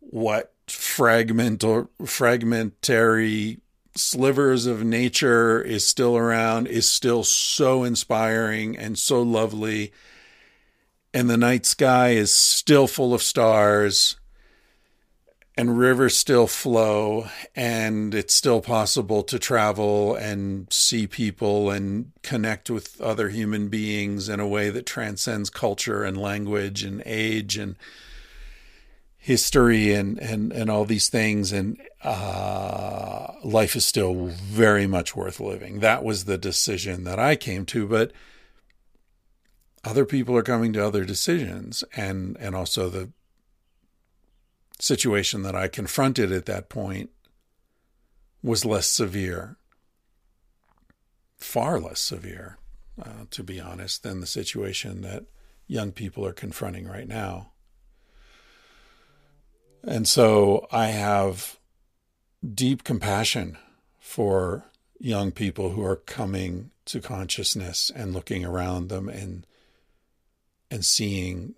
What 0.00 0.52
fragment 0.66 1.64
or 1.64 1.88
fragmentary 2.04 3.58
slivers 3.94 4.66
of 4.66 4.84
nature 4.84 5.60
is 5.60 5.86
still 5.86 6.16
around 6.16 6.66
is 6.66 6.90
still 6.90 7.24
so 7.24 7.84
inspiring 7.84 8.76
and 8.76 8.98
so 8.98 9.22
lovely. 9.22 9.92
And 11.12 11.28
the 11.28 11.36
night 11.36 11.66
sky 11.66 12.10
is 12.10 12.32
still 12.32 12.86
full 12.86 13.12
of 13.12 13.22
stars 13.22 14.16
and 15.56 15.78
rivers 15.78 16.16
still 16.16 16.46
flow 16.46 17.26
and 17.54 18.14
it's 18.14 18.32
still 18.32 18.62
possible 18.62 19.22
to 19.22 19.38
travel 19.38 20.14
and 20.14 20.72
see 20.72 21.06
people 21.06 21.70
and 21.70 22.10
connect 22.22 22.70
with 22.70 23.00
other 23.00 23.28
human 23.28 23.68
beings 23.68 24.28
in 24.28 24.40
a 24.40 24.48
way 24.48 24.70
that 24.70 24.86
transcends 24.86 25.50
culture 25.50 26.04
and 26.04 26.16
language 26.16 26.82
and 26.82 27.02
age 27.04 27.58
and 27.58 27.76
history 29.18 29.92
and 29.92 30.18
and 30.18 30.52
and 30.52 30.70
all 30.70 30.84
these 30.86 31.08
things. 31.08 31.52
And 31.52 31.80
uh, 32.02 33.34
life 33.44 33.76
is 33.76 33.84
still 33.84 34.26
very 34.26 34.86
much 34.86 35.14
worth 35.14 35.38
living. 35.38 35.80
That 35.80 36.02
was 36.02 36.24
the 36.24 36.38
decision 36.38 37.04
that 37.04 37.18
i 37.18 37.36
came 37.36 37.66
to 37.66 37.86
but 37.86 38.12
other 39.84 40.04
people 40.04 40.36
are 40.36 40.42
coming 40.42 40.72
to 40.72 40.84
other 40.84 41.04
decisions. 41.04 41.84
And 41.94 42.38
and 42.40 42.56
also 42.56 42.88
the 42.88 43.10
situation 44.82 45.42
that 45.42 45.54
I 45.54 45.68
confronted 45.68 46.32
at 46.32 46.46
that 46.46 46.68
point 46.68 47.10
was 48.42 48.64
less 48.64 48.88
severe, 48.88 49.56
far 51.36 51.78
less 51.78 52.00
severe, 52.00 52.58
uh, 53.00 53.26
to 53.30 53.44
be 53.44 53.60
honest, 53.60 54.02
than 54.02 54.20
the 54.20 54.26
situation 54.26 55.02
that 55.02 55.24
young 55.68 55.92
people 55.92 56.26
are 56.26 56.32
confronting 56.32 56.88
right 56.88 57.06
now. 57.06 57.52
And 59.84 60.08
so 60.08 60.66
I 60.72 60.88
have 60.88 61.58
deep 62.44 62.82
compassion 62.82 63.58
for 64.00 64.64
young 64.98 65.30
people 65.30 65.70
who 65.70 65.84
are 65.84 65.96
coming 65.96 66.72
to 66.86 67.00
consciousness 67.00 67.90
and 67.94 68.12
looking 68.12 68.44
around 68.44 68.88
them 68.88 69.08
and 69.08 69.46
and 70.72 70.84
seeing 70.84 71.54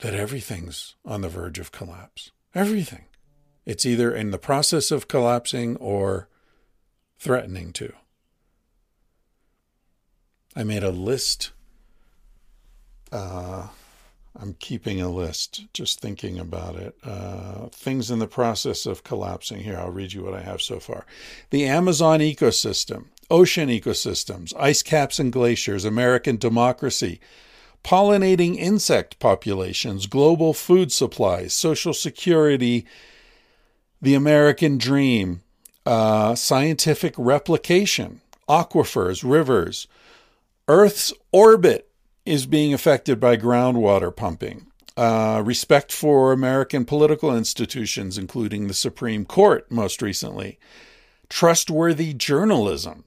that 0.00 0.14
everything's 0.14 0.94
on 1.04 1.22
the 1.22 1.28
verge 1.28 1.58
of 1.58 1.72
collapse. 1.72 2.30
Everything. 2.54 3.04
It's 3.64 3.86
either 3.86 4.14
in 4.14 4.30
the 4.30 4.38
process 4.38 4.90
of 4.90 5.08
collapsing 5.08 5.76
or 5.76 6.28
threatening 7.18 7.72
to. 7.74 7.92
I 10.54 10.62
made 10.64 10.84
a 10.84 10.90
list. 10.90 11.50
Uh, 13.10 13.68
I'm 14.38 14.54
keeping 14.54 15.00
a 15.00 15.10
list, 15.10 15.64
just 15.72 16.00
thinking 16.00 16.38
about 16.38 16.76
it. 16.76 16.96
Uh, 17.02 17.68
things 17.68 18.10
in 18.10 18.18
the 18.18 18.26
process 18.26 18.86
of 18.86 19.02
collapsing. 19.02 19.60
Here, 19.60 19.78
I'll 19.78 19.90
read 19.90 20.12
you 20.12 20.24
what 20.24 20.34
I 20.34 20.40
have 20.40 20.62
so 20.62 20.78
far. 20.78 21.06
The 21.50 21.66
Amazon 21.66 22.20
ecosystem, 22.20 23.06
ocean 23.30 23.68
ecosystems, 23.68 24.54
ice 24.58 24.82
caps 24.82 25.18
and 25.18 25.32
glaciers, 25.32 25.84
American 25.84 26.36
democracy, 26.36 27.20
pollinating 27.86 28.56
insect 28.56 29.16
populations, 29.20 30.06
global 30.06 30.52
food 30.52 30.90
supplies, 30.90 31.54
social 31.54 31.94
security, 31.94 32.84
the 34.02 34.14
American 34.14 34.76
dream, 34.76 35.40
uh, 35.86 36.34
scientific 36.34 37.14
replication, 37.16 38.20
aquifers, 38.48 39.22
rivers, 39.24 39.86
Earth's 40.66 41.12
orbit, 41.30 41.88
is 42.24 42.44
being 42.44 42.74
affected 42.74 43.20
by 43.20 43.36
groundwater 43.36 44.14
pumping. 44.14 44.66
Uh, 44.96 45.40
respect 45.44 45.92
for 45.92 46.32
American 46.32 46.84
political 46.84 47.36
institutions, 47.36 48.18
including 48.18 48.66
the 48.66 48.74
Supreme 48.74 49.24
Court, 49.24 49.70
most 49.70 50.02
recently. 50.02 50.58
Trustworthy 51.28 52.14
journalism, 52.14 53.04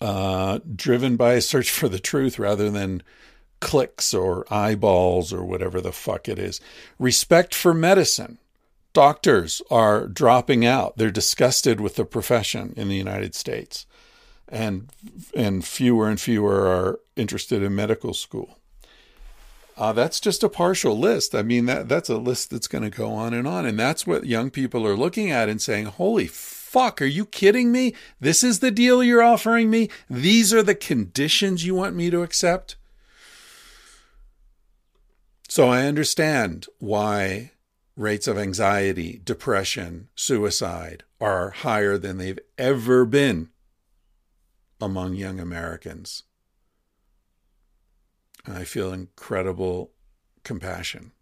uh, 0.00 0.60
driven 0.76 1.16
by 1.16 1.32
a 1.32 1.40
search 1.40 1.72
for 1.72 1.88
the 1.88 1.98
truth 1.98 2.38
rather 2.38 2.70
than 2.70 3.02
clicks 3.62 4.12
or 4.12 4.44
eyeballs 4.52 5.32
or 5.32 5.44
whatever 5.44 5.80
the 5.80 5.92
fuck 5.92 6.28
it 6.28 6.38
is. 6.38 6.60
Respect 6.98 7.54
for 7.54 7.72
medicine. 7.72 8.38
Doctors 8.92 9.62
are 9.70 10.08
dropping 10.08 10.66
out. 10.66 10.98
They're 10.98 11.12
disgusted 11.12 11.80
with 11.80 11.94
the 11.94 12.04
profession 12.04 12.74
in 12.76 12.88
the 12.88 12.96
United 12.96 13.34
States. 13.34 13.86
And 14.48 14.90
and 15.34 15.64
fewer 15.64 16.10
and 16.10 16.20
fewer 16.20 16.66
are 16.66 17.00
interested 17.16 17.62
in 17.62 17.74
medical 17.74 18.12
school. 18.12 18.58
Uh, 19.78 19.92
that's 19.92 20.20
just 20.20 20.42
a 20.42 20.48
partial 20.48 20.98
list. 20.98 21.34
I 21.34 21.42
mean, 21.42 21.64
that 21.66 21.88
that's 21.88 22.10
a 22.10 22.18
list 22.18 22.50
that's 22.50 22.68
going 22.68 22.84
to 22.84 22.90
go 22.90 23.12
on 23.12 23.32
and 23.32 23.46
on, 23.48 23.64
and 23.64 23.78
that's 23.78 24.06
what 24.06 24.26
young 24.26 24.50
people 24.50 24.86
are 24.86 24.96
looking 24.96 25.30
at 25.30 25.48
and 25.48 25.62
saying, 25.62 25.86
"Holy 25.86 26.26
fuck, 26.26 27.00
are 27.00 27.06
you 27.06 27.24
kidding 27.24 27.72
me? 27.72 27.94
This 28.20 28.44
is 28.44 28.58
the 28.58 28.70
deal 28.70 29.02
you're 29.02 29.22
offering 29.22 29.70
me. 29.70 29.88
These 30.10 30.52
are 30.52 30.62
the 30.62 30.74
conditions 30.74 31.64
you 31.64 31.74
want 31.74 31.94
me 31.96 32.10
to 32.10 32.22
accept." 32.22 32.76
So 35.52 35.68
I 35.68 35.84
understand 35.84 36.64
why 36.78 37.50
rates 37.94 38.26
of 38.26 38.38
anxiety, 38.38 39.20
depression, 39.22 40.08
suicide 40.14 41.04
are 41.20 41.50
higher 41.50 41.98
than 41.98 42.16
they've 42.16 42.38
ever 42.56 43.04
been 43.04 43.50
among 44.80 45.12
young 45.12 45.38
Americans. 45.38 46.22
I 48.46 48.64
feel 48.64 48.94
incredible 48.94 49.90
compassion. 50.42 51.12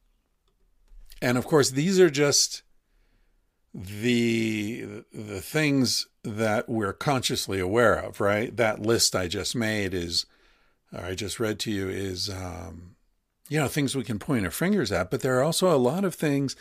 And 1.20 1.36
of 1.36 1.44
course, 1.44 1.70
these 1.70 1.98
are 1.98 2.08
just 2.08 2.62
the 3.74 5.02
the 5.12 5.40
things 5.40 6.06
that 6.22 6.68
we're 6.68 6.92
consciously 6.92 7.58
aware 7.58 7.96
of, 7.96 8.20
right? 8.20 8.56
That 8.56 8.80
list 8.80 9.16
I 9.16 9.26
just 9.26 9.56
made 9.56 9.92
is, 9.92 10.24
or 10.92 11.00
I 11.00 11.16
just 11.16 11.40
read 11.40 11.58
to 11.58 11.72
you, 11.72 11.88
is 11.88 12.30
um, 12.30 12.89
you 13.50 13.58
know, 13.58 13.66
things 13.66 13.96
we 13.96 14.04
can 14.04 14.20
point 14.20 14.44
our 14.44 14.50
fingers 14.50 14.92
at, 14.92 15.10
but 15.10 15.20
there 15.20 15.36
are 15.38 15.42
also 15.42 15.74
a 15.74 15.76
lot 15.76 16.04
of 16.04 16.14
things 16.14 16.54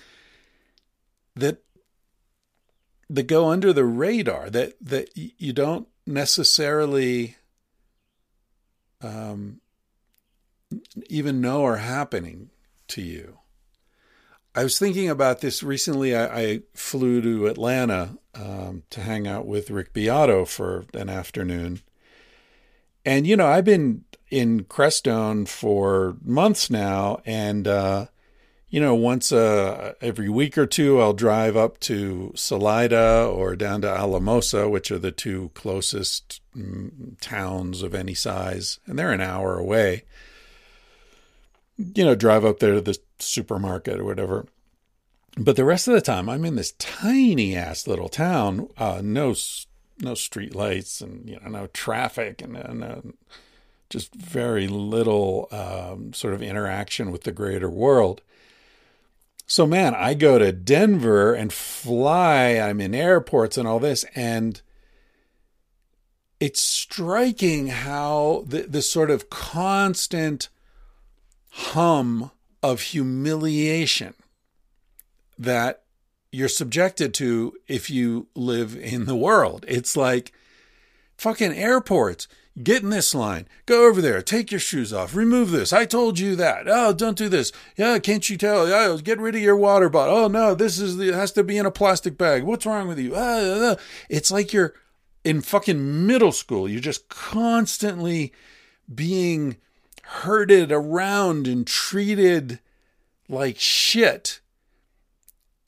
that 1.36 1.63
that 3.08 3.28
go 3.28 3.49
under 3.49 3.71
the 3.71 3.86
radar 3.86 4.49
that 4.49 4.73
that 4.82 5.10
you 5.15 5.54
don't 5.54 5.88
necessarily 6.08 7.38
um, 9.02 9.62
even 11.08 11.39
know 11.39 11.63
are 11.63 11.78
happening 11.78 12.49
to 12.88 13.04
you. 13.04 13.38
I 14.56 14.63
was 14.63 14.80
thinking 14.80 15.10
about 15.10 15.41
this 15.41 15.62
recently. 15.62 16.15
I, 16.15 16.41
I 16.41 16.62
flew 16.73 17.21
to 17.21 17.45
Atlanta 17.45 18.17
um, 18.34 18.82
to 18.89 19.02
hang 19.02 19.28
out 19.28 19.45
with 19.45 19.69
Rick 19.69 19.93
Beato 19.93 20.43
for 20.43 20.86
an 20.95 21.08
afternoon, 21.08 21.82
and 23.06 23.28
you 23.28 23.38
know 23.38 23.45
I've 23.45 23.65
been 23.65 24.06
in 24.29 24.65
Crestone 24.65 25.47
for 25.47 26.17
months 26.23 26.69
now, 26.69 27.21
and 27.25 27.67
uh, 27.67 28.05
you 28.69 28.79
know, 28.79 28.93
once 28.93 29.31
uh, 29.31 29.93
every 29.99 30.29
week 30.29 30.57
or 30.57 30.67
two, 30.67 31.01
I'll 31.01 31.13
drive 31.13 31.57
up 31.57 31.79
to 31.81 32.31
Salida 32.35 33.27
or 33.33 33.55
down 33.55 33.81
to 33.81 33.89
Alamosa, 33.89 34.69
which 34.69 34.91
are 34.91 34.99
the 34.99 35.11
two 35.11 35.49
closest 35.55 36.41
mm, 36.55 37.19
towns 37.19 37.81
of 37.81 37.95
any 37.95 38.13
size, 38.13 38.79
and 38.85 38.97
they're 38.97 39.11
an 39.11 39.21
hour 39.21 39.57
away. 39.57 40.03
You 41.77 42.05
know, 42.05 42.15
drive 42.15 42.45
up 42.45 42.59
there 42.59 42.75
to 42.75 42.81
the 42.81 42.99
supermarket 43.17 43.99
or 43.99 44.05
whatever. 44.05 44.45
But 45.37 45.55
the 45.55 45.65
rest 45.65 45.87
of 45.87 45.93
the 45.93 46.01
time, 46.01 46.27
I'm 46.29 46.45
in 46.45 46.55
this 46.55 46.73
tiny 46.73 47.55
ass 47.55 47.87
little 47.87 48.09
town, 48.09 48.67
uh, 48.77 49.01
no 49.03 49.33
no 50.01 50.15
street 50.15 50.55
lights 50.55 51.01
and 51.01 51.29
you 51.29 51.39
know 51.39 51.49
no 51.49 51.67
traffic 51.67 52.41
and, 52.41 52.55
and 52.55 52.83
uh, 52.83 53.01
just 53.89 54.13
very 54.13 54.67
little 54.67 55.47
um, 55.52 56.13
sort 56.13 56.34
of 56.34 56.41
interaction 56.41 57.12
with 57.12 57.23
the 57.23 57.32
greater 57.32 57.69
world. 57.69 58.21
So, 59.47 59.65
man, 59.65 59.95
I 59.95 60.13
go 60.13 60.38
to 60.38 60.52
Denver 60.52 61.34
and 61.34 61.52
fly, 61.52 62.60
I'm 62.60 62.80
in 62.80 62.93
airports 62.93 63.58
and 63.58 63.67
all 63.67 63.80
this, 63.80 64.06
and 64.15 64.62
it's 66.39 66.62
striking 66.62 67.67
how 67.67 68.43
the, 68.47 68.62
the 68.62 68.84
sort 68.84 69.10
of 69.10 69.30
constant 69.30 70.49
hum 71.49 72.32
of 72.62 72.82
humiliation 72.82 74.13
that 75.38 75.84
you're 76.32 76.47
subjected 76.47 77.13
to 77.15 77.54
if 77.67 77.89
you 77.89 78.28
live 78.36 78.75
in 78.75 79.06
the 79.06 79.15
world. 79.15 79.65
It's 79.67 79.97
like 79.97 80.32
fucking 81.17 81.54
airports. 81.54 82.28
Get 82.61 82.83
in 82.83 82.89
this 82.89 83.15
line. 83.15 83.47
Go 83.65 83.87
over 83.87 84.01
there. 84.01 84.21
Take 84.21 84.51
your 84.51 84.59
shoes 84.59 84.91
off. 84.91 85.15
Remove 85.15 85.51
this. 85.51 85.71
I 85.71 85.85
told 85.85 86.19
you 86.19 86.35
that. 86.35 86.67
Oh, 86.67 86.91
don't 86.91 87.17
do 87.17 87.29
this. 87.29 87.53
Yeah, 87.77 87.99
can't 87.99 88.29
you 88.29 88.37
tell? 88.37 88.61
Oh, 88.61 88.97
get 88.97 89.19
rid 89.19 89.35
of 89.35 89.41
your 89.41 89.55
water 89.55 89.87
bottle. 89.87 90.15
Oh 90.15 90.27
no, 90.27 90.55
this 90.55 90.77
is 90.79 90.97
the, 90.97 91.09
it 91.09 91.15
has 91.15 91.31
to 91.33 91.43
be 91.43 91.57
in 91.57 91.65
a 91.65 91.71
plastic 91.71 92.17
bag. 92.17 92.43
What's 92.43 92.65
wrong 92.65 92.87
with 92.87 92.99
you? 92.99 93.13
Ah. 93.15 93.77
It's 94.09 94.31
like 94.31 94.51
you're 94.51 94.73
in 95.23 95.41
fucking 95.41 96.05
middle 96.05 96.33
school. 96.33 96.67
You're 96.67 96.81
just 96.81 97.07
constantly 97.07 98.33
being 98.93 99.57
herded 100.03 100.71
around 100.71 101.47
and 101.47 101.65
treated 101.65 102.59
like 103.29 103.57
shit 103.59 104.41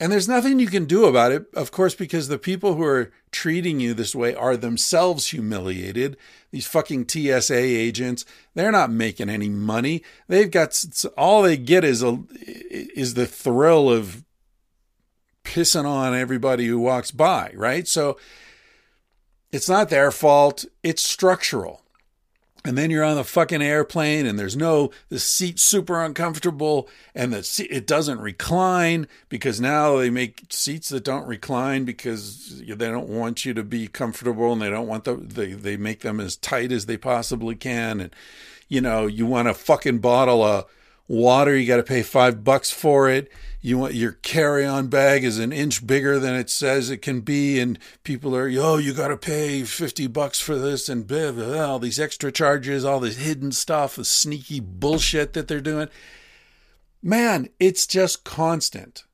and 0.02 0.10
there's 0.10 0.26
nothing 0.26 0.58
you 0.58 0.66
can 0.66 0.86
do 0.86 1.04
about 1.04 1.30
it, 1.30 1.46
of 1.54 1.70
course, 1.70 1.94
because 1.94 2.26
the 2.26 2.36
people 2.36 2.74
who 2.74 2.82
are 2.82 3.12
treating 3.30 3.78
you 3.78 3.94
this 3.94 4.16
way 4.16 4.34
are 4.34 4.56
themselves 4.56 5.28
humiliated. 5.28 6.16
These 6.50 6.66
fucking 6.66 7.08
TSA 7.08 7.54
agents, 7.54 8.24
they're 8.54 8.72
not 8.72 8.90
making 8.90 9.30
any 9.30 9.48
money. 9.48 10.02
They've 10.26 10.50
got 10.50 10.84
all 11.16 11.42
they 11.42 11.56
get 11.56 11.84
is 11.84 12.02
a 12.02 12.18
is 12.34 13.14
the 13.14 13.26
thrill 13.26 13.88
of 13.88 14.24
pissing 15.44 15.84
on 15.84 16.16
everybody 16.16 16.66
who 16.66 16.80
walks 16.80 17.12
by, 17.12 17.52
right? 17.54 17.86
So 17.86 18.18
it's 19.52 19.68
not 19.68 19.88
their 19.88 20.10
fault, 20.10 20.64
it's 20.82 21.04
structural 21.04 21.81
and 22.64 22.78
then 22.78 22.90
you're 22.90 23.04
on 23.04 23.16
the 23.16 23.24
fucking 23.24 23.62
airplane 23.62 24.24
and 24.24 24.38
there's 24.38 24.56
no 24.56 24.90
the 25.08 25.18
seat's 25.18 25.62
super 25.62 26.02
uncomfortable 26.02 26.88
and 27.14 27.32
the 27.32 27.42
seat, 27.42 27.68
it 27.70 27.86
doesn't 27.86 28.20
recline 28.20 29.08
because 29.28 29.60
now 29.60 29.96
they 29.96 30.10
make 30.10 30.44
seats 30.50 30.88
that 30.90 31.04
don't 31.04 31.26
recline 31.26 31.84
because 31.84 32.62
they 32.64 32.74
don't 32.74 33.08
want 33.08 33.44
you 33.44 33.52
to 33.54 33.64
be 33.64 33.88
comfortable 33.88 34.52
and 34.52 34.62
they 34.62 34.70
don't 34.70 34.86
want 34.86 35.04
the 35.04 35.16
they 35.16 35.52
they 35.52 35.76
make 35.76 36.00
them 36.00 36.20
as 36.20 36.36
tight 36.36 36.70
as 36.72 36.86
they 36.86 36.96
possibly 36.96 37.56
can. 37.56 38.00
And 38.00 38.14
you 38.68 38.80
know 38.80 39.06
you 39.06 39.26
want 39.26 39.48
a 39.48 39.54
fucking 39.54 39.98
bottle 39.98 40.42
of 40.42 40.66
water 41.08 41.56
you 41.56 41.66
got 41.66 41.76
to 41.76 41.82
pay 41.82 42.02
5 42.02 42.44
bucks 42.44 42.70
for 42.70 43.08
it 43.10 43.30
you 43.64 43.78
want 43.78 43.94
your 43.94 44.12
carry-on 44.12 44.88
bag 44.88 45.22
is 45.22 45.38
an 45.38 45.52
inch 45.52 45.86
bigger 45.86 46.18
than 46.18 46.34
it 46.34 46.50
says 46.50 46.90
it 46.90 46.98
can 46.98 47.20
be 47.20 47.60
and 47.60 47.78
people 48.02 48.36
are 48.36 48.50
oh 48.58 48.76
you 48.76 48.92
got 48.92 49.08
to 49.08 49.16
pay 49.16 49.62
50 49.62 50.08
bucks 50.08 50.40
for 50.40 50.56
this 50.56 50.88
and 50.88 51.06
blah, 51.06 51.30
blah, 51.30 51.46
blah, 51.46 51.66
all 51.66 51.78
these 51.78 52.00
extra 52.00 52.32
charges 52.32 52.84
all 52.84 53.00
this 53.00 53.16
hidden 53.16 53.52
stuff 53.52 53.94
the 53.94 54.04
sneaky 54.04 54.60
bullshit 54.60 55.32
that 55.32 55.48
they're 55.48 55.60
doing. 55.60 55.88
Man 57.00 57.48
it's 57.58 57.86
just 57.86 58.24
constant. 58.24 59.04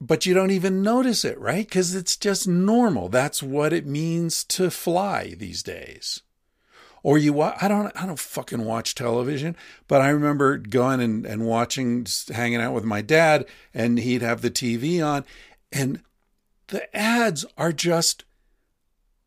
But 0.00 0.26
you 0.26 0.34
don't 0.34 0.50
even 0.50 0.82
notice 0.82 1.24
it 1.24 1.38
right? 1.40 1.66
Because 1.66 1.94
it's 1.94 2.16
just 2.16 2.46
normal. 2.46 3.08
That's 3.08 3.42
what 3.42 3.72
it 3.72 3.86
means 3.86 4.44
to 4.44 4.70
fly 4.70 5.34
these 5.36 5.62
days 5.62 6.22
or 7.06 7.18
you 7.18 7.40
I 7.40 7.68
don't 7.68 7.92
I 7.94 8.04
don't 8.04 8.18
fucking 8.18 8.64
watch 8.64 8.96
television, 8.96 9.54
but 9.86 10.00
I 10.00 10.08
remember 10.08 10.58
going 10.58 11.00
and, 11.00 11.24
and 11.24 11.46
watching 11.46 12.04
hanging 12.34 12.60
out 12.60 12.74
with 12.74 12.82
my 12.82 13.00
dad 13.00 13.46
and 13.72 14.00
he'd 14.00 14.22
have 14.22 14.42
the 14.42 14.50
TV 14.50 15.00
on 15.06 15.24
and 15.70 16.02
the 16.66 16.94
ads 16.96 17.46
are 17.56 17.70
just 17.70 18.24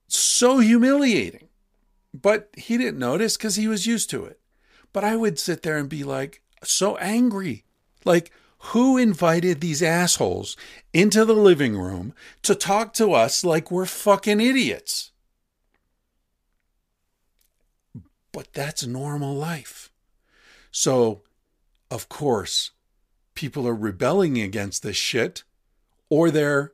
so 0.09 0.59
humiliating. 0.59 1.47
But 2.13 2.49
he 2.57 2.77
didn't 2.77 2.99
notice 2.99 3.37
cuz 3.37 3.55
he 3.55 3.69
was 3.69 3.87
used 3.87 4.09
to 4.09 4.25
it. 4.25 4.41
But 4.91 5.05
I 5.05 5.15
would 5.15 5.39
sit 5.39 5.63
there 5.63 5.77
and 5.77 5.87
be 5.87 6.03
like 6.03 6.41
so 6.65 6.97
angry. 6.97 7.63
Like 8.03 8.29
who 8.73 8.97
invited 8.97 9.61
these 9.61 9.81
assholes 9.81 10.57
into 10.91 11.23
the 11.23 11.33
living 11.33 11.77
room 11.77 12.13
to 12.41 12.55
talk 12.55 12.93
to 12.95 13.13
us 13.13 13.45
like 13.45 13.71
we're 13.71 13.85
fucking 13.85 14.41
idiots? 14.41 15.11
But 18.39 18.53
that's 18.53 18.87
normal 18.87 19.35
life. 19.35 19.91
So, 20.71 21.23
of 21.91 22.07
course, 22.07 22.71
people 23.35 23.67
are 23.67 23.75
rebelling 23.75 24.39
against 24.39 24.81
this 24.81 24.95
shit 24.95 25.43
or 26.09 26.31
they're 26.31 26.71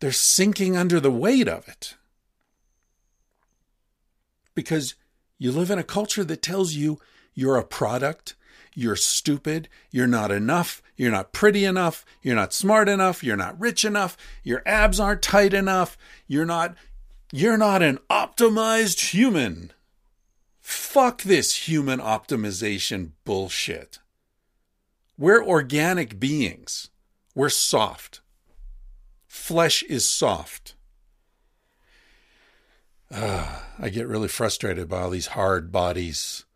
they're 0.00 0.10
sinking 0.10 0.74
under 0.74 1.00
the 1.00 1.10
weight 1.10 1.48
of 1.48 1.68
it. 1.68 1.96
Because 4.54 4.94
You 5.36 5.52
live 5.52 5.70
in 5.70 5.78
a 5.78 5.84
culture 5.84 6.24
that 6.24 6.40
tells 6.40 6.72
you 6.72 6.98
you're 7.34 7.58
a 7.58 7.62
product, 7.62 8.34
you're 8.74 8.96
stupid, 8.96 9.68
you're 9.90 10.06
not 10.06 10.30
enough, 10.30 10.80
you're 10.96 11.10
not 11.10 11.34
pretty 11.34 11.66
enough, 11.66 12.06
you're 12.22 12.36
not 12.36 12.54
smart 12.54 12.88
enough, 12.88 13.22
you're 13.22 13.36
not 13.36 13.60
rich 13.60 13.84
enough, 13.84 14.16
your 14.42 14.62
abs 14.64 14.98
aren't 14.98 15.20
tight 15.20 15.52
enough, 15.52 15.98
you're 16.26 16.46
not 16.46 16.74
you're 17.34 17.58
not 17.58 17.82
an 17.82 17.98
optimized 18.08 19.10
human. 19.10 19.74
Fuck 20.72 21.22
this 21.22 21.68
human 21.68 22.00
optimization 22.00 23.10
bullshit. 23.24 23.98
We're 25.18 25.44
organic 25.44 26.18
beings. 26.18 26.88
We're 27.34 27.50
soft. 27.50 28.22
Flesh 29.26 29.82
is 29.82 30.08
soft. 30.08 30.74
Uh, 33.10 33.60
I 33.78 33.90
get 33.90 34.08
really 34.08 34.28
frustrated 34.28 34.88
by 34.88 35.02
all 35.02 35.10
these 35.10 35.28
hard 35.28 35.72
bodies. 35.72 36.46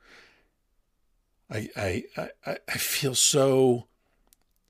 I, 1.51 1.69
I, 1.77 2.05
I, 2.47 2.59
I 2.67 2.79
feel 2.79 3.14
so 3.14 3.87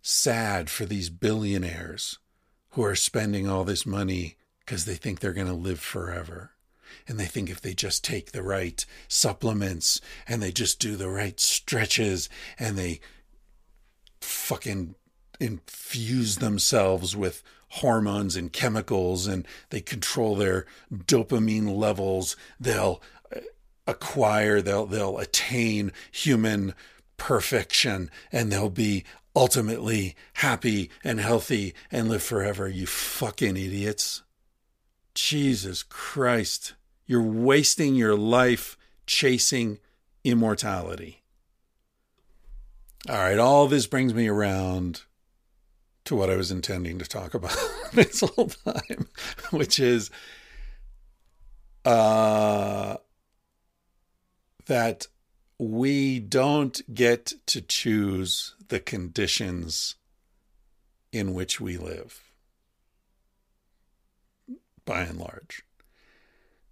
sad 0.03 0.71
for 0.71 0.85
these 0.87 1.09
billionaires 1.09 2.19
who 2.71 2.85
are 2.85 2.97
spending 2.97 3.49
all 3.49 3.65
this 3.65 3.87
money 3.87 4.37
because 4.61 4.85
they 4.85 4.97
think 4.97 5.21
they're 5.21 5.33
going 5.33 5.47
to 5.47 5.53
live 5.55 5.81
forever. 5.81 6.51
And 7.09 7.19
they 7.19 7.27
think 7.27 7.51
if 7.51 7.61
they 7.61 7.75
just 7.75 8.05
take 8.05 8.33
the 8.33 8.43
right 8.43 8.85
supplements 9.09 10.01
and 10.27 10.43
they 10.43 10.53
just 10.53 10.81
do 10.81 10.97
the 10.97 11.09
right 11.09 11.39
stretches 11.39 12.29
and 12.59 12.77
they 12.77 13.01
fucking 14.21 14.95
infuse 15.39 16.37
themselves 16.37 17.15
with 17.15 17.43
hormones 17.69 18.37
and 18.37 18.53
chemicals 18.53 19.27
and 19.27 19.47
they 19.71 19.81
control 19.81 20.35
their 20.35 20.65
dopamine 20.93 21.77
levels 21.77 22.37
they'll 22.59 23.03
uh, 23.35 23.41
acquire 23.87 24.63
they'll 24.63 24.87
they'll 24.87 25.19
attain 25.19 25.93
human 26.11 26.75
perfection 27.17 28.11
and 28.33 28.51
they'll 28.51 28.71
be 28.71 29.05
ultimately 29.37 30.17
happy 30.35 30.91
and 31.05 31.21
healthy 31.21 31.75
and 31.93 32.09
live 32.09 32.23
forever 32.23 32.67
you 32.67 32.87
fucking 32.87 33.57
idiots. 33.57 34.23
Jesus 35.15 35.83
Christ 35.83 36.75
you're 37.07 37.23
wasting 37.23 37.95
your 37.95 38.17
life 38.17 38.77
chasing 39.07 39.79
immortality 40.25 41.23
all 43.09 43.17
right 43.17 43.39
all 43.39 43.67
this 43.69 43.87
brings 43.87 44.13
me 44.13 44.27
around 44.29 45.03
to 46.07 46.15
what 46.15 46.31
I 46.31 46.37
was 46.37 46.51
intending 46.51 46.99
to 47.01 47.05
talk 47.05 47.35
about 47.35 47.57
this 47.93 48.21
whole 48.21 48.49
time, 48.49 49.09
which 49.51 49.79
is 49.79 50.11
uh, 51.85 52.97
that 54.67 55.07
we 55.59 56.21
don't 56.21 56.95
get 56.95 57.33
to 57.47 57.61
choose 57.61 58.55
the 58.69 58.81
conditions 58.81 59.97
in 61.13 61.35
which 61.35 61.61
we 61.61 61.77
live, 61.77 62.21
by 64.85 65.03
and 65.03 65.19
large. 65.19 65.65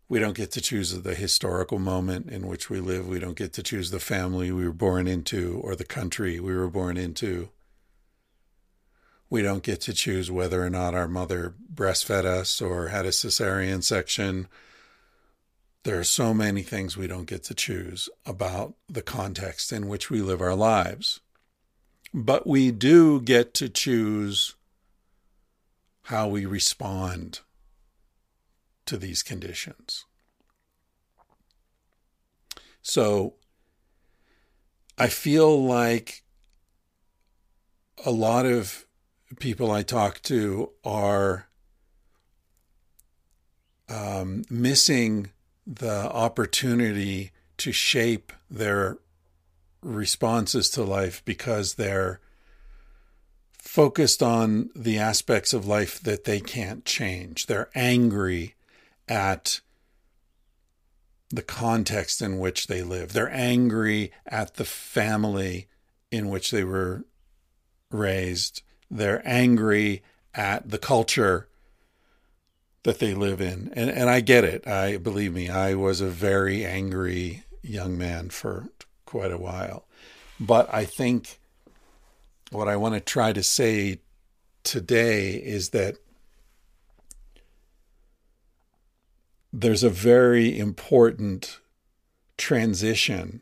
We 0.08 0.18
don't 0.18 0.36
get 0.36 0.50
to 0.52 0.60
choose 0.60 1.02
the 1.02 1.14
historical 1.14 1.78
moment 1.78 2.30
in 2.30 2.46
which 2.46 2.68
we 2.68 2.80
live. 2.80 3.08
We 3.08 3.18
don't 3.18 3.36
get 3.36 3.52
to 3.54 3.62
choose 3.62 3.90
the 3.90 4.00
family 4.00 4.52
we 4.52 4.64
were 4.64 4.72
born 4.72 5.06
into 5.06 5.60
or 5.64 5.74
the 5.74 5.84
country 5.84 6.38
we 6.38 6.54
were 6.54 6.70
born 6.70 6.96
into 6.96 7.48
we 9.34 9.42
don't 9.42 9.64
get 9.64 9.80
to 9.80 9.92
choose 9.92 10.30
whether 10.30 10.64
or 10.64 10.70
not 10.70 10.94
our 10.94 11.08
mother 11.08 11.54
breastfed 11.74 12.24
us 12.24 12.60
or 12.60 12.86
had 12.88 13.04
a 13.04 13.10
cesarean 13.10 13.82
section. 13.82 14.46
There 15.82 15.98
are 15.98 16.04
so 16.04 16.32
many 16.32 16.62
things 16.62 16.96
we 16.96 17.08
don't 17.08 17.26
get 17.26 17.42
to 17.44 17.54
choose 17.54 18.08
about 18.24 18.74
the 18.88 19.02
context 19.02 19.72
in 19.72 19.88
which 19.88 20.08
we 20.08 20.22
live 20.22 20.40
our 20.40 20.54
lives. 20.54 21.18
But 22.12 22.46
we 22.46 22.70
do 22.70 23.20
get 23.20 23.54
to 23.54 23.68
choose 23.68 24.54
how 26.02 26.28
we 26.28 26.46
respond 26.46 27.40
to 28.86 28.96
these 28.96 29.22
conditions. 29.22 30.04
So 32.82 33.34
I 34.98 35.08
feel 35.08 35.62
like 35.64 36.22
a 38.04 38.10
lot 38.10 38.46
of 38.46 38.86
people 39.40 39.70
I 39.70 39.82
talk 39.82 40.20
to 40.22 40.70
are 40.84 41.48
um, 43.88 44.44
missing 44.50 45.30
the 45.66 46.10
opportunity 46.12 47.32
to 47.58 47.72
shape 47.72 48.32
their 48.50 48.98
responses 49.82 50.70
to 50.70 50.82
life 50.82 51.22
because 51.24 51.74
they're 51.74 52.20
focused 53.52 54.22
on 54.22 54.70
the 54.76 54.98
aspects 54.98 55.52
of 55.52 55.66
life 55.66 56.00
that 56.00 56.24
they 56.24 56.40
can't 56.40 56.84
change. 56.84 57.46
They're 57.46 57.70
angry 57.74 58.53
at 59.08 59.60
the 61.30 61.42
context 61.42 62.22
in 62.22 62.38
which 62.38 62.66
they 62.66 62.82
live. 62.82 63.12
They're 63.12 63.32
angry 63.32 64.12
at 64.26 64.54
the 64.54 64.64
family 64.64 65.68
in 66.10 66.28
which 66.28 66.50
they 66.50 66.64
were 66.64 67.04
raised. 67.90 68.62
They're 68.90 69.22
angry 69.24 70.02
at 70.34 70.70
the 70.70 70.78
culture 70.78 71.48
that 72.84 72.98
they 72.98 73.14
live 73.14 73.40
in. 73.40 73.72
And 73.74 73.90
and 73.90 74.08
I 74.08 74.20
get 74.20 74.44
it. 74.44 74.66
I 74.66 74.98
believe 74.98 75.32
me, 75.32 75.48
I 75.48 75.74
was 75.74 76.00
a 76.00 76.08
very 76.08 76.64
angry 76.64 77.44
young 77.62 77.98
man 77.98 78.30
for 78.30 78.68
quite 79.06 79.32
a 79.32 79.38
while. 79.38 79.86
But 80.38 80.72
I 80.72 80.84
think 80.84 81.40
what 82.50 82.68
I 82.68 82.76
want 82.76 82.94
to 82.94 83.00
try 83.00 83.32
to 83.32 83.42
say 83.42 84.00
today 84.62 85.34
is 85.34 85.70
that 85.70 85.96
there's 89.56 89.84
a 89.84 89.90
very 89.90 90.58
important 90.58 91.60
transition 92.36 93.40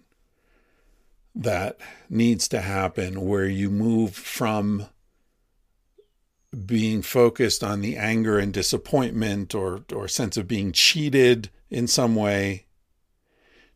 that 1.35 1.79
needs 2.11 2.47
to 2.49 2.61
happen 2.61 3.23
where 3.23 3.47
you 3.47 3.71
move 3.71 4.15
from 4.15 4.87
being 6.67 7.01
focused 7.01 7.65
on 7.65 7.81
the 7.81 7.97
anger 7.97 8.39
and 8.39 8.53
disappointment 8.53 9.55
or 9.55 9.85
or 9.91 10.07
sense 10.07 10.37
of 10.37 10.47
being 10.47 10.71
cheated 10.71 11.49
in 11.71 11.87
some 11.87 12.15
way 12.15 12.67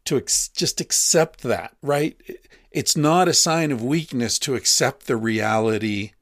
to 0.05 0.19
ex- 0.19 0.49
just 0.49 0.79
accept 0.79 1.41
that 1.41 1.75
right? 1.81 2.21
It's 2.71 2.99
not 2.99 3.29
a 3.29 3.33
sign 3.33 3.73
of 3.73 3.83
weakness 3.83 4.39
to 4.41 4.55
accept 4.55 5.07
the 5.07 5.17
reality 5.17 6.13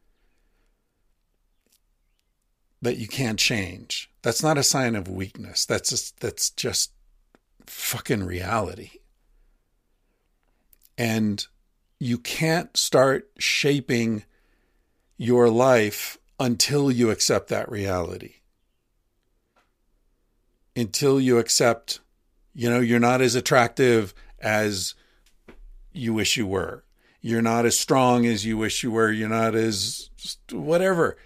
that 2.81 2.99
you 2.99 3.09
can't 3.09 3.41
change 3.41 4.14
that's 4.25 4.43
not 4.43 4.59
a 4.59 4.63
sign 4.63 4.97
of 4.97 5.09
weakness 5.09 5.65
that's 5.67 5.91
just, 5.91 6.19
that's 6.21 6.51
just 6.51 6.93
fucking 7.67 8.25
reality 8.25 8.91
and 10.97 11.47
you 11.99 12.19
can't 12.19 12.77
start 12.77 13.31
shaping 13.39 14.25
your 15.17 15.49
life 15.49 16.19
until 16.39 16.91
you 16.91 17.11
accept 17.11 17.49
that 17.49 17.71
reality. 17.71 18.35
Until 20.77 21.21
you 21.21 21.39
accept, 21.39 22.01
you 22.55 22.69
know, 22.69 22.81
you're 22.81 22.99
not 22.99 23.21
as 23.21 23.35
attractive 23.35 24.13
as 24.41 24.95
you 25.93 26.13
wish 26.13 26.37
you 26.37 26.47
were. 26.47 26.85
You're 27.21 27.43
not 27.43 27.65
as 27.65 27.79
strong 27.79 28.27
as 28.27 28.45
you 28.45 28.59
wish 28.59 28.83
you 28.83 28.91
were. 28.91 29.11
You're 29.11 29.29
not 29.29 29.55
as 29.55 30.11
whatever. 30.51 31.17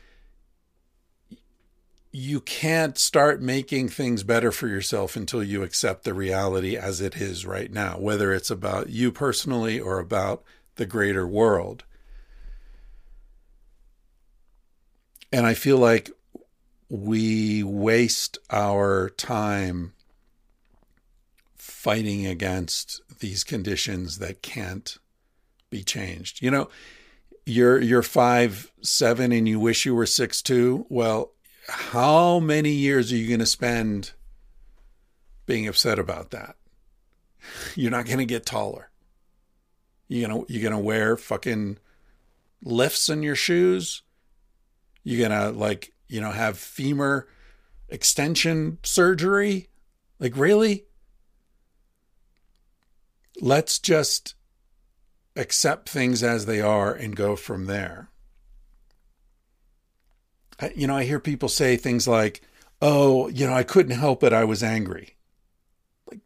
You 2.10 2.40
can't 2.40 2.96
start 2.96 3.42
making 3.42 3.90
things 3.90 4.22
better 4.22 4.50
for 4.50 4.66
yourself 4.66 5.14
until 5.14 5.42
you 5.42 5.62
accept 5.62 6.04
the 6.04 6.14
reality 6.14 6.76
as 6.76 7.00
it 7.00 7.16
is 7.16 7.44
right 7.44 7.70
now, 7.70 7.98
whether 7.98 8.32
it's 8.32 8.50
about 8.50 8.88
you 8.88 9.12
personally 9.12 9.78
or 9.78 9.98
about 9.98 10.42
the 10.76 10.86
greater 10.86 11.26
world. 11.26 11.84
And 15.30 15.46
I 15.46 15.52
feel 15.54 15.76
like 15.76 16.10
we 16.88 17.62
waste 17.62 18.38
our 18.50 19.10
time 19.10 19.92
fighting 21.56 22.26
against 22.26 23.02
these 23.20 23.44
conditions 23.44 24.18
that 24.18 24.42
can't 24.42 24.98
be 25.70 25.82
changed. 25.82 26.42
You 26.42 26.50
know, 26.50 26.70
you're 27.44 27.80
you're 27.80 28.02
five 28.02 28.72
seven 28.80 29.32
and 29.32 29.48
you 29.48 29.60
wish 29.60 29.84
you 29.84 29.94
were 29.94 30.06
six 30.06 30.40
two. 30.40 30.86
Well, 30.88 31.32
how 31.68 32.40
many 32.40 32.70
years 32.70 33.12
are 33.12 33.16
you 33.16 33.28
going 33.28 33.40
to 33.40 33.46
spend 33.46 34.12
being 35.46 35.68
upset 35.68 35.98
about 35.98 36.30
that? 36.30 36.56
You're 37.74 37.90
not 37.90 38.06
going 38.06 38.18
to 38.18 38.24
get 38.24 38.46
taller. 38.46 38.90
You 40.08 40.26
know, 40.26 40.46
you're 40.48 40.62
going 40.62 40.72
to 40.72 40.78
wear 40.78 41.16
fucking 41.16 41.78
lifts 42.62 43.08
in 43.08 43.22
your 43.22 43.36
shoes. 43.36 44.02
You're 45.04 45.28
going 45.28 45.38
to 45.38 45.56
like, 45.56 45.92
you 46.08 46.20
know, 46.20 46.30
have 46.30 46.58
femur 46.58 47.28
extension 47.88 48.78
surgery? 48.82 49.68
Like, 50.18 50.36
really? 50.36 50.86
let's 53.40 53.78
just 53.78 54.34
accept 55.36 55.88
things 55.88 56.22
as 56.22 56.46
they 56.46 56.60
are 56.60 56.92
and 56.92 57.14
go 57.14 57.36
from 57.36 57.66
there. 57.66 58.08
You 60.74 60.86
know, 60.86 60.96
I 60.96 61.04
hear 61.04 61.20
people 61.20 61.48
say 61.48 61.76
things 61.76 62.08
like, 62.08 62.40
"Oh, 62.82 63.28
you 63.28 63.46
know, 63.46 63.54
I 63.54 63.62
couldn't 63.62 63.98
help 63.98 64.22
it. 64.22 64.32
I 64.32 64.44
was 64.44 64.62
angry." 64.62 65.16
Like 66.10 66.20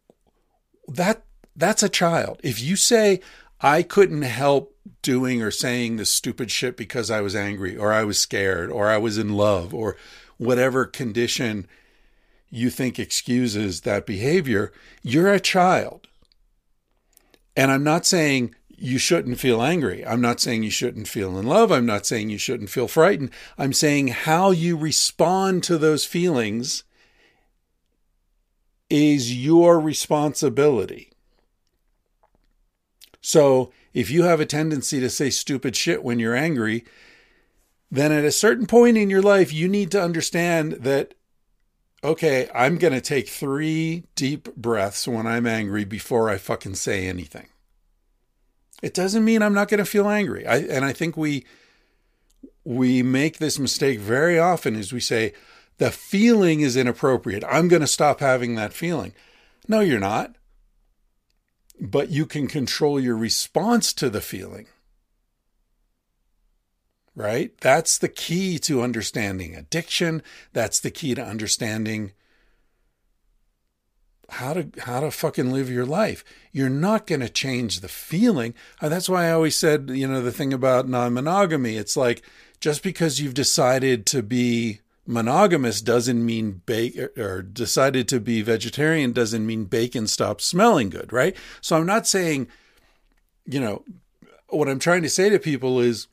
that 0.87 1.23
that's 1.55 1.83
a 1.83 1.89
child. 1.89 2.39
If 2.43 2.61
you 2.61 2.75
say, 2.75 3.19
"I 3.61 3.83
couldn't 3.83 4.23
help 4.23 4.75
doing 5.01 5.41
or 5.41 5.51
saying 5.51 5.97
this 5.97 6.11
stupid 6.11 6.51
shit 6.51 6.75
because 6.75 7.11
I 7.11 7.21
was 7.21 7.35
angry 7.35 7.77
or 7.77 7.93
I 7.93 8.03
was 8.03 8.19
scared 8.19 8.71
or 8.71 8.89
I 8.89 8.97
was 8.97 9.17
in 9.17 9.33
love 9.33 9.73
or 9.73 9.95
whatever 10.37 10.85
condition 10.85 11.67
you 12.49 12.69
think 12.69 12.99
excuses 12.99 13.81
that 13.81 14.05
behavior, 14.05 14.71
you're 15.01 15.33
a 15.33 15.39
child. 15.39 16.07
And 17.55 17.71
I'm 17.71 17.83
not 17.83 18.05
saying 18.05 18.53
you 18.75 18.97
shouldn't 18.97 19.39
feel 19.39 19.61
angry. 19.61 20.05
I'm 20.05 20.21
not 20.21 20.39
saying 20.39 20.63
you 20.63 20.71
shouldn't 20.71 21.07
feel 21.07 21.37
in 21.37 21.45
love. 21.45 21.71
I'm 21.71 21.85
not 21.85 22.05
saying 22.05 22.29
you 22.29 22.37
shouldn't 22.37 22.69
feel 22.69 22.87
frightened. 22.87 23.31
I'm 23.57 23.73
saying 23.73 24.09
how 24.09 24.51
you 24.51 24.75
respond 24.75 25.63
to 25.63 25.77
those 25.77 26.05
feelings 26.05 26.83
is 28.89 29.35
your 29.35 29.79
responsibility. 29.79 31.11
So 33.21 33.71
if 33.93 34.09
you 34.09 34.23
have 34.23 34.39
a 34.39 34.45
tendency 34.45 34.99
to 34.99 35.09
say 35.09 35.29
stupid 35.29 35.75
shit 35.75 36.03
when 36.03 36.19
you're 36.19 36.35
angry, 36.35 36.83
then 37.89 38.11
at 38.11 38.25
a 38.25 38.31
certain 38.31 38.65
point 38.65 38.97
in 38.97 39.09
your 39.09 39.21
life, 39.21 39.53
you 39.53 39.69
need 39.69 39.91
to 39.91 40.01
understand 40.01 40.73
that, 40.73 41.13
okay, 42.03 42.49
I'm 42.53 42.77
going 42.77 42.93
to 42.93 43.01
take 43.01 43.29
three 43.29 44.05
deep 44.15 44.53
breaths 44.55 45.07
when 45.07 45.25
I'm 45.25 45.47
angry 45.47 45.85
before 45.85 46.29
I 46.29 46.37
fucking 46.37 46.75
say 46.75 47.07
anything. 47.07 47.47
It 48.83 48.93
doesn't 48.93 49.23
mean 49.23 49.41
I'm 49.41 49.53
not 49.53 49.69
going 49.69 49.77
to 49.77 49.85
feel 49.85 50.09
angry. 50.09 50.45
I, 50.45 50.57
and 50.57 50.83
I 50.83 50.91
think 50.91 51.15
we 51.15 51.45
we 52.65 53.01
make 53.01 53.37
this 53.37 53.57
mistake 53.57 53.97
very 53.97 54.37
often 54.37 54.75
is 54.75 54.91
we 54.91 54.99
say 54.99 55.33
the 55.77 55.89
feeling 55.89 56.59
is 56.59 56.75
inappropriate. 56.75 57.45
I'm 57.49 57.69
going 57.69 57.81
to 57.81 57.87
stop 57.87 58.19
having 58.19 58.55
that 58.55 58.73
feeling. 58.73 59.13
No, 59.69 59.79
you're 59.79 59.99
not. 59.99 60.35
But 61.79 62.09
you 62.09 62.25
can 62.25 62.47
control 62.47 62.99
your 62.99 63.15
response 63.15 63.93
to 63.93 64.09
the 64.09 64.21
feeling. 64.21 64.67
Right? 67.15 67.57
That's 67.61 67.97
the 67.97 68.09
key 68.09 68.59
to 68.59 68.81
understanding 68.81 69.55
addiction. 69.55 70.21
That's 70.51 70.81
the 70.81 70.91
key 70.91 71.15
to 71.15 71.23
understanding 71.23 72.11
how 74.29 74.53
to 74.53 74.69
how 74.79 75.01
to 75.01 75.11
fucking 75.11 75.51
live 75.51 75.69
your 75.69 75.85
life. 75.85 76.23
You're 76.51 76.69
not 76.69 77.07
going 77.07 77.21
to 77.21 77.29
change 77.29 77.79
the 77.79 77.87
feeling. 77.87 78.53
Uh, 78.81 78.89
that's 78.89 79.09
why 79.09 79.27
I 79.27 79.31
always 79.31 79.55
said, 79.55 79.89
you 79.91 80.07
know, 80.07 80.21
the 80.21 80.31
thing 80.31 80.53
about 80.53 80.87
non-monogamy. 80.87 81.75
It's 81.75 81.97
like 81.97 82.23
just 82.59 82.83
because 82.83 83.19
you've 83.19 83.33
decided 83.33 84.05
to 84.07 84.23
be 84.23 84.79
monogamous 85.05 85.81
doesn't 85.81 86.25
mean 86.25 86.61
bacon 86.65 87.09
or 87.17 87.41
decided 87.41 88.07
to 88.07 88.19
be 88.19 88.41
vegetarian 88.41 89.11
doesn't 89.11 89.45
mean 89.45 89.65
bacon 89.65 90.07
stops 90.07 90.45
smelling 90.45 90.89
good, 90.89 91.11
right? 91.11 91.35
So 91.61 91.75
I'm 91.75 91.85
not 91.85 92.07
saying, 92.07 92.47
you 93.45 93.59
know, 93.59 93.83
what 94.47 94.69
I'm 94.69 94.79
trying 94.79 95.01
to 95.01 95.09
say 95.09 95.29
to 95.29 95.39
people 95.39 95.79
is 95.79 96.07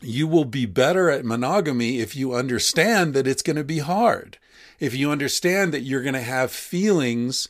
you 0.00 0.28
will 0.28 0.44
be 0.44 0.66
better 0.66 1.10
at 1.10 1.24
monogamy 1.24 1.98
if 1.98 2.14
you 2.14 2.34
understand 2.34 3.14
that 3.14 3.26
it's 3.26 3.42
going 3.42 3.56
to 3.56 3.64
be 3.64 3.78
hard 3.78 4.38
if 4.80 4.94
you 4.94 5.10
understand 5.10 5.72
that 5.72 5.82
you're 5.82 6.02
going 6.02 6.14
to 6.14 6.20
have 6.20 6.50
feelings 6.50 7.48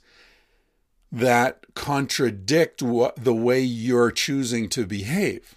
that 1.10 1.64
contradict 1.74 2.82
what, 2.82 3.16
the 3.16 3.34
way 3.34 3.60
you're 3.60 4.10
choosing 4.10 4.68
to 4.70 4.84
behave. 4.84 5.54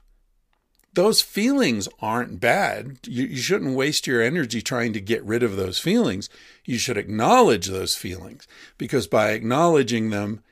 Those 0.93 1.21
feelings 1.21 1.87
aren't 1.99 2.39
bad. 2.39 2.99
You, 3.05 3.25
you 3.25 3.37
shouldn't 3.37 3.75
waste 3.75 4.07
your 4.07 4.21
energy 4.21 4.61
trying 4.61 4.93
to 4.93 5.01
get 5.01 5.23
rid 5.23 5.43
of 5.43 5.55
those 5.55 5.79
feelings. 5.79 6.29
You 6.65 6.77
should 6.77 6.97
acknowledge 6.97 7.67
those 7.67 7.95
feelings 7.95 8.47
because 8.77 9.07
by 9.07 9.31
acknowledging 9.31 10.09
them, 10.09 10.43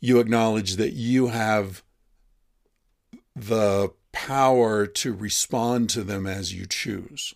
you 0.00 0.20
acknowledge 0.20 0.76
that 0.76 0.92
you 0.92 1.28
have 1.28 1.82
the 3.34 3.90
power 4.12 4.86
to 4.86 5.12
respond 5.12 5.90
to 5.90 6.02
them 6.02 6.26
as 6.26 6.52
you 6.52 6.66
choose. 6.66 7.34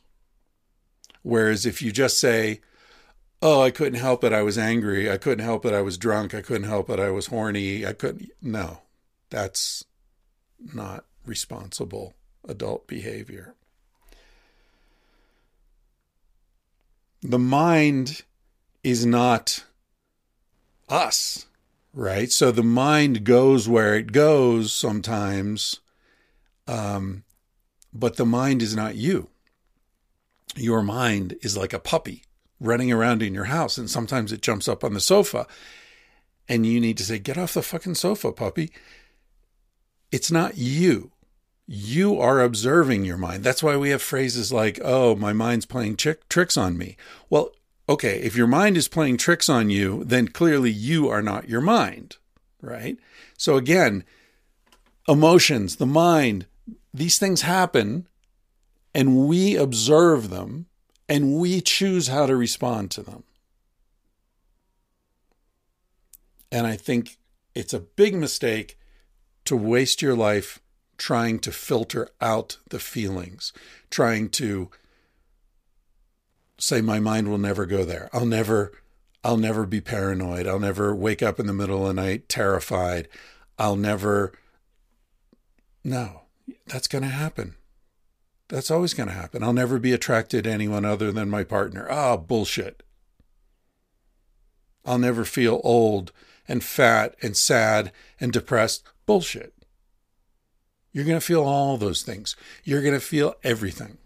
Whereas 1.23 1.65
if 1.67 1.81
you 1.83 1.93
just 1.93 2.19
say, 2.19 2.61
oh, 3.43 3.61
I 3.61 3.73
couldn't 3.73 3.99
help 3.99 4.23
it. 4.23 4.33
I 4.33 4.43
was 4.43 4.57
angry. 4.57 5.11
I 5.11 5.19
couldn't 5.19 5.45
help 5.45 5.67
it. 5.67 5.75
I 5.75 5.83
was 5.83 5.99
drunk. 5.99 6.33
I 6.33 6.41
couldn't 6.41 6.69
help 6.69 6.89
it. 6.89 7.01
I 7.01 7.11
was 7.11 7.27
horny. 7.27 7.85
I 7.85 7.93
couldn't. 7.93 8.31
No, 8.41 8.83
that's 9.29 9.85
not 10.73 11.05
responsible 11.27 12.15
adult 12.49 12.87
behavior. 12.87 13.55
The 17.21 17.39
mind 17.39 18.23
is 18.83 19.05
not 19.05 19.65
us, 20.89 21.47
right? 21.93 22.31
So 22.31 22.51
the 22.51 22.65
mind 22.65 23.25
goes 23.25 23.69
where 23.69 23.97
it 23.97 24.13
goes 24.13 24.73
sometimes, 24.73 25.81
um, 26.67 27.23
but 27.93 28.17
the 28.17 28.27
mind 28.27 28.61
is 28.61 28.75
not 28.75 28.97
you. 28.97 29.29
Your 30.57 30.83
mind 30.83 31.37
is 31.43 31.57
like 31.57 31.73
a 31.73 31.79
puppy 31.79 32.25
running 32.63 32.93
around 32.93 33.23
in 33.23 33.35
your 33.35 33.45
house 33.45 33.77
and 33.77 33.91
sometimes 33.91 34.33
it 34.33 34.41
jumps 34.41 34.69
up 34.69 34.85
on 34.85 34.95
the 34.95 35.01
sofa 35.01 35.47
and 36.49 36.65
you 36.65 36.81
need 36.81 36.97
to 36.99 37.05
say, 37.05 37.19
Get 37.19 37.39
off 37.39 37.55
the 37.55 37.63
fucking 37.63 37.97
sofa, 37.97 38.33
puppy. 38.33 38.71
It's 40.11 40.31
not 40.31 40.57
you. 40.57 41.13
You 41.67 42.21
are 42.21 42.41
observing 42.41 43.05
your 43.05 43.17
mind. 43.17 43.45
That's 43.45 43.63
why 43.63 43.77
we 43.77 43.91
have 43.91 44.03
phrases 44.03 44.53
like, 44.53 44.79
Oh, 44.83 45.17
my 45.17 45.33
mind's 45.33 45.67
playing 45.67 45.97
tricks 45.97 46.57
on 46.57 46.77
me. 46.77 46.97
Well, 47.31 47.51
okay, 47.89 48.21
if 48.21 48.37
your 48.37 48.47
mind 48.47 48.77
is 48.77 48.89
playing 48.89 49.17
tricks 49.17 49.49
on 49.49 49.71
you, 49.71 50.05
then 50.05 50.29
clearly 50.29 50.71
you 50.71 51.09
are 51.09 51.23
not 51.23 51.49
your 51.49 51.61
mind, 51.61 52.17
right? 52.61 52.99
So 53.39 53.57
again, 53.57 54.05
emotions, 55.09 55.77
the 55.77 55.87
mind, 55.87 56.47
these 56.95 57.19
things 57.19 57.43
happen 57.43 58.07
and 58.95 59.27
we 59.27 59.57
observe 59.57 60.31
them 60.31 60.67
and 61.13 61.39
we 61.39 61.61
choose 61.61 62.09
how 62.09 62.25
to 62.25 62.35
respond 62.35 62.91
to 62.91 63.03
them. 63.03 63.23
And 66.51 66.67
I 66.67 66.75
think 66.75 67.19
it's 67.55 67.75
a 67.75 67.81
big 67.81 68.15
mistake 68.15 68.79
to 69.45 69.55
waste 69.55 70.01
your 70.01 70.17
life 70.17 70.59
trying 70.97 71.39
to 71.41 71.53
filter 71.53 72.09
out 72.23 72.57
the 72.71 72.79
feelings, 72.79 73.53
trying 73.91 74.31
to 74.31 74.71
say 76.57 76.81
my 76.81 76.99
mind 76.99 77.29
will 77.29 77.37
never 77.37 77.67
go 77.67 77.85
there. 77.85 78.09
I'll 78.15 78.25
never 78.25 78.73
I'll 79.23 79.37
never 79.37 79.67
be 79.67 79.83
paranoid. 79.83 80.47
I'll 80.47 80.59
never 80.59 80.95
wake 80.95 81.23
up 81.23 81.39
in 81.39 81.47
the 81.47 81.53
middle 81.53 81.87
of 81.87 81.95
the 81.95 82.03
night 82.03 82.31
terrified. 82.31 83.07
I'll 83.59 83.77
never 83.77 84.33
No, 85.85 86.23
that's 86.67 86.89
going 86.89 87.05
to 87.05 87.11
happen. 87.11 87.57
That's 88.53 88.71
always 88.71 88.93
going 88.93 89.09
to 89.09 89.15
happen. 89.15 89.43
I'll 89.43 89.55
never 89.55 89.79
be 89.79 89.95
attracted 89.95 90.45
to 90.45 90.51
anyone 90.51 90.85
other 90.85 91.11
than 91.11 91.31
my 91.31 91.43
partner. 91.43 91.87
Ah, 91.91 92.19
bullshit. 92.19 92.83
I'll 94.85 94.99
never 94.99 95.25
feel 95.25 95.63
old 95.65 96.13
and 96.47 96.63
fat 96.63 97.15
and 97.23 97.35
sad 97.35 97.93
and 98.21 98.31
depressed. 98.31 98.87
Bullshit. 99.07 99.55
You're 100.93 101.07
going 101.07 101.19
to 101.19 101.25
feel 101.25 101.43
all 101.43 101.79
those 101.79 102.03
things. 102.03 102.37
You're 102.63 102.83
going 102.83 102.93
to 102.93 103.01
feel 103.01 103.37
everything. 103.43 103.97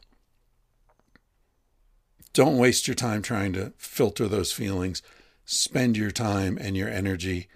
Don't 2.33 2.57
waste 2.57 2.87
your 2.87 2.95
time 2.95 3.23
trying 3.23 3.53
to 3.55 3.73
filter 3.79 4.29
those 4.29 4.53
feelings. 4.53 5.03
Spend 5.45 5.97
your 5.97 6.13
time 6.13 6.57
and 6.61 6.77
your 6.77 6.89
energy 6.89 7.49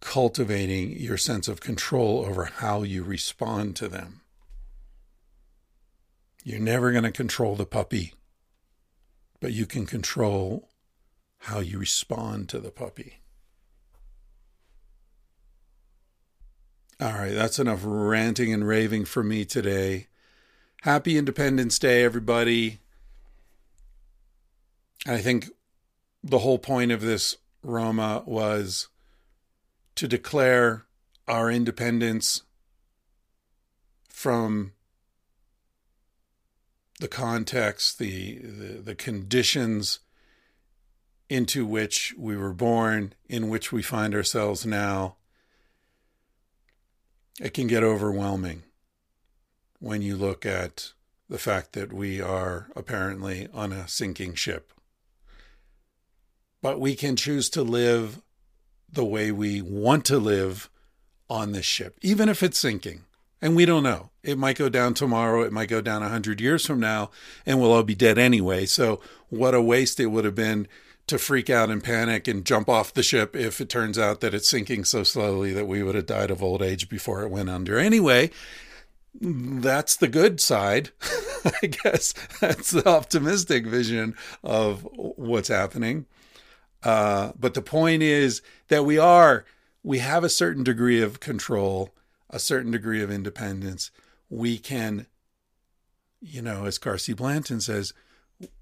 cultivating 0.00 0.90
your 0.90 1.16
sense 1.16 1.48
of 1.48 1.62
control 1.62 2.26
over 2.26 2.44
how 2.44 2.82
you 2.82 3.02
respond 3.02 3.76
to 3.76 3.88
them. 3.88 4.20
You're 6.46 6.60
never 6.60 6.92
going 6.92 7.04
to 7.04 7.10
control 7.10 7.56
the 7.56 7.64
puppy, 7.64 8.12
but 9.40 9.54
you 9.54 9.64
can 9.64 9.86
control 9.86 10.68
how 11.38 11.60
you 11.60 11.78
respond 11.78 12.50
to 12.50 12.60
the 12.60 12.70
puppy. 12.70 13.20
All 17.00 17.14
right, 17.14 17.32
that's 17.32 17.58
enough 17.58 17.80
ranting 17.82 18.52
and 18.52 18.68
raving 18.68 19.06
for 19.06 19.24
me 19.24 19.46
today. 19.46 20.08
Happy 20.82 21.16
Independence 21.16 21.78
Day, 21.78 22.04
everybody. 22.04 22.80
I 25.06 25.18
think 25.18 25.48
the 26.22 26.40
whole 26.40 26.58
point 26.58 26.92
of 26.92 27.00
this 27.00 27.38
Roma 27.62 28.22
was 28.26 28.88
to 29.94 30.06
declare 30.06 30.84
our 31.26 31.50
independence 31.50 32.42
from 34.10 34.72
the 37.00 37.08
context, 37.08 37.98
the, 37.98 38.38
the, 38.38 38.80
the 38.80 38.94
conditions 38.94 40.00
into 41.28 41.66
which 41.66 42.14
we 42.16 42.36
were 42.36 42.52
born, 42.52 43.12
in 43.28 43.48
which 43.48 43.72
we 43.72 43.82
find 43.82 44.14
ourselves 44.14 44.64
now, 44.64 45.16
it 47.40 47.52
can 47.54 47.66
get 47.66 47.82
overwhelming 47.82 48.62
when 49.80 50.02
you 50.02 50.16
look 50.16 50.46
at 50.46 50.92
the 51.28 51.38
fact 51.38 51.72
that 51.72 51.92
we 51.92 52.20
are 52.20 52.68
apparently 52.76 53.48
on 53.52 53.72
a 53.72 53.88
sinking 53.88 54.34
ship. 54.34 54.72
But 56.62 56.80
we 56.80 56.94
can 56.94 57.16
choose 57.16 57.50
to 57.50 57.62
live 57.62 58.22
the 58.90 59.04
way 59.04 59.32
we 59.32 59.60
want 59.60 60.04
to 60.06 60.18
live 60.18 60.70
on 61.28 61.52
this 61.52 61.66
ship, 61.66 61.98
even 62.02 62.28
if 62.28 62.42
it's 62.42 62.58
sinking. 62.58 63.04
And 63.42 63.56
we 63.56 63.64
don't 63.64 63.82
know. 63.82 64.10
It 64.24 64.38
might 64.38 64.56
go 64.56 64.68
down 64.68 64.94
tomorrow. 64.94 65.42
It 65.42 65.52
might 65.52 65.68
go 65.68 65.80
down 65.80 66.02
100 66.02 66.40
years 66.40 66.66
from 66.66 66.80
now, 66.80 67.10
and 67.44 67.60
we'll 67.60 67.72
all 67.72 67.82
be 67.82 67.94
dead 67.94 68.18
anyway. 68.18 68.66
So, 68.66 69.00
what 69.28 69.54
a 69.54 69.60
waste 69.60 70.00
it 70.00 70.06
would 70.06 70.24
have 70.24 70.34
been 70.34 70.66
to 71.06 71.18
freak 71.18 71.50
out 71.50 71.70
and 71.70 71.84
panic 71.84 72.26
and 72.26 72.44
jump 72.44 72.68
off 72.68 72.94
the 72.94 73.02
ship 73.02 73.36
if 73.36 73.60
it 73.60 73.68
turns 73.68 73.98
out 73.98 74.20
that 74.20 74.32
it's 74.32 74.48
sinking 74.48 74.84
so 74.84 75.02
slowly 75.02 75.52
that 75.52 75.66
we 75.66 75.82
would 75.82 75.94
have 75.94 76.06
died 76.06 76.30
of 76.30 76.42
old 76.42 76.62
age 76.62 76.88
before 76.88 77.22
it 77.22 77.30
went 77.30 77.50
under. 77.50 77.78
Anyway, 77.78 78.30
that's 79.20 79.96
the 79.96 80.08
good 80.08 80.40
side. 80.40 80.90
I 81.62 81.66
guess 81.66 82.14
that's 82.40 82.70
the 82.70 82.88
optimistic 82.88 83.66
vision 83.66 84.16
of 84.42 84.88
what's 84.94 85.48
happening. 85.48 86.06
Uh, 86.82 87.32
but 87.38 87.54
the 87.54 87.62
point 87.62 88.02
is 88.02 88.42
that 88.68 88.84
we 88.84 88.98
are, 88.98 89.44
we 89.82 89.98
have 89.98 90.24
a 90.24 90.28
certain 90.28 90.64
degree 90.64 91.02
of 91.02 91.20
control, 91.20 91.94
a 92.30 92.38
certain 92.38 92.70
degree 92.70 93.02
of 93.02 93.10
independence. 93.10 93.90
We 94.28 94.58
can, 94.58 95.06
you 96.20 96.42
know, 96.42 96.64
as 96.64 96.78
Carsie 96.78 97.14
Blanton 97.14 97.60
says, 97.60 97.92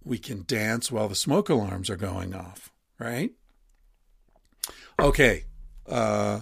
we 0.04 0.18
can 0.18 0.44
dance 0.46 0.92
while 0.92 1.08
the 1.08 1.14
smoke 1.14 1.48
alarms 1.48 1.88
are 1.88 1.96
going 1.96 2.34
off, 2.34 2.72
right? 2.98 3.32
Okay, 5.00 5.44
uh, 5.88 6.40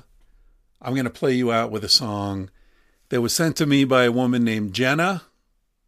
I'm 0.82 0.94
going 0.94 1.04
to 1.04 1.10
play 1.10 1.32
you 1.32 1.52
out 1.52 1.70
with 1.70 1.84
a 1.84 1.88
song 1.88 2.50
that 3.10 3.20
was 3.20 3.34
sent 3.34 3.56
to 3.56 3.66
me 3.66 3.84
by 3.84 4.04
a 4.04 4.12
woman 4.12 4.44
named 4.44 4.72
Jenna. 4.72 5.22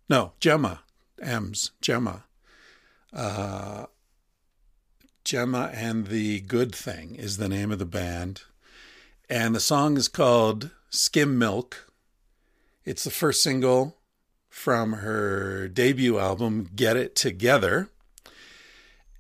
No, 0.09 0.33
Jemma. 0.41 0.81
M's. 1.21 1.71
Jemma. 1.81 2.25
Uh, 3.13 3.87
Jemma 5.25 5.73
and 5.75 6.09
the 6.09 6.41
Good 6.41 6.75
Thing 6.75 7.15
is 7.15 7.37
the 7.37 7.49
name 7.49 7.71
of 7.71 7.79
the 7.79 7.87
band. 7.87 8.43
And 9.31 9.55
the 9.55 9.61
song 9.61 9.97
is 9.97 10.09
called 10.09 10.71
Skim 10.91 11.39
Milk. 11.39 11.92
It's 12.85 13.05
the 13.05 13.11
first 13.11 13.43
single 13.43 13.97
from 14.49 14.95
her 14.95 15.69
debut 15.69 16.19
album, 16.19 16.69
Get 16.75 16.97
It 16.97 17.15
Together. 17.15 17.89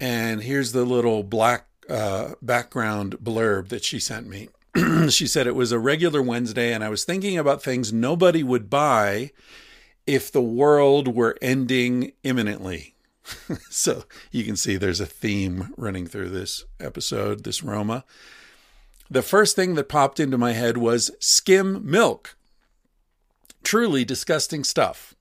And 0.00 0.42
here's 0.42 0.72
the 0.72 0.84
little 0.84 1.22
black 1.22 1.66
uh, 1.88 2.34
background 2.42 3.18
blurb 3.18 3.68
that 3.68 3.84
she 3.84 4.00
sent 4.00 4.26
me. 4.26 4.48
she 5.10 5.28
said 5.28 5.46
it 5.46 5.54
was 5.54 5.70
a 5.70 5.78
regular 5.78 6.20
Wednesday, 6.20 6.72
and 6.72 6.82
I 6.82 6.88
was 6.88 7.04
thinking 7.04 7.38
about 7.38 7.62
things 7.62 7.92
nobody 7.92 8.42
would 8.42 8.68
buy 8.68 9.30
if 10.08 10.32
the 10.32 10.42
world 10.42 11.14
were 11.14 11.36
ending 11.40 12.12
imminently. 12.24 12.96
so 13.70 14.04
you 14.32 14.42
can 14.42 14.56
see 14.56 14.76
there's 14.76 15.00
a 15.00 15.06
theme 15.06 15.72
running 15.76 16.08
through 16.08 16.30
this 16.30 16.64
episode, 16.80 17.44
this 17.44 17.62
Roma. 17.62 18.04
The 19.08 19.22
first 19.22 19.54
thing 19.54 19.76
that 19.76 19.88
popped 19.88 20.18
into 20.18 20.36
my 20.36 20.52
head 20.52 20.78
was 20.78 21.12
skim 21.20 21.88
milk. 21.88 22.34
Truly 23.62 24.04
disgusting 24.04 24.64
stuff. 24.64 25.14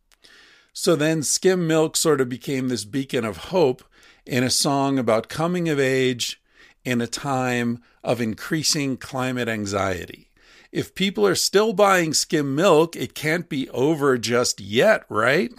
So 0.74 0.96
then 0.96 1.24
skim 1.24 1.68
milk 1.68 1.98
sort 1.98 2.22
of 2.22 2.30
became 2.30 2.70
this 2.70 2.86
beacon 2.86 3.26
of 3.26 3.38
hope 3.38 3.84
in 4.26 4.44
a 4.44 4.50
song 4.50 4.98
about 4.98 5.30
coming 5.30 5.68
of 5.70 5.80
age 5.80 6.42
in 6.86 7.02
a 7.02 7.08
time 7.08 7.82
of 8.04 8.22
increasing 8.22 8.98
climate 8.98 9.50
anxiety. 9.50 10.30
If 10.72 10.96
people 10.96 11.28
are 11.28 11.36
still 11.36 11.74
buying 11.74 12.14
skim 12.14 12.56
milk, 12.56 12.96
it 12.96 13.14
can't 13.14 13.50
be 13.50 13.70
over 13.72 14.18
just 14.18 14.62
yet, 14.62 15.04
right? 15.10 15.52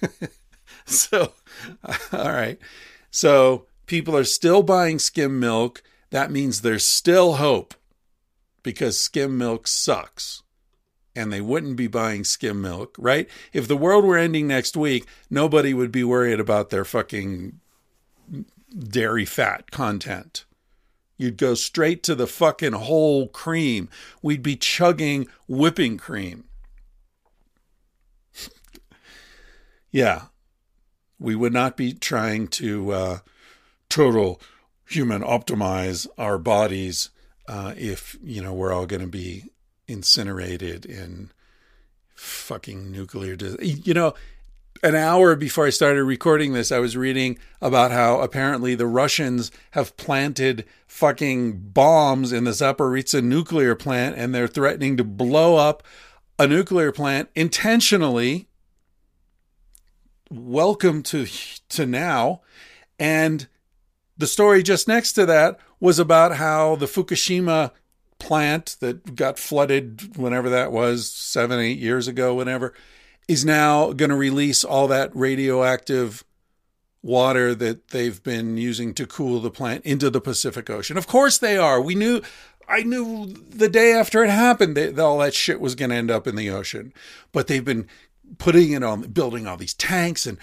so, 0.86 1.32
all 2.12 2.30
right. 2.30 2.58
So, 3.10 3.66
people 3.86 4.16
are 4.16 4.24
still 4.24 4.62
buying 4.62 5.00
skim 5.00 5.40
milk. 5.40 5.82
That 6.10 6.30
means 6.30 6.60
there's 6.60 6.86
still 6.86 7.34
hope 7.34 7.74
because 8.62 9.00
skim 9.00 9.36
milk 9.36 9.66
sucks 9.66 10.42
and 11.14 11.32
they 11.32 11.40
wouldn't 11.40 11.76
be 11.76 11.86
buying 11.86 12.24
skim 12.24 12.62
milk, 12.62 12.94
right? 12.98 13.28
If 13.52 13.66
the 13.66 13.76
world 13.76 14.04
were 14.04 14.16
ending 14.16 14.46
next 14.46 14.76
week, 14.76 15.06
nobody 15.28 15.74
would 15.74 15.92
be 15.92 16.04
worried 16.04 16.40
about 16.40 16.70
their 16.70 16.84
fucking 16.84 17.58
dairy 18.78 19.24
fat 19.24 19.70
content. 19.70 20.44
You'd 21.16 21.36
go 21.36 21.54
straight 21.54 22.02
to 22.04 22.14
the 22.14 22.26
fucking 22.26 22.72
whole 22.72 23.28
cream. 23.28 23.90
We'd 24.22 24.42
be 24.42 24.56
chugging 24.56 25.28
whipping 25.46 25.98
cream. 25.98 26.44
yeah. 29.90 30.22
We 31.18 31.34
would 31.34 31.52
not 31.52 31.76
be 31.76 31.92
trying 31.92 32.48
to 32.48 32.92
uh, 32.92 33.18
total 33.90 34.40
human 34.88 35.20
optimize 35.20 36.06
our 36.16 36.38
bodies 36.38 37.10
uh, 37.46 37.74
if, 37.76 38.16
you 38.22 38.40
know, 38.40 38.54
we're 38.54 38.72
all 38.72 38.86
going 38.86 39.02
to 39.02 39.08
be 39.08 39.49
incinerated 39.90 40.86
in 40.86 41.30
fucking 42.14 42.90
nuclear. 42.90 43.36
You 43.60 43.94
know, 43.94 44.14
an 44.82 44.94
hour 44.94 45.36
before 45.36 45.66
I 45.66 45.70
started 45.70 46.04
recording 46.04 46.52
this, 46.52 46.72
I 46.72 46.78
was 46.78 46.96
reading 46.96 47.38
about 47.60 47.90
how 47.90 48.20
apparently 48.20 48.74
the 48.74 48.86
Russians 48.86 49.50
have 49.72 49.96
planted 49.96 50.64
fucking 50.86 51.58
bombs 51.72 52.32
in 52.32 52.44
the 52.44 52.52
Zaporizhzhia 52.52 53.22
nuclear 53.22 53.74
plant 53.74 54.16
and 54.16 54.34
they're 54.34 54.46
threatening 54.46 54.96
to 54.96 55.04
blow 55.04 55.56
up 55.56 55.82
a 56.38 56.46
nuclear 56.46 56.92
plant 56.92 57.28
intentionally. 57.34 58.48
Welcome 60.30 61.02
to 61.04 61.26
to 61.70 61.86
now. 61.86 62.40
And 62.98 63.48
the 64.16 64.26
story 64.26 64.62
just 64.62 64.88
next 64.88 65.12
to 65.14 65.26
that 65.26 65.58
was 65.80 65.98
about 65.98 66.36
how 66.36 66.76
the 66.76 66.86
Fukushima 66.86 67.72
plant 68.20 68.76
that 68.80 69.16
got 69.16 69.38
flooded 69.38 70.16
whenever 70.16 70.48
that 70.50 70.70
was, 70.70 71.10
seven, 71.10 71.58
eight 71.58 71.78
years 71.78 72.06
ago, 72.06 72.34
whenever, 72.34 72.72
is 73.26 73.44
now 73.44 73.92
going 73.92 74.10
to 74.10 74.16
release 74.16 74.62
all 74.62 74.86
that 74.88 75.10
radioactive 75.14 76.24
water 77.02 77.54
that 77.54 77.88
they've 77.88 78.22
been 78.22 78.56
using 78.56 78.94
to 78.94 79.06
cool 79.06 79.40
the 79.40 79.50
plant 79.50 79.84
into 79.84 80.10
the 80.10 80.20
Pacific 80.20 80.68
Ocean. 80.68 80.96
Of 80.96 81.06
course 81.06 81.38
they 81.38 81.56
are. 81.56 81.80
We 81.80 81.94
knew. 81.94 82.22
I 82.68 82.84
knew 82.84 83.26
the 83.26 83.68
day 83.68 83.92
after 83.92 84.22
it 84.22 84.30
happened 84.30 84.76
that 84.76 84.96
all 84.96 85.18
that 85.18 85.34
shit 85.34 85.60
was 85.60 85.74
going 85.74 85.90
to 85.90 85.96
end 85.96 86.08
up 86.08 86.28
in 86.28 86.36
the 86.36 86.50
ocean. 86.50 86.92
But 87.32 87.48
they've 87.48 87.64
been 87.64 87.88
putting 88.38 88.72
it 88.72 88.84
on 88.84 89.02
building 89.02 89.46
all 89.46 89.56
these 89.56 89.74
tanks 89.74 90.26
and 90.26 90.38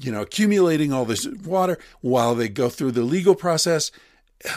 you 0.00 0.10
know 0.10 0.22
accumulating 0.22 0.92
all 0.92 1.04
this 1.04 1.26
water 1.44 1.78
while 2.00 2.34
they 2.34 2.48
go 2.48 2.68
through 2.68 2.92
the 2.92 3.02
legal 3.02 3.34
process 3.34 3.90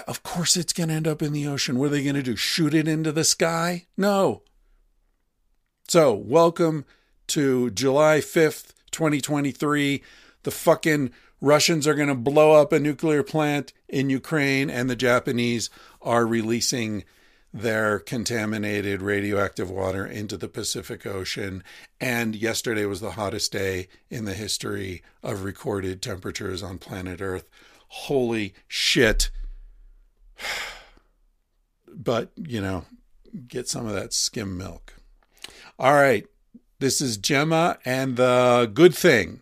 of 0.07 0.23
course 0.23 0.57
it's 0.57 0.73
going 0.73 0.89
to 0.89 0.95
end 0.95 1.07
up 1.07 1.21
in 1.21 1.34
the 1.34 1.47
ocean. 1.47 1.77
What 1.77 1.88
are 1.88 1.89
they 1.89 2.03
going 2.03 2.15
to 2.15 2.23
do? 2.23 2.36
Shoot 2.36 2.73
it 2.73 2.88
into 2.88 3.11
the 3.11 3.23
sky? 3.23 3.86
No. 3.97 4.43
So, 5.88 6.13
welcome 6.13 6.86
to 7.27 7.71
July 7.71 8.19
5th, 8.19 8.73
2023. 8.91 10.03
The 10.43 10.51
fucking 10.51 11.11
Russians 11.41 11.88
are 11.88 11.95
going 11.95 12.09
to 12.09 12.15
blow 12.15 12.53
up 12.53 12.73
a 12.73 12.80
nuclear 12.80 13.23
plant 13.23 13.73
in 13.88 14.09
Ukraine, 14.09 14.69
and 14.69 14.89
the 14.89 14.95
Japanese 14.95 15.69
are 16.01 16.27
releasing 16.27 17.05
their 17.51 17.97
contaminated 17.97 19.01
radioactive 19.01 19.71
water 19.71 20.05
into 20.05 20.38
the 20.38 20.47
Pacific 20.47 21.05
Ocean. 21.05 21.63
And 21.99 22.36
yesterday 22.36 22.86
was 22.86 22.99
the 22.99 23.11
hottest 23.11 23.51
day 23.51 23.88
in 24.09 24.25
the 24.25 24.36
history 24.36 25.01
of 25.23 25.43
recorded 25.43 26.01
temperatures 26.01 26.61
on 26.61 26.77
planet 26.77 27.21
Earth. 27.21 27.49
Holy 27.88 28.53
shit 28.67 29.32
but, 31.88 32.32
you 32.36 32.62
know, 32.62 32.86
get 33.48 33.68
some 33.68 33.86
of 33.86 33.94
that 33.94 34.14
skim 34.14 34.58
milk. 34.58 34.96
All 35.78 35.94
right. 35.94 36.26
This 36.80 37.02
is 37.02 37.18
Jemma 37.18 37.78
and 37.84 38.16
the 38.16 38.72
Good 38.74 38.96
Thing 38.96 39.42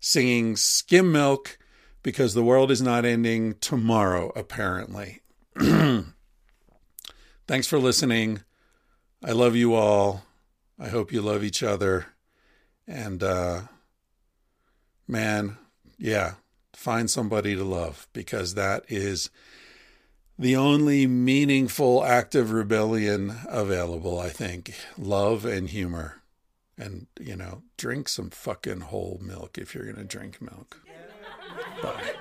singing 0.00 0.56
Skim 0.56 1.12
Milk 1.12 1.58
because 2.02 2.34
the 2.34 2.42
world 2.42 2.70
is 2.70 2.82
not 2.82 3.04
ending 3.04 3.54
tomorrow, 3.60 4.32
apparently. 4.34 5.20
Thanks 5.58 6.06
for 7.66 7.78
listening. 7.78 8.40
I 9.24 9.32
love 9.32 9.54
you 9.54 9.74
all. 9.74 10.24
I 10.78 10.88
hope 10.88 11.12
you 11.12 11.22
love 11.22 11.44
each 11.44 11.62
other. 11.62 12.06
And, 12.88 13.22
uh, 13.22 13.62
man, 15.06 15.58
yeah, 15.98 16.34
find 16.72 17.08
somebody 17.08 17.54
to 17.54 17.64
love 17.64 18.08
because 18.12 18.54
that 18.54 18.84
is 18.88 19.30
the 20.38 20.56
only 20.56 21.06
meaningful 21.06 22.04
act 22.04 22.34
of 22.34 22.52
rebellion 22.52 23.36
available, 23.48 24.18
I 24.18 24.28
think. 24.28 24.74
Love 24.98 25.44
and 25.44 25.68
humor. 25.68 26.22
And, 26.78 27.06
you 27.20 27.36
know, 27.36 27.62
drink 27.76 28.08
some 28.08 28.30
fucking 28.30 28.80
whole 28.80 29.20
milk 29.22 29.58
if 29.58 29.74
you're 29.74 29.84
going 29.84 29.96
to 29.96 30.04
drink 30.04 30.40
milk. 30.40 30.80
Bye. 31.82 32.14